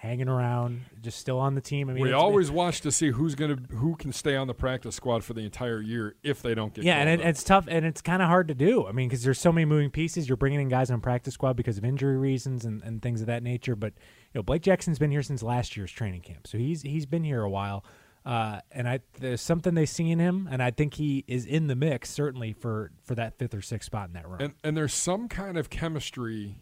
hanging 0.00 0.28
around, 0.30 0.80
just 1.02 1.18
still 1.18 1.38
on 1.38 1.54
the 1.54 1.60
team. 1.60 1.90
I 1.90 1.92
mean, 1.92 2.02
we 2.02 2.12
always 2.12 2.50
watch 2.50 2.80
to 2.80 2.90
see 2.90 3.10
who's 3.10 3.34
to 3.34 3.58
who 3.70 3.96
can 3.96 4.14
stay 4.14 4.34
on 4.34 4.46
the 4.46 4.54
practice 4.54 4.96
squad 4.96 5.22
for 5.22 5.34
the 5.34 5.42
entire 5.42 5.82
year 5.82 6.14
if 6.22 6.40
they 6.40 6.54
don't 6.54 6.72
get. 6.72 6.84
Yeah, 6.84 6.96
and 6.96 7.08
it, 7.08 7.20
it's 7.20 7.44
tough, 7.44 7.66
and 7.68 7.84
it's 7.84 8.00
kind 8.00 8.22
of 8.22 8.28
hard 8.28 8.48
to 8.48 8.54
do. 8.54 8.86
I 8.86 8.92
mean, 8.92 9.08
because 9.08 9.22
there's 9.22 9.38
so 9.38 9.52
many 9.52 9.66
moving 9.66 9.90
pieces. 9.90 10.26
You're 10.26 10.38
bringing 10.38 10.58
in 10.58 10.68
guys 10.68 10.90
on 10.90 11.02
practice 11.02 11.34
squad 11.34 11.54
because 11.54 11.76
of 11.76 11.84
injury 11.84 12.16
reasons 12.16 12.64
and, 12.64 12.82
and 12.82 13.02
things 13.02 13.20
of 13.20 13.26
that 13.26 13.42
nature. 13.42 13.76
But 13.76 13.92
you 14.32 14.38
know, 14.38 14.42
Blake 14.42 14.62
Jackson's 14.62 14.98
been 14.98 15.10
here 15.10 15.22
since 15.22 15.42
last 15.42 15.76
year's 15.76 15.92
training 15.92 16.22
camp, 16.22 16.46
so 16.46 16.56
he's 16.56 16.80
he's 16.80 17.04
been 17.04 17.24
here 17.24 17.42
a 17.42 17.50
while. 17.50 17.84
Uh, 18.24 18.60
and 18.72 18.88
I 18.88 19.00
there's 19.18 19.42
something 19.42 19.74
they 19.74 19.86
see 19.86 20.10
in 20.10 20.18
him, 20.18 20.48
and 20.50 20.62
I 20.62 20.70
think 20.70 20.94
he 20.94 21.24
is 21.26 21.44
in 21.44 21.66
the 21.66 21.76
mix 21.76 22.08
certainly 22.08 22.54
for 22.54 22.90
for 23.04 23.14
that 23.16 23.38
fifth 23.38 23.54
or 23.54 23.60
sixth 23.60 23.86
spot 23.86 24.08
in 24.08 24.14
that 24.14 24.26
room. 24.26 24.40
And, 24.40 24.54
and 24.64 24.76
there's 24.76 24.94
some 24.94 25.28
kind 25.28 25.58
of 25.58 25.68
chemistry 25.68 26.56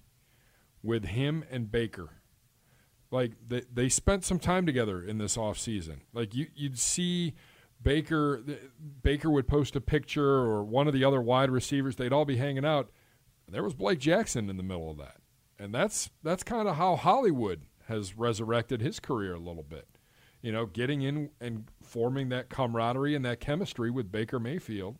with 0.82 1.04
him 1.04 1.44
and 1.50 1.70
Baker 1.70 2.17
like 3.10 3.32
they, 3.46 3.62
they 3.72 3.88
spent 3.88 4.24
some 4.24 4.38
time 4.38 4.66
together 4.66 5.02
in 5.02 5.18
this 5.18 5.36
off 5.36 5.58
season. 5.58 6.02
Like 6.12 6.34
you 6.34 6.46
you'd 6.54 6.78
see 6.78 7.34
Baker 7.82 8.42
Baker 9.02 9.30
would 9.30 9.48
post 9.48 9.76
a 9.76 9.80
picture 9.80 10.24
or 10.24 10.64
one 10.64 10.86
of 10.86 10.94
the 10.94 11.04
other 11.04 11.20
wide 11.20 11.50
receivers, 11.50 11.96
they'd 11.96 12.12
all 12.12 12.24
be 12.24 12.36
hanging 12.36 12.64
out. 12.64 12.90
There 13.50 13.62
was 13.62 13.74
Blake 13.74 13.98
Jackson 13.98 14.50
in 14.50 14.56
the 14.56 14.62
middle 14.62 14.90
of 14.90 14.98
that. 14.98 15.16
And 15.58 15.74
that's 15.74 16.10
that's 16.22 16.42
kind 16.42 16.68
of 16.68 16.76
how 16.76 16.96
Hollywood 16.96 17.62
has 17.86 18.16
resurrected 18.16 18.80
his 18.80 19.00
career 19.00 19.34
a 19.34 19.40
little 19.40 19.62
bit. 19.62 19.88
You 20.42 20.52
know, 20.52 20.66
getting 20.66 21.02
in 21.02 21.30
and 21.40 21.68
forming 21.82 22.28
that 22.28 22.48
camaraderie 22.48 23.14
and 23.14 23.24
that 23.24 23.40
chemistry 23.40 23.90
with 23.90 24.12
Baker 24.12 24.38
Mayfield. 24.38 24.98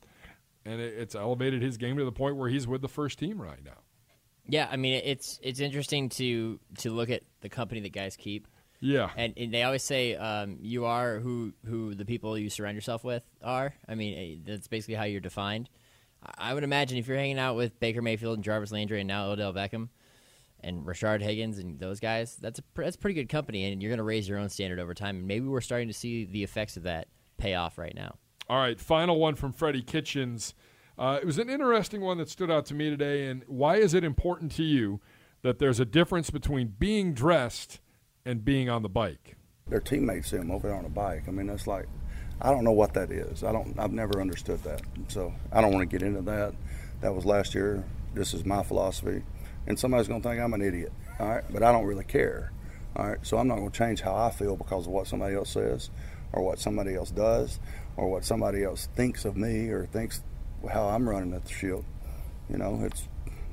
And 0.64 0.80
it, 0.80 0.94
it's 0.98 1.14
elevated 1.14 1.62
his 1.62 1.76
game 1.76 1.96
to 1.98 2.04
the 2.04 2.12
point 2.12 2.36
where 2.36 2.48
he's 2.48 2.66
with 2.66 2.82
the 2.82 2.88
first 2.88 3.18
team 3.18 3.40
right 3.40 3.64
now. 3.64 3.82
Yeah, 4.48 4.66
I 4.70 4.76
mean 4.76 5.00
it's 5.04 5.38
it's 5.42 5.60
interesting 5.60 6.08
to 6.10 6.58
to 6.78 6.90
look 6.90 7.10
at 7.10 7.22
the 7.40 7.48
company 7.48 7.80
that 7.80 7.92
guys 7.92 8.16
keep. 8.16 8.48
Yeah. 8.80 9.10
And, 9.16 9.34
and 9.36 9.52
they 9.52 9.64
always 9.64 9.82
say 9.82 10.14
um, 10.14 10.56
you 10.60 10.84
are 10.84 11.18
who 11.18 11.52
who 11.66 11.94
the 11.94 12.04
people 12.04 12.38
you 12.38 12.48
surround 12.48 12.74
yourself 12.74 13.04
with 13.04 13.22
are. 13.42 13.74
I 13.88 13.94
mean, 13.94 14.18
eh, 14.18 14.50
that's 14.50 14.68
basically 14.68 14.94
how 14.94 15.04
you're 15.04 15.20
defined. 15.20 15.68
I 16.36 16.54
would 16.54 16.64
imagine 16.64 16.98
if 16.98 17.06
you're 17.06 17.16
hanging 17.16 17.38
out 17.38 17.56
with 17.56 17.78
Baker 17.78 18.02
Mayfield 18.02 18.36
and 18.36 18.44
Jarvis 18.44 18.72
Landry 18.72 19.00
and 19.00 19.08
now 19.08 19.30
Odell 19.30 19.52
Beckham 19.52 19.88
and 20.60 20.84
Rashard 20.84 21.20
Higgins 21.20 21.58
and 21.58 21.78
those 21.78 22.00
guys, 22.00 22.36
that's 22.36 22.58
a 22.58 22.62
pr- 22.62 22.82
that's 22.82 22.96
pretty 22.96 23.14
good 23.14 23.28
company, 23.28 23.70
and 23.70 23.80
you're 23.82 23.90
going 23.90 23.98
to 23.98 24.04
raise 24.04 24.28
your 24.28 24.38
own 24.38 24.48
standard 24.48 24.80
over 24.80 24.94
time. 24.94 25.18
And 25.18 25.28
maybe 25.28 25.46
we're 25.46 25.60
starting 25.60 25.88
to 25.88 25.94
see 25.94 26.24
the 26.24 26.42
effects 26.42 26.76
of 26.76 26.84
that 26.84 27.08
pay 27.36 27.54
off 27.54 27.78
right 27.78 27.94
now. 27.94 28.16
All 28.48 28.58
right, 28.58 28.80
final 28.80 29.18
one 29.18 29.34
from 29.34 29.52
Freddie 29.52 29.82
Kitchens. 29.82 30.54
Uh, 30.98 31.18
it 31.22 31.24
was 31.24 31.38
an 31.38 31.48
interesting 31.48 32.00
one 32.00 32.18
that 32.18 32.28
stood 32.28 32.50
out 32.50 32.66
to 32.66 32.74
me 32.74 32.90
today. 32.90 33.26
And 33.26 33.44
why 33.46 33.76
is 33.76 33.94
it 33.94 34.02
important 34.02 34.50
to 34.52 34.64
you 34.64 35.00
that 35.42 35.58
there's 35.58 35.78
a 35.78 35.84
difference 35.84 36.30
between 36.30 36.74
being 36.78 37.14
dressed 37.14 37.80
and 38.24 38.44
being 38.44 38.68
on 38.68 38.82
the 38.82 38.88
bike? 38.88 39.36
Their 39.68 39.80
teammates 39.80 40.30
see 40.30 40.38
them 40.38 40.50
over 40.50 40.68
there 40.68 40.76
on 40.76 40.84
a 40.84 40.90
bike. 40.90 41.24
I 41.28 41.30
mean, 41.30 41.46
that's 41.46 41.66
like, 41.66 41.86
I 42.40 42.50
don't 42.50 42.64
know 42.64 42.72
what 42.72 42.94
that 42.94 43.10
is. 43.10 43.44
I 43.44 43.52
don't. 43.52 43.78
I've 43.78 43.92
never 43.92 44.20
understood 44.20 44.62
that. 44.62 44.82
So 45.08 45.34
I 45.52 45.60
don't 45.60 45.72
want 45.72 45.88
to 45.88 45.98
get 45.98 46.06
into 46.06 46.22
that. 46.22 46.54
That 47.00 47.14
was 47.14 47.24
last 47.24 47.54
year. 47.54 47.84
This 48.14 48.32
is 48.32 48.44
my 48.44 48.62
philosophy, 48.62 49.22
and 49.66 49.78
somebody's 49.78 50.08
going 50.08 50.22
to 50.22 50.28
think 50.28 50.40
I'm 50.40 50.54
an 50.54 50.62
idiot. 50.62 50.92
All 51.20 51.28
right, 51.28 51.44
but 51.50 51.62
I 51.62 51.72
don't 51.72 51.84
really 51.84 52.04
care. 52.04 52.52
All 52.96 53.08
right, 53.08 53.18
so 53.22 53.38
I'm 53.38 53.48
not 53.48 53.56
going 53.56 53.70
to 53.70 53.76
change 53.76 54.00
how 54.00 54.14
I 54.14 54.30
feel 54.30 54.56
because 54.56 54.86
of 54.86 54.92
what 54.92 55.06
somebody 55.06 55.34
else 55.34 55.50
says, 55.50 55.90
or 56.32 56.42
what 56.42 56.58
somebody 56.58 56.94
else 56.94 57.10
does, 57.10 57.60
or 57.96 58.08
what 58.08 58.24
somebody 58.24 58.64
else 58.64 58.88
thinks 58.96 59.24
of 59.24 59.36
me, 59.36 59.68
or 59.68 59.86
thinks 59.86 60.22
how 60.70 60.88
I'm 60.88 61.08
running 61.08 61.32
at 61.34 61.44
the 61.44 61.52
shield. 61.52 61.84
You 62.50 62.58
know, 62.58 62.80
it's 62.84 63.06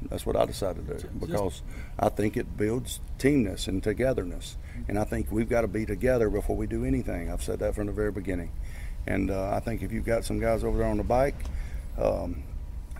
that's 0.09 0.25
what 0.25 0.35
I 0.35 0.45
decided 0.45 0.87
to 0.87 0.97
do 0.99 1.07
because 1.19 1.61
I 1.97 2.09
think 2.09 2.37
it 2.37 2.57
builds 2.57 2.99
teamness 3.17 3.67
and 3.67 3.83
togetherness, 3.83 4.57
and 4.87 4.99
I 4.99 5.03
think 5.03 5.31
we've 5.31 5.49
got 5.49 5.61
to 5.61 5.67
be 5.67 5.85
together 5.85 6.29
before 6.29 6.55
we 6.55 6.67
do 6.67 6.85
anything. 6.85 7.31
I've 7.31 7.43
said 7.43 7.59
that 7.59 7.75
from 7.75 7.87
the 7.87 7.93
very 7.93 8.11
beginning, 8.11 8.51
and 9.07 9.31
uh, 9.31 9.51
I 9.55 9.59
think 9.59 9.81
if 9.81 9.91
you've 9.91 10.05
got 10.05 10.25
some 10.25 10.39
guys 10.39 10.63
over 10.63 10.77
there 10.77 10.87
on 10.87 10.97
the 10.97 11.03
bike 11.03 11.35
um, 11.97 12.43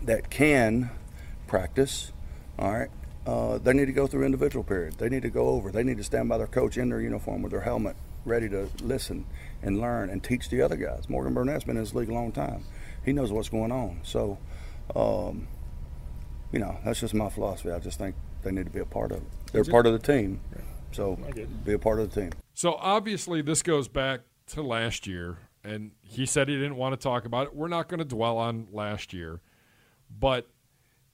that 0.02 0.30
can 0.30 0.90
practice, 1.46 2.12
all 2.58 2.72
right. 2.72 2.90
Uh, 3.26 3.58
they 3.58 3.72
need 3.72 3.86
to 3.86 3.92
go 3.92 4.06
through 4.06 4.24
individual 4.24 4.62
period. 4.62 4.94
They 4.98 5.08
need 5.08 5.22
to 5.22 5.30
go 5.30 5.48
over. 5.48 5.72
They 5.72 5.82
need 5.82 5.96
to 5.96 6.04
stand 6.04 6.28
by 6.28 6.38
their 6.38 6.46
coach 6.46 6.78
in 6.78 6.90
their 6.90 7.00
uniform 7.00 7.42
with 7.42 7.50
their 7.50 7.62
helmet, 7.62 7.96
ready 8.24 8.48
to 8.50 8.68
listen 8.80 9.26
and 9.62 9.80
learn 9.80 10.10
and 10.10 10.22
teach 10.22 10.48
the 10.48 10.62
other 10.62 10.76
guys. 10.76 11.08
Morgan 11.08 11.34
Burnett's 11.34 11.64
been 11.64 11.76
in 11.76 11.82
this 11.82 11.92
league 11.92 12.08
a 12.08 12.14
long 12.14 12.30
time. 12.30 12.64
He 13.06 13.12
knows 13.12 13.32
what's 13.32 13.48
going 13.48 13.72
on. 13.72 14.00
So, 14.02 14.36
um, 14.94 15.46
you 16.52 16.58
know, 16.58 16.76
that's 16.84 17.00
just 17.00 17.14
my 17.14 17.30
philosophy. 17.30 17.70
I 17.70 17.78
just 17.78 17.98
think 17.98 18.16
they 18.42 18.50
need 18.50 18.64
to 18.64 18.70
be 18.70 18.80
a 18.80 18.84
part 18.84 19.12
of 19.12 19.18
it. 19.18 19.24
They're 19.52 19.64
part 19.64 19.86
of 19.86 19.92
the 19.92 19.98
team. 19.98 20.40
So, 20.90 21.18
be 21.64 21.72
a 21.72 21.78
part 21.78 22.00
of 22.00 22.12
the 22.12 22.20
team. 22.20 22.32
So 22.52 22.74
obviously, 22.74 23.42
this 23.42 23.62
goes 23.62 23.86
back 23.86 24.20
to 24.48 24.62
last 24.62 25.06
year, 25.06 25.38
and 25.62 25.92
he 26.02 26.26
said 26.26 26.48
he 26.48 26.56
didn't 26.56 26.76
want 26.76 26.98
to 26.98 27.02
talk 27.02 27.24
about 27.26 27.46
it. 27.46 27.54
We're 27.54 27.68
not 27.68 27.88
going 27.88 27.98
to 27.98 28.04
dwell 28.04 28.38
on 28.38 28.66
last 28.72 29.12
year, 29.12 29.40
but 30.10 30.48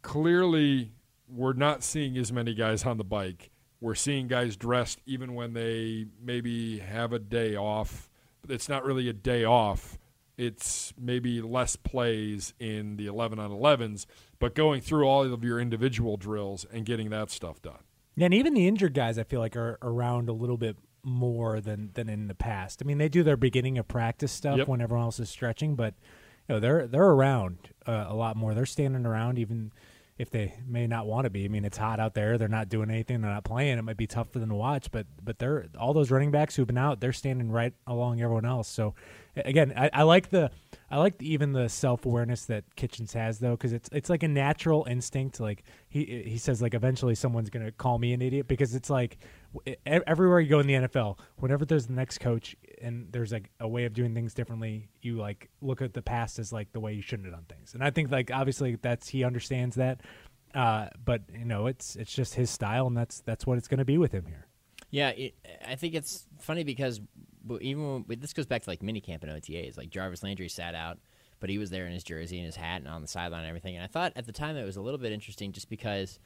clearly, 0.00 0.92
we're 1.28 1.52
not 1.52 1.82
seeing 1.82 2.16
as 2.16 2.32
many 2.32 2.54
guys 2.54 2.84
on 2.84 2.96
the 2.96 3.04
bike. 3.04 3.50
We're 3.80 3.96
seeing 3.96 4.28
guys 4.28 4.56
dressed 4.56 5.00
even 5.04 5.34
when 5.34 5.52
they 5.52 6.06
maybe 6.22 6.78
have 6.78 7.12
a 7.12 7.18
day 7.18 7.56
off. 7.56 8.08
It's 8.48 8.68
not 8.68 8.84
really 8.84 9.08
a 9.08 9.12
day 9.12 9.44
off. 9.44 9.98
It's 10.38 10.92
maybe 10.98 11.40
less 11.42 11.76
plays 11.76 12.54
in 12.58 12.96
the 12.96 13.06
11 13.06 13.38
on 13.38 13.50
11s, 13.50 14.06
but 14.38 14.54
going 14.54 14.80
through 14.80 15.04
all 15.04 15.22
of 15.30 15.44
your 15.44 15.60
individual 15.60 16.16
drills 16.16 16.64
and 16.72 16.84
getting 16.86 17.10
that 17.10 17.30
stuff 17.30 17.60
done. 17.60 17.80
Yeah, 18.16 18.26
and 18.26 18.34
even 18.34 18.54
the 18.54 18.66
injured 18.66 18.94
guys, 18.94 19.18
I 19.18 19.24
feel 19.24 19.40
like 19.40 19.56
are 19.56 19.78
around 19.82 20.28
a 20.28 20.32
little 20.32 20.56
bit 20.56 20.76
more 21.04 21.60
than 21.60 21.90
than 21.94 22.08
in 22.08 22.28
the 22.28 22.34
past. 22.34 22.80
I 22.82 22.86
mean, 22.86 22.98
they 22.98 23.08
do 23.08 23.22
their 23.22 23.36
beginning 23.36 23.76
of 23.78 23.88
practice 23.88 24.30
stuff 24.32 24.58
Yep. 24.58 24.68
when 24.68 24.80
everyone 24.80 25.04
else 25.04 25.18
is 25.20 25.28
stretching, 25.30 25.74
but 25.74 25.94
you 26.48 26.54
know 26.54 26.60
they're 26.60 26.86
they're 26.86 27.02
around 27.10 27.58
uh, 27.86 28.06
a 28.08 28.14
lot 28.14 28.36
more. 28.36 28.54
They're 28.54 28.66
standing 28.66 29.04
around 29.06 29.38
even 29.38 29.72
if 30.18 30.30
they 30.30 30.54
may 30.66 30.86
not 30.86 31.06
want 31.06 31.24
to 31.24 31.30
be. 31.30 31.44
I 31.44 31.48
mean, 31.48 31.64
it's 31.64 31.78
hot 31.78 31.98
out 31.98 32.14
there. 32.14 32.36
They're 32.38 32.46
not 32.48 32.68
doing 32.68 32.90
anything. 32.90 33.20
They're 33.22 33.30
not 33.32 33.44
playing. 33.44 33.78
It 33.78 33.82
might 33.82 33.96
be 33.96 34.06
tough 34.06 34.30
for 34.30 34.38
them 34.38 34.50
to 34.50 34.54
watch, 34.54 34.90
but 34.90 35.06
but 35.24 35.38
they're 35.38 35.66
all 35.78 35.92
those 35.92 36.10
running 36.10 36.30
backs 36.30 36.54
who've 36.56 36.66
been 36.66 36.78
out. 36.78 37.00
They're 37.00 37.12
standing 37.12 37.50
right 37.50 37.72
along 37.86 38.20
everyone 38.20 38.44
else. 38.44 38.68
So 38.68 38.94
again, 39.36 39.72
I, 39.76 39.90
I 39.92 40.02
like 40.02 40.30
the 40.30 40.50
I 40.90 40.98
like 40.98 41.18
the, 41.18 41.32
even 41.32 41.52
the 41.52 41.68
self 41.68 42.04
awareness 42.04 42.44
that 42.46 42.64
Kitchens 42.76 43.12
has 43.14 43.38
though, 43.38 43.52
because 43.52 43.72
it's 43.72 43.88
it's 43.92 44.10
like 44.10 44.22
a 44.22 44.28
natural 44.28 44.86
instinct. 44.88 45.40
Like 45.40 45.64
he 45.88 46.24
he 46.26 46.38
says, 46.38 46.60
like 46.60 46.74
eventually 46.74 47.14
someone's 47.14 47.50
gonna 47.50 47.72
call 47.72 47.98
me 47.98 48.12
an 48.12 48.22
idiot 48.22 48.46
because 48.46 48.74
it's 48.74 48.90
like 48.90 49.18
everywhere 49.86 50.40
you 50.40 50.48
go 50.48 50.60
in 50.60 50.66
the 50.66 50.74
NFL, 50.74 51.18
whenever 51.36 51.64
there's 51.64 51.86
the 51.86 51.92
next 51.92 52.18
coach 52.18 52.56
and 52.80 53.08
there's 53.10 53.32
like 53.32 53.50
a 53.60 53.68
way 53.68 53.84
of 53.84 53.94
doing 53.94 54.14
things 54.14 54.34
differently, 54.34 54.88
you 55.00 55.16
like 55.16 55.50
look 55.60 55.82
at 55.82 55.94
the 55.94 56.02
past 56.02 56.38
as 56.38 56.52
like 56.52 56.72
the 56.72 56.80
way 56.80 56.92
you 56.92 57.02
shouldn't 57.02 57.26
have 57.26 57.34
done 57.34 57.46
things. 57.48 57.74
And 57.74 57.82
I 57.82 57.90
think 57.90 58.10
like 58.10 58.30
obviously 58.30 58.76
that's 58.76 59.08
he 59.08 59.24
understands 59.24 59.76
that, 59.76 60.00
uh, 60.54 60.88
but 61.04 61.22
you 61.32 61.44
know 61.44 61.66
it's 61.66 61.96
it's 61.96 62.12
just 62.12 62.34
his 62.34 62.50
style, 62.50 62.86
and 62.86 62.96
that's 62.96 63.20
that's 63.20 63.46
what 63.46 63.58
it's 63.58 63.68
gonna 63.68 63.84
be 63.84 63.98
with 63.98 64.12
him 64.12 64.26
here. 64.26 64.46
Yeah, 64.90 65.08
it, 65.08 65.34
I 65.66 65.74
think 65.76 65.94
it's 65.94 66.26
funny 66.38 66.64
because 66.64 67.00
w- 67.46 67.60
even 67.62 68.04
when, 68.06 68.20
this 68.20 68.32
goes 68.32 68.46
back 68.46 68.62
to 68.62 68.70
like 68.70 68.80
minicamp 68.80 69.22
and 69.22 69.30
OTAs. 69.30 69.76
Like 69.76 69.90
Jarvis 69.90 70.22
Landry 70.22 70.48
sat 70.48 70.74
out, 70.74 70.98
but 71.40 71.50
he 71.50 71.58
was 71.58 71.70
there 71.70 71.86
in 71.86 71.92
his 71.92 72.04
jersey 72.04 72.38
and 72.38 72.46
his 72.46 72.56
hat 72.56 72.80
and 72.82 72.88
on 72.88 73.02
the 73.02 73.08
sideline 73.08 73.40
and 73.40 73.48
everything. 73.48 73.74
And 73.76 73.84
I 73.84 73.88
thought 73.88 74.12
at 74.16 74.26
the 74.26 74.32
time 74.32 74.56
it 74.56 74.64
was 74.64 74.76
a 74.76 74.82
little 74.82 74.98
bit 74.98 75.12
interesting 75.12 75.52
just 75.52 75.68
because 75.68 76.18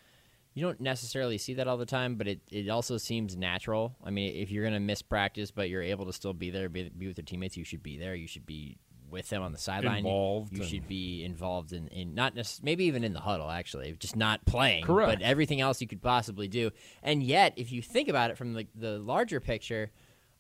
you 0.55 0.63
don't 0.63 0.81
necessarily 0.81 1.37
see 1.39 1.55
that 1.55 1.69
all 1.69 1.77
the 1.77 1.85
time, 1.87 2.15
but 2.17 2.27
it, 2.27 2.41
it 2.51 2.69
also 2.71 2.97
seems 2.97 3.37
natural. 3.37 3.95
I 4.03 4.11
mean, 4.11 4.35
if 4.37 4.51
you're 4.51 4.63
going 4.65 4.73
to 4.75 4.81
miss 4.81 5.03
practice, 5.03 5.51
but 5.51 5.69
you're 5.69 5.83
able 5.83 6.07
to 6.07 6.13
still 6.13 6.33
be 6.33 6.51
there, 6.51 6.69
be, 6.69 6.89
be 6.89 7.07
with 7.09 7.19
your 7.19 7.25
teammates, 7.27 7.57
you 7.59 7.65
should 7.65 7.83
be 7.83 7.99
there. 7.99 8.15
You 8.15 8.27
should 8.27 8.47
be 8.47 8.79
with 9.11 9.29
them 9.29 9.43
on 9.43 9.53
the 9.53 9.59
sideline. 9.59 10.03
You- 10.05 10.09
Involved 10.11 10.53
You, 10.55 10.63
and- 10.63 10.71
should 10.71 10.89
be 10.89 11.25
involved 11.25 11.73
in, 11.73 11.89
in 11.89 12.15
not 12.15 12.35
necess- 12.35 12.63
maybe 12.63 12.85
even 12.87 13.05
in 13.05 13.13
the 13.13 13.21
huddle, 13.21 13.51
actually, 13.51 13.93
just 14.01 14.17
not 14.17 14.45
playing. 14.47 14.85
Correct. 14.85 15.19
But 15.19 15.23
everything 15.23 15.61
else 15.61 15.81
you 15.83 15.87
could 15.87 16.01
possibly 16.03 16.49
do. 16.49 16.71
And 17.03 17.23
yet, 17.23 17.53
if 17.57 17.71
you 17.71 17.83
think 17.83 18.09
about 18.09 18.31
it 18.31 18.39
from 18.39 18.55
the, 18.55 18.67
the 18.75 18.99
larger 18.99 19.41
picture, 19.41 19.91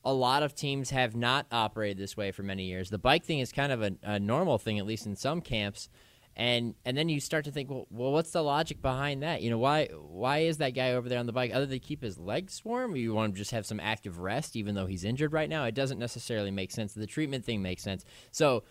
a 0.07 0.12
lot 0.12 0.45
of 0.45 0.55
teams 0.55 0.90
have 0.90 1.16
not 1.16 1.47
operated 1.51 1.99
this 1.99 2.16
way 2.16 2.31
for 2.31 2.45
many 2.45 2.62
years. 2.64 2.90
The 2.90 2.99
bike 2.99 3.25
thing 3.25 3.40
is 3.40 3.51
kind 3.51 3.73
of 3.73 3.83
a, 3.83 3.90
a 4.05 4.21
normal 4.21 4.57
thing, 4.57 4.79
at 4.79 4.87
least 4.87 5.05
in 5.05 5.16
some 5.16 5.40
camps. 5.40 5.88
And 6.37 6.75
and 6.85 6.97
then 6.97 7.09
you 7.09 7.19
start 7.19 7.47
to 7.47 7.51
think, 7.51 7.69
well, 7.69 7.87
well, 7.90 8.12
what's 8.12 8.31
the 8.31 8.42
logic 8.42 8.81
behind 8.81 9.23
that? 9.25 9.42
You 9.42 9.51
know, 9.51 9.59
why 9.59 9.87
why 9.87 10.38
is 10.40 10.59
that 10.59 10.71
guy 10.75 10.92
over 10.92 11.09
there 11.09 11.19
on 11.19 11.27
the 11.27 11.33
bike? 11.33 11.51
Other 11.53 11.66
than 11.66 11.81
keep 11.81 12.03
his 12.03 12.19
legs 12.19 12.62
warm, 12.64 12.95
you 12.95 13.14
want 13.14 13.35
to 13.35 13.38
just 13.38 13.51
have 13.51 13.66
some 13.66 13.81
active 13.81 14.21
rest, 14.21 14.55
even 14.55 14.75
though 14.77 14.87
he's 14.87 15.03
injured 15.03 15.33
right 15.33 15.49
now? 15.49 15.64
It 15.64 15.75
doesn't 15.75 15.99
necessarily 15.99 16.53
make 16.53 16.71
sense. 16.71 16.92
The 16.95 17.07
treatment 17.07 17.45
thing 17.45 17.61
makes 17.61 17.83
sense. 17.83 18.05
So 18.31 18.62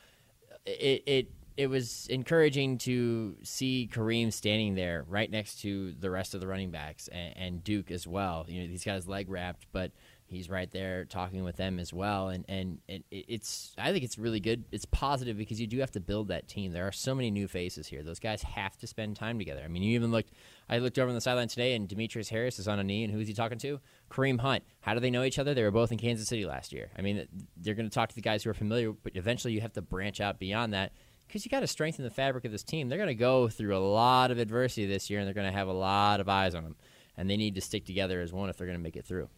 it 0.65 1.03
it 1.05 1.31
it 1.57 1.67
was 1.67 2.07
encouraging 2.07 2.77
to 2.77 3.35
see 3.43 3.89
Kareem 3.91 4.31
standing 4.31 4.75
there 4.75 5.03
right 5.09 5.29
next 5.29 5.61
to 5.61 5.93
the 5.93 6.11
rest 6.11 6.33
of 6.33 6.41
the 6.41 6.47
running 6.47 6.69
backs 6.71 7.07
and, 7.09 7.35
and 7.35 7.63
Duke 7.63 7.91
as 7.91 8.07
well. 8.07 8.45
You 8.47 8.61
know, 8.61 8.67
he's 8.67 8.85
got 8.85 8.95
his 8.95 9.07
leg 9.07 9.29
wrapped, 9.29 9.65
but 9.71 9.91
he's 10.27 10.49
right 10.49 10.69
there 10.71 11.05
talking 11.05 11.43
with 11.43 11.55
them 11.57 11.79
as 11.79 11.93
well. 11.93 12.29
And 12.29 12.45
and 12.47 12.79
it, 12.87 13.03
it's 13.11 13.73
I 13.77 13.91
think 13.91 14.03
it's 14.03 14.17
really 14.17 14.39
good. 14.39 14.65
It's 14.71 14.85
positive 14.85 15.37
because 15.37 15.59
you 15.59 15.67
do 15.67 15.79
have 15.79 15.91
to 15.91 15.99
build 15.99 16.27
that 16.29 16.47
team. 16.47 16.71
There 16.71 16.87
are 16.87 16.91
so 16.91 17.15
many 17.15 17.31
new 17.31 17.47
faces 17.47 17.87
here. 17.87 18.03
Those 18.03 18.19
guys 18.19 18.41
have 18.43 18.77
to 18.77 18.87
spend 18.87 19.15
time 19.15 19.37
together. 19.37 19.61
I 19.63 19.67
mean, 19.67 19.83
you 19.83 19.95
even 19.95 20.11
looked. 20.11 20.31
I 20.67 20.79
looked 20.79 20.97
over 20.97 21.09
on 21.09 21.15
the 21.15 21.21
sideline 21.21 21.47
today, 21.47 21.75
and 21.75 21.87
Demetrius 21.87 22.29
Harris 22.29 22.57
is 22.57 22.67
on 22.67 22.79
a 22.79 22.83
knee, 22.83 23.03
and 23.03 23.13
who 23.13 23.19
is 23.19 23.27
he 23.27 23.33
talking 23.33 23.59
to? 23.59 23.79
Kareem 24.09 24.39
Hunt. 24.39 24.63
How 24.81 24.93
do 24.93 24.99
they 24.99 25.11
know 25.11 25.23
each 25.23 25.37
other? 25.37 25.53
They 25.53 25.63
were 25.63 25.71
both 25.71 25.91
in 25.91 25.99
Kansas 25.99 26.27
City 26.27 26.45
last 26.45 26.73
year. 26.73 26.89
I 26.97 27.01
mean, 27.01 27.27
they're 27.57 27.75
going 27.75 27.89
to 27.89 27.93
talk 27.93 28.09
to 28.09 28.15
the 28.15 28.21
guys 28.21 28.43
who 28.43 28.49
are 28.49 28.55
familiar, 28.55 28.91
but 28.91 29.15
eventually 29.15 29.53
you 29.53 29.61
have 29.61 29.73
to 29.73 29.81
branch 29.81 30.19
out 30.19 30.39
beyond 30.39 30.73
that 30.73 30.91
because 31.27 31.45
you 31.45 31.49
got 31.49 31.61
to 31.61 31.67
strengthen 31.67 32.03
the 32.03 32.11
fabric 32.11 32.45
of 32.45 32.51
this 32.51 32.63
team. 32.63 32.89
They're 32.89 32.97
going 32.97 33.07
to 33.07 33.15
go 33.15 33.47
through 33.47 33.75
a 33.75 33.79
lot 33.79 34.31
of 34.31 34.39
adversity 34.39 34.87
this 34.87 35.09
year, 35.09 35.19
and 35.19 35.27
they're 35.27 35.33
going 35.33 35.51
to 35.51 35.57
have 35.57 35.67
a 35.67 35.73
lot 35.73 36.19
of 36.19 36.29
eyes 36.29 36.55
on 36.55 36.63
them, 36.63 36.75
and 37.17 37.29
they 37.29 37.37
need 37.37 37.55
to 37.55 37.61
stick 37.61 37.85
together 37.85 38.21
as 38.21 38.33
one 38.33 38.49
if 38.49 38.57
they're 38.57 38.67
going 38.67 38.77
to 38.77 38.83
make 38.83 38.95
it 38.95 39.05
through. 39.05 39.29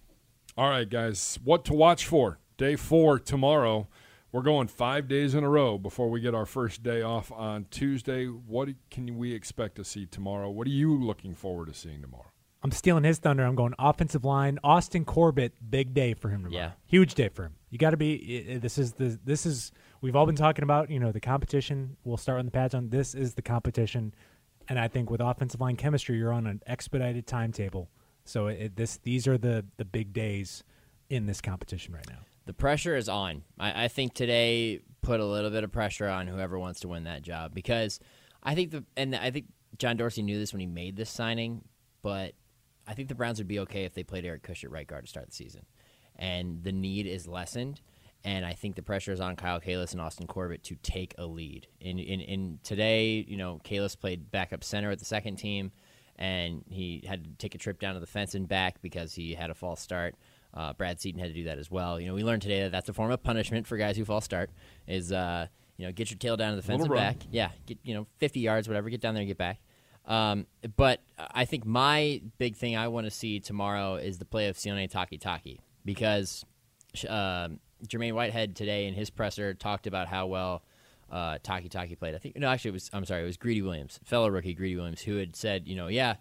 All 0.58 0.70
right, 0.70 0.90
guys, 0.90 1.38
what 1.44 1.66
to 1.66 1.74
watch 1.74 2.06
for? 2.06 2.40
Day 2.58 2.76
four 2.76 3.20
tomorrow. 3.20 3.88
We're 4.32 4.42
going 4.42 4.68
five 4.68 5.08
days 5.08 5.36
in 5.36 5.44
a 5.44 5.50
row 5.50 5.78
before 5.78 6.10
we 6.10 6.20
get 6.20 6.34
our 6.36 6.46
first 6.46 6.84
day 6.84 7.02
off 7.02 7.32
on 7.32 7.66
Tuesday. 7.70 8.26
What 8.26 8.70
can 8.90 9.18
we 9.18 9.34
expect 9.34 9.76
to 9.76 9.84
see 9.84 10.06
tomorrow? 10.06 10.50
What 10.50 10.68
are 10.68 10.72
you 10.72 10.96
looking 10.98 11.34
forward 11.34 11.68
to 11.68 11.74
seeing 11.74 12.02
tomorrow? 12.02 12.32
I'm 12.64 12.72
stealing 12.72 13.04
his 13.04 13.20
thunder. 13.20 13.46
I'm 13.46 13.56
going 13.56 13.76
offensive 13.78 14.26
line. 14.26 14.58
Austin 14.64 15.06
Corbett, 15.06 15.54
big 15.70 15.94
day 15.94 16.14
for 16.16 16.30
him 16.30 16.44
tomorrow. 16.44 16.64
Yeah. 16.66 16.72
huge 16.88 17.14
day 17.14 17.30
for 17.30 17.44
him. 17.44 17.54
You 17.70 17.78
got 17.78 17.92
to 17.92 17.98
be. 17.98 18.46
i- 18.50 18.54
i- 18.54 18.58
This 18.58 18.78
is 18.80 18.94
the. 18.94 19.18
This 19.24 19.46
is. 19.46 19.72
We've 20.02 20.16
all 20.16 20.26
been 20.26 20.36
talking 20.36 20.64
about. 20.64 20.90
You 20.90 21.00
know, 21.00 21.12
the 21.12 21.20
competition. 21.22 21.98
We'll 22.04 22.18
start 22.18 22.40
on 22.40 22.46
the 22.46 22.52
patch 22.52 22.74
on. 22.74 22.90
This 22.90 23.14
is 23.14 23.36
the 23.36 23.42
competition, 23.44 24.14
and 24.68 24.80
I 24.80 24.88
think 24.88 25.10
with 25.12 25.22
offensive 25.22 25.62
line 25.62 25.76
chemistry, 25.76 26.18
you're 26.18 26.34
on 26.34 26.48
an 26.48 26.62
expedited 26.66 27.28
timetable. 27.28 27.90
So 28.28 28.48
it, 28.48 28.76
this. 28.76 28.98
These 28.98 29.28
are 29.28 29.38
the 29.38 29.66
the 29.78 29.86
big 29.86 30.14
days 30.14 30.64
in 31.10 31.26
this 31.26 31.42
competition 31.42 31.94
right 31.94 32.08
now. 32.10 32.20
The 32.46 32.54
pressure 32.54 32.96
is 32.96 33.10
on. 33.10 33.44
I, 33.60 33.86
I 33.86 33.88
think 33.88 34.14
today 34.14 34.82
put 35.02 35.20
a 35.20 35.26
little 35.26 35.50
bit 35.50 35.64
of 35.64 35.72
pressure 35.72 36.08
on 36.08 36.28
whoever 36.28 36.60
wants 36.60 36.82
to 36.82 36.88
win 36.88 37.06
that 37.06 37.22
job 37.22 37.54
because 37.54 38.00
I 38.44 38.56
think 38.56 38.72
the 38.72 38.84
and 38.96 39.16
I 39.16 39.32
think 39.32 39.46
John 39.78 39.98
Dorsey 39.98 40.22
knew 40.22 40.38
this 40.38 40.54
when 40.54 40.60
he 40.60 40.68
made 40.68 40.96
this 40.96 41.10
signing, 41.10 41.64
but 42.02 42.34
I 42.88 42.94
think 42.94 43.10
the 43.10 43.16
Browns 43.16 43.38
would 43.40 43.48
be 43.48 43.60
okay 43.60 43.86
if 43.86 43.94
they 43.94 44.04
played 44.04 44.26
Eric 44.26 44.44
Kush 44.44 44.64
at 44.64 44.72
right 44.72 44.88
guard 44.88 45.06
to 45.06 45.10
start 45.10 45.28
the 45.28 45.36
season, 45.36 45.66
and 46.16 46.64
the 46.64 46.72
need 46.72 47.08
is 47.08 47.28
lessened. 47.28 47.82
And 48.24 48.46
I 48.46 48.54
think 48.54 48.76
the 48.76 48.84
pressure 48.84 49.14
is 49.14 49.22
on 49.22 49.36
Kyle 49.36 49.62
Kalis 49.62 49.94
and 49.94 50.02
Austin 50.02 50.28
Corbett 50.28 50.64
to 50.64 50.76
take 50.76 51.14
a 51.18 51.26
lead. 51.26 51.68
In, 51.80 52.00
in, 52.00 52.20
in 52.20 52.60
today, 52.64 53.24
you 53.26 53.38
know, 53.38 53.62
Kalis 53.64 53.98
played 53.98 54.32
backup 54.32 54.64
center 54.64 54.92
at 54.92 55.00
the 55.00 55.06
second 55.06 55.38
team, 55.38 55.72
and 56.18 56.64
he 56.70 57.04
had 57.08 57.24
to 57.24 57.30
take 57.38 57.56
a 57.56 57.58
trip 57.58 57.80
down 57.80 57.94
to 57.94 58.00
the 58.00 58.08
fence 58.08 58.36
and 58.36 58.48
back 58.48 58.82
because 58.82 59.14
he 59.14 59.34
had 59.34 59.50
a 59.50 59.54
false 59.54 59.82
start. 59.82 60.16
Uh, 60.54 60.74
Brad 60.74 61.00
Seaton 61.00 61.20
had 61.20 61.30
to 61.30 61.34
do 61.34 61.44
that 61.44 61.60
as 61.60 61.70
well. 61.70 62.00
You 62.00 62.08
know, 62.08 62.16
we 62.16 62.24
learned 62.24 62.42
today 62.42 62.64
that 62.64 62.72
that's 62.72 62.90
a 62.90 62.94
form 62.94 63.12
of 63.12 63.22
punishment 63.22 63.68
for 63.68 63.78
guys 63.78 63.98
who 63.98 64.06
false 64.06 64.26
start. 64.26 64.50
Is 64.88 65.12
uh, 65.12 65.48
you 65.78 65.86
know, 65.86 65.92
get 65.92 66.10
your 66.10 66.18
tail 66.18 66.38
down 66.38 66.52
to 66.52 66.56
the 66.56 66.62
fence 66.62 66.82
and 66.82 66.90
Little 66.90 66.98
back. 66.98 67.18
Yeah, 67.32 67.50
get 67.66 67.78
you 67.84 67.94
know, 67.94 68.08
50 68.18 68.40
yards, 68.40 68.68
whatever. 68.68 68.90
Get 68.90 69.02
down 69.02 69.14
there 69.14 69.22
and 69.22 69.28
get 69.28 69.38
back. 69.38 69.60
Um, 70.06 70.48
but 70.78 71.02
I 71.18 71.46
think 71.46 71.66
my 71.66 72.22
big 72.38 72.56
thing 72.56 72.78
I 72.78 72.88
want 72.88 73.06
to 73.06 73.12
see 73.12 73.40
tomorrow 73.40 73.96
is 73.96 74.18
the 74.18 74.26
play 74.26 74.48
of 74.48 74.56
Sione 74.56 74.90
Takitaki 74.90 75.60
because 75.86 76.46
um 77.08 77.60
Jermaine 77.86 78.14
Whitehead 78.14 78.56
today 78.56 78.88
in 78.88 78.96
his 78.96 79.10
presser 79.10 79.54
talked 79.54 79.86
about 79.86 80.08
how 80.08 80.26
well 80.26 80.64
uh, 81.12 81.38
Takitaki 81.40 81.98
played. 81.98 82.16
I 82.16 82.18
think 82.18 82.38
no, 82.38 82.48
actually 82.48 82.70
it 82.70 82.74
was 82.74 82.90
I'm 82.94 83.06
sorry, 83.06 83.24
it 83.24 83.26
was 83.26 83.38
Greedy 83.38 83.62
Williams, 83.62 84.00
fellow 84.04 84.30
rookie 84.30 84.54
Greedy 84.54 84.76
Williams, 84.76 85.02
who 85.02 85.18
had 85.18 85.36
said, 85.36 85.68
you 85.68 85.76
know, 85.76 85.88
yeah, 85.88 86.16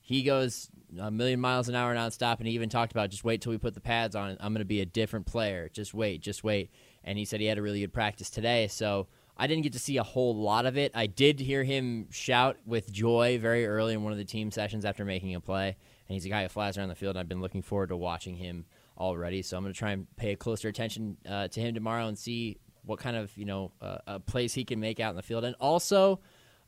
he 0.00 0.22
goes 0.22 0.70
a 0.98 1.10
million 1.10 1.38
miles 1.38 1.68
an 1.68 1.74
hour 1.74 1.94
nonstop, 1.94 2.38
and 2.38 2.46
he 2.46 2.54
even 2.54 2.70
talked 2.70 2.92
about 2.92 3.10
just 3.10 3.24
wait 3.24 3.42
till 3.42 3.50
we 3.50 3.58
put 3.58 3.74
the 3.74 3.80
pads 3.80 4.16
on. 4.16 4.38
I'm 4.40 4.54
going 4.54 4.60
to 4.60 4.64
be 4.64 4.80
a 4.80 4.86
different 4.86 5.26
player. 5.26 5.68
Just 5.70 5.92
wait, 5.92 6.22
just 6.22 6.42
wait. 6.42 6.70
And 7.04 7.18
he 7.18 7.24
said 7.24 7.40
he 7.40 7.46
had 7.46 7.58
a 7.58 7.62
really 7.62 7.80
good 7.80 7.92
practice 7.92 8.30
today, 8.30 8.68
so 8.68 9.06
I 9.36 9.46
didn't 9.46 9.64
get 9.64 9.74
to 9.74 9.78
see 9.78 9.98
a 9.98 10.02
whole 10.02 10.34
lot 10.34 10.66
of 10.66 10.78
it. 10.78 10.92
I 10.94 11.06
did 11.06 11.40
hear 11.40 11.62
him 11.62 12.08
shout 12.10 12.56
with 12.64 12.90
joy 12.90 13.38
very 13.38 13.66
early 13.66 13.94
in 13.94 14.02
one 14.02 14.12
of 14.12 14.18
the 14.18 14.24
team 14.24 14.50
sessions 14.50 14.84
after 14.84 15.04
making 15.04 15.34
a 15.34 15.40
play, 15.40 15.76
and 16.08 16.14
he's 16.14 16.24
a 16.24 16.30
guy 16.30 16.42
who 16.42 16.48
flies 16.48 16.78
around 16.78 16.88
the 16.88 16.94
field. 16.94 17.16
And 17.16 17.20
I've 17.20 17.28
been 17.28 17.42
looking 17.42 17.62
forward 17.62 17.90
to 17.90 17.96
watching 17.96 18.36
him 18.36 18.64
already, 18.96 19.42
so 19.42 19.58
I'm 19.58 19.62
going 19.62 19.74
to 19.74 19.78
try 19.78 19.92
and 19.92 20.06
pay 20.16 20.34
closer 20.36 20.68
attention 20.68 21.18
uh, 21.28 21.48
to 21.48 21.60
him 21.60 21.74
tomorrow 21.74 22.06
and 22.06 22.18
see 22.18 22.58
what 22.88 22.98
kind 22.98 23.16
of 23.16 23.36
you 23.36 23.44
know 23.44 23.72
uh, 23.80 24.18
plays 24.20 24.54
he 24.54 24.64
can 24.64 24.80
make 24.80 24.98
out 25.00 25.10
in 25.10 25.16
the 25.16 25.22
field, 25.22 25.44
and 25.44 25.54
also. 25.60 26.20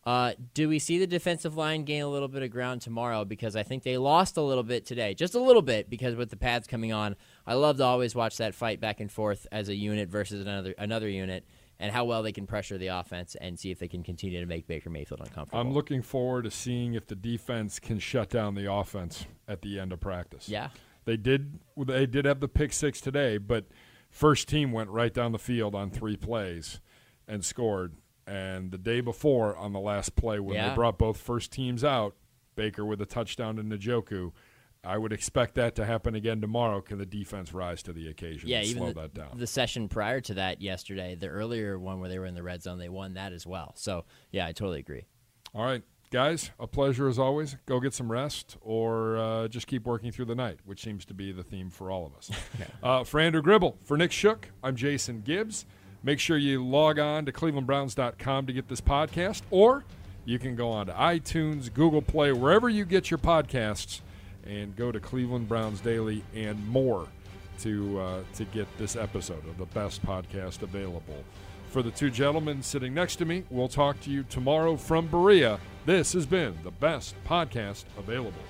Uh, 0.03 0.33
do 0.55 0.67
we 0.67 0.79
see 0.79 0.99
the 0.99 1.07
defensive 1.07 1.59
line 1.59 1.85
gain 1.85 2.01
a 2.01 2.09
little 2.09 2.27
bit 2.27 2.43
of 2.43 2.51
ground 2.51 2.81
tomorrow? 2.81 3.23
Because 3.23 3.55
I 3.55 3.63
think 3.65 3.83
they 3.83 3.99
lost 3.99 4.39
a 4.39 4.41
little 4.41 4.63
bit 4.63 4.87
today, 4.87 5.13
just 5.13 5.35
a 5.35 5.39
little 5.39 5.61
bit, 5.61 5.91
because 5.91 6.15
with 6.15 6.31
the 6.31 6.39
pads 6.39 6.67
coming 6.67 6.91
on, 6.91 7.17
I 7.47 7.53
love 7.53 7.77
to 7.77 7.85
always 7.85 8.15
watch 8.15 8.39
that 8.39 8.55
fight 8.55 8.81
back 8.81 9.01
and 9.01 9.13
forth 9.13 9.47
as 9.53 9.69
a 9.69 9.75
unit 9.75 10.09
versus 10.09 10.41
another 10.41 10.75
another 10.79 11.07
unit, 11.07 11.45
and 11.79 11.93
how 11.93 12.07
well 12.07 12.23
they 12.23 12.33
can 12.33 12.47
pressure 12.47 12.79
the 12.79 12.87
offense 12.87 13.37
and 13.43 13.61
see 13.61 13.71
if 13.71 13.79
they 13.79 13.89
can 13.89 14.03
continue 14.03 14.41
to 14.41 14.47
make 14.47 14.67
Baker 14.67 14.89
Mayfield 14.89 15.21
uncomfortable. 15.21 15.61
I'm 15.61 15.75
looking 15.75 16.01
forward 16.01 16.45
to 16.45 16.51
seeing 16.51 16.95
if 16.95 17.07
the 17.07 17.15
defense 17.15 17.79
can 17.79 17.99
shut 17.99 18.31
down 18.31 18.55
the 18.55 18.73
offense 18.73 19.27
at 19.47 19.61
the 19.61 19.79
end 19.79 19.93
of 19.93 20.01
practice. 20.01 20.49
Yeah, 20.49 20.71
They 21.05 21.19
did. 21.19 21.59
They 21.77 22.07
did 22.07 22.25
have 22.25 22.41
the 22.41 22.49
pick 22.49 22.73
six 22.73 23.03
today, 23.03 23.37
but 23.37 23.67
first 24.11 24.49
team 24.49 24.73
went 24.73 24.91
right 24.91 25.15
down 25.15 25.33
the 25.33 25.39
field 25.39 25.75
on 25.75 25.91
three 25.91 26.17
plays 26.17 26.81
and 27.27 27.45
scored. 27.45 27.97
And 28.27 28.71
the 28.71 28.79
day 28.79 29.01
before, 29.01 29.57
on 29.57 29.73
the 29.73 29.81
last 29.81 30.15
play, 30.15 30.39
when 30.39 30.55
Yeah. 30.57 30.69
they 30.69 30.75
brought 30.75 30.99
both 30.99 31.17
first 31.17 31.51
teams 31.51 31.83
out, 31.83 32.15
Baker 32.55 32.85
with 32.85 33.01
a 33.01 33.07
touchdown 33.07 33.57
to 33.57 33.63
Njoku, 33.63 34.33
I 34.85 34.99
would 34.99 35.13
expect 35.13 35.55
that 35.57 35.75
to 35.77 35.85
happen 35.85 36.15
again 36.15 36.41
tomorrow. 36.41 36.81
Can 36.81 36.99
the 36.99 37.07
defense 37.07 37.53
rise 37.53 37.83
to 37.85 37.93
the 37.93 38.09
occasion 38.09 38.49
yeah. 38.49 38.59
and 38.59 38.67
Even 38.67 38.83
slow 38.83 38.93
the, 38.93 39.01
that 39.03 39.15
down? 39.15 39.39
the 39.39 39.47
session 39.47 39.89
prior 39.89 40.21
to 40.23 40.35
that 40.35 40.61
yesterday, 40.63 41.15
the 41.15 41.29
earlier 41.29 41.79
one 41.79 42.01
where 42.01 42.09
they 42.09 42.19
were 42.19 42.27
in 42.27 42.35
the 42.35 42.43
red 42.43 42.63
zone, 42.63 42.79
they 42.79 42.89
won 42.89 43.15
that 43.15 43.33
as 43.33 43.47
well. 43.47 43.73
So 43.77 44.05
yeah, 44.31 44.47
I 44.47 44.53
totally 44.53 44.79
agree. 44.81 45.07
All 45.55 45.65
right, 45.65 45.83
guys, 46.11 46.51
a 46.59 46.67
pleasure 46.67 47.09
as 47.09 47.19
always. 47.19 47.57
Go 47.67 47.79
get 47.79 47.95
some 47.95 48.11
rest 48.11 48.57
or 48.61 49.17
uh, 49.17 49.49
just 49.49 49.67
keep 49.67 49.87
working 49.87 50.11
through 50.11 50.25
the 50.25 50.35
night, 50.35 50.59
which 50.65 50.83
seems 50.83 51.05
to 51.05 51.15
be 51.15 51.31
the 51.31 51.45
theme 51.45 51.71
for 51.71 51.91
all 51.91 52.05
of 52.07 52.17
us. 52.17 52.31
uh, 52.83 53.05
for 53.05 53.21
Andrew 53.21 53.43
Gribble, 53.43 53.79
for 53.85 53.97
Nick 53.97 54.11
Shook, 54.13 54.49
I'm 54.63 54.75
Jason 54.75 55.23
Gibbs. 55.23 55.67
Make 56.03 56.19
sure 56.19 56.37
you 56.37 56.65
log 56.65 56.99
on 56.99 57.27
to 57.27 57.33
clevelandbrowns.com 57.33 58.47
to 58.47 58.53
get 58.53 58.69
this 58.69 58.81
podcast, 58.81 59.43
or 59.51 59.85
you 60.25 60.39
can 60.39 60.57
go 60.57 60.71
on 60.71 60.87
to 60.87 60.93
iTunes, 60.93 61.73
Google 61.73 62.03
Play, 62.03 62.33
wherever 62.33 62.69
you 62.69 62.85
get 62.85 63.11
your 63.11 63.19
podcasts, 63.19 64.01
and 64.45 64.75
go 64.75 64.91
to 64.91 64.99
Cleveland 64.99 65.49
Browns 65.49 65.81
Daily 65.81 66.25
and 66.35 66.67
more 66.69 67.07
to 67.61 68.01
uh, 68.01 68.23
to 68.35 68.45
get 68.47 68.67
this 68.79 68.97
episode 68.97 69.47
of 69.47 69.59
the 69.59 69.67
best 69.67 70.05
podcast 70.05 70.63
available. 70.63 71.23
For 71.71 71.83
the 71.83 71.93
two 71.93 72.11
gentlemen 72.11 72.65
sitting 72.65 72.93
next 72.95 73.17
to 73.17 73.25
me, 73.25 73.45
we'll 73.49 73.69
talk 73.69 74.01
to 74.01 74.11
you 74.11 74.25
tomorrow 74.25 74.77
from 74.77 75.07
Berea. 75.07 75.61
This 75.87 76.15
has 76.15 76.27
been 76.27 76.59
the 76.65 76.73
best 76.73 77.15
podcast 77.25 77.85
available. 77.97 78.43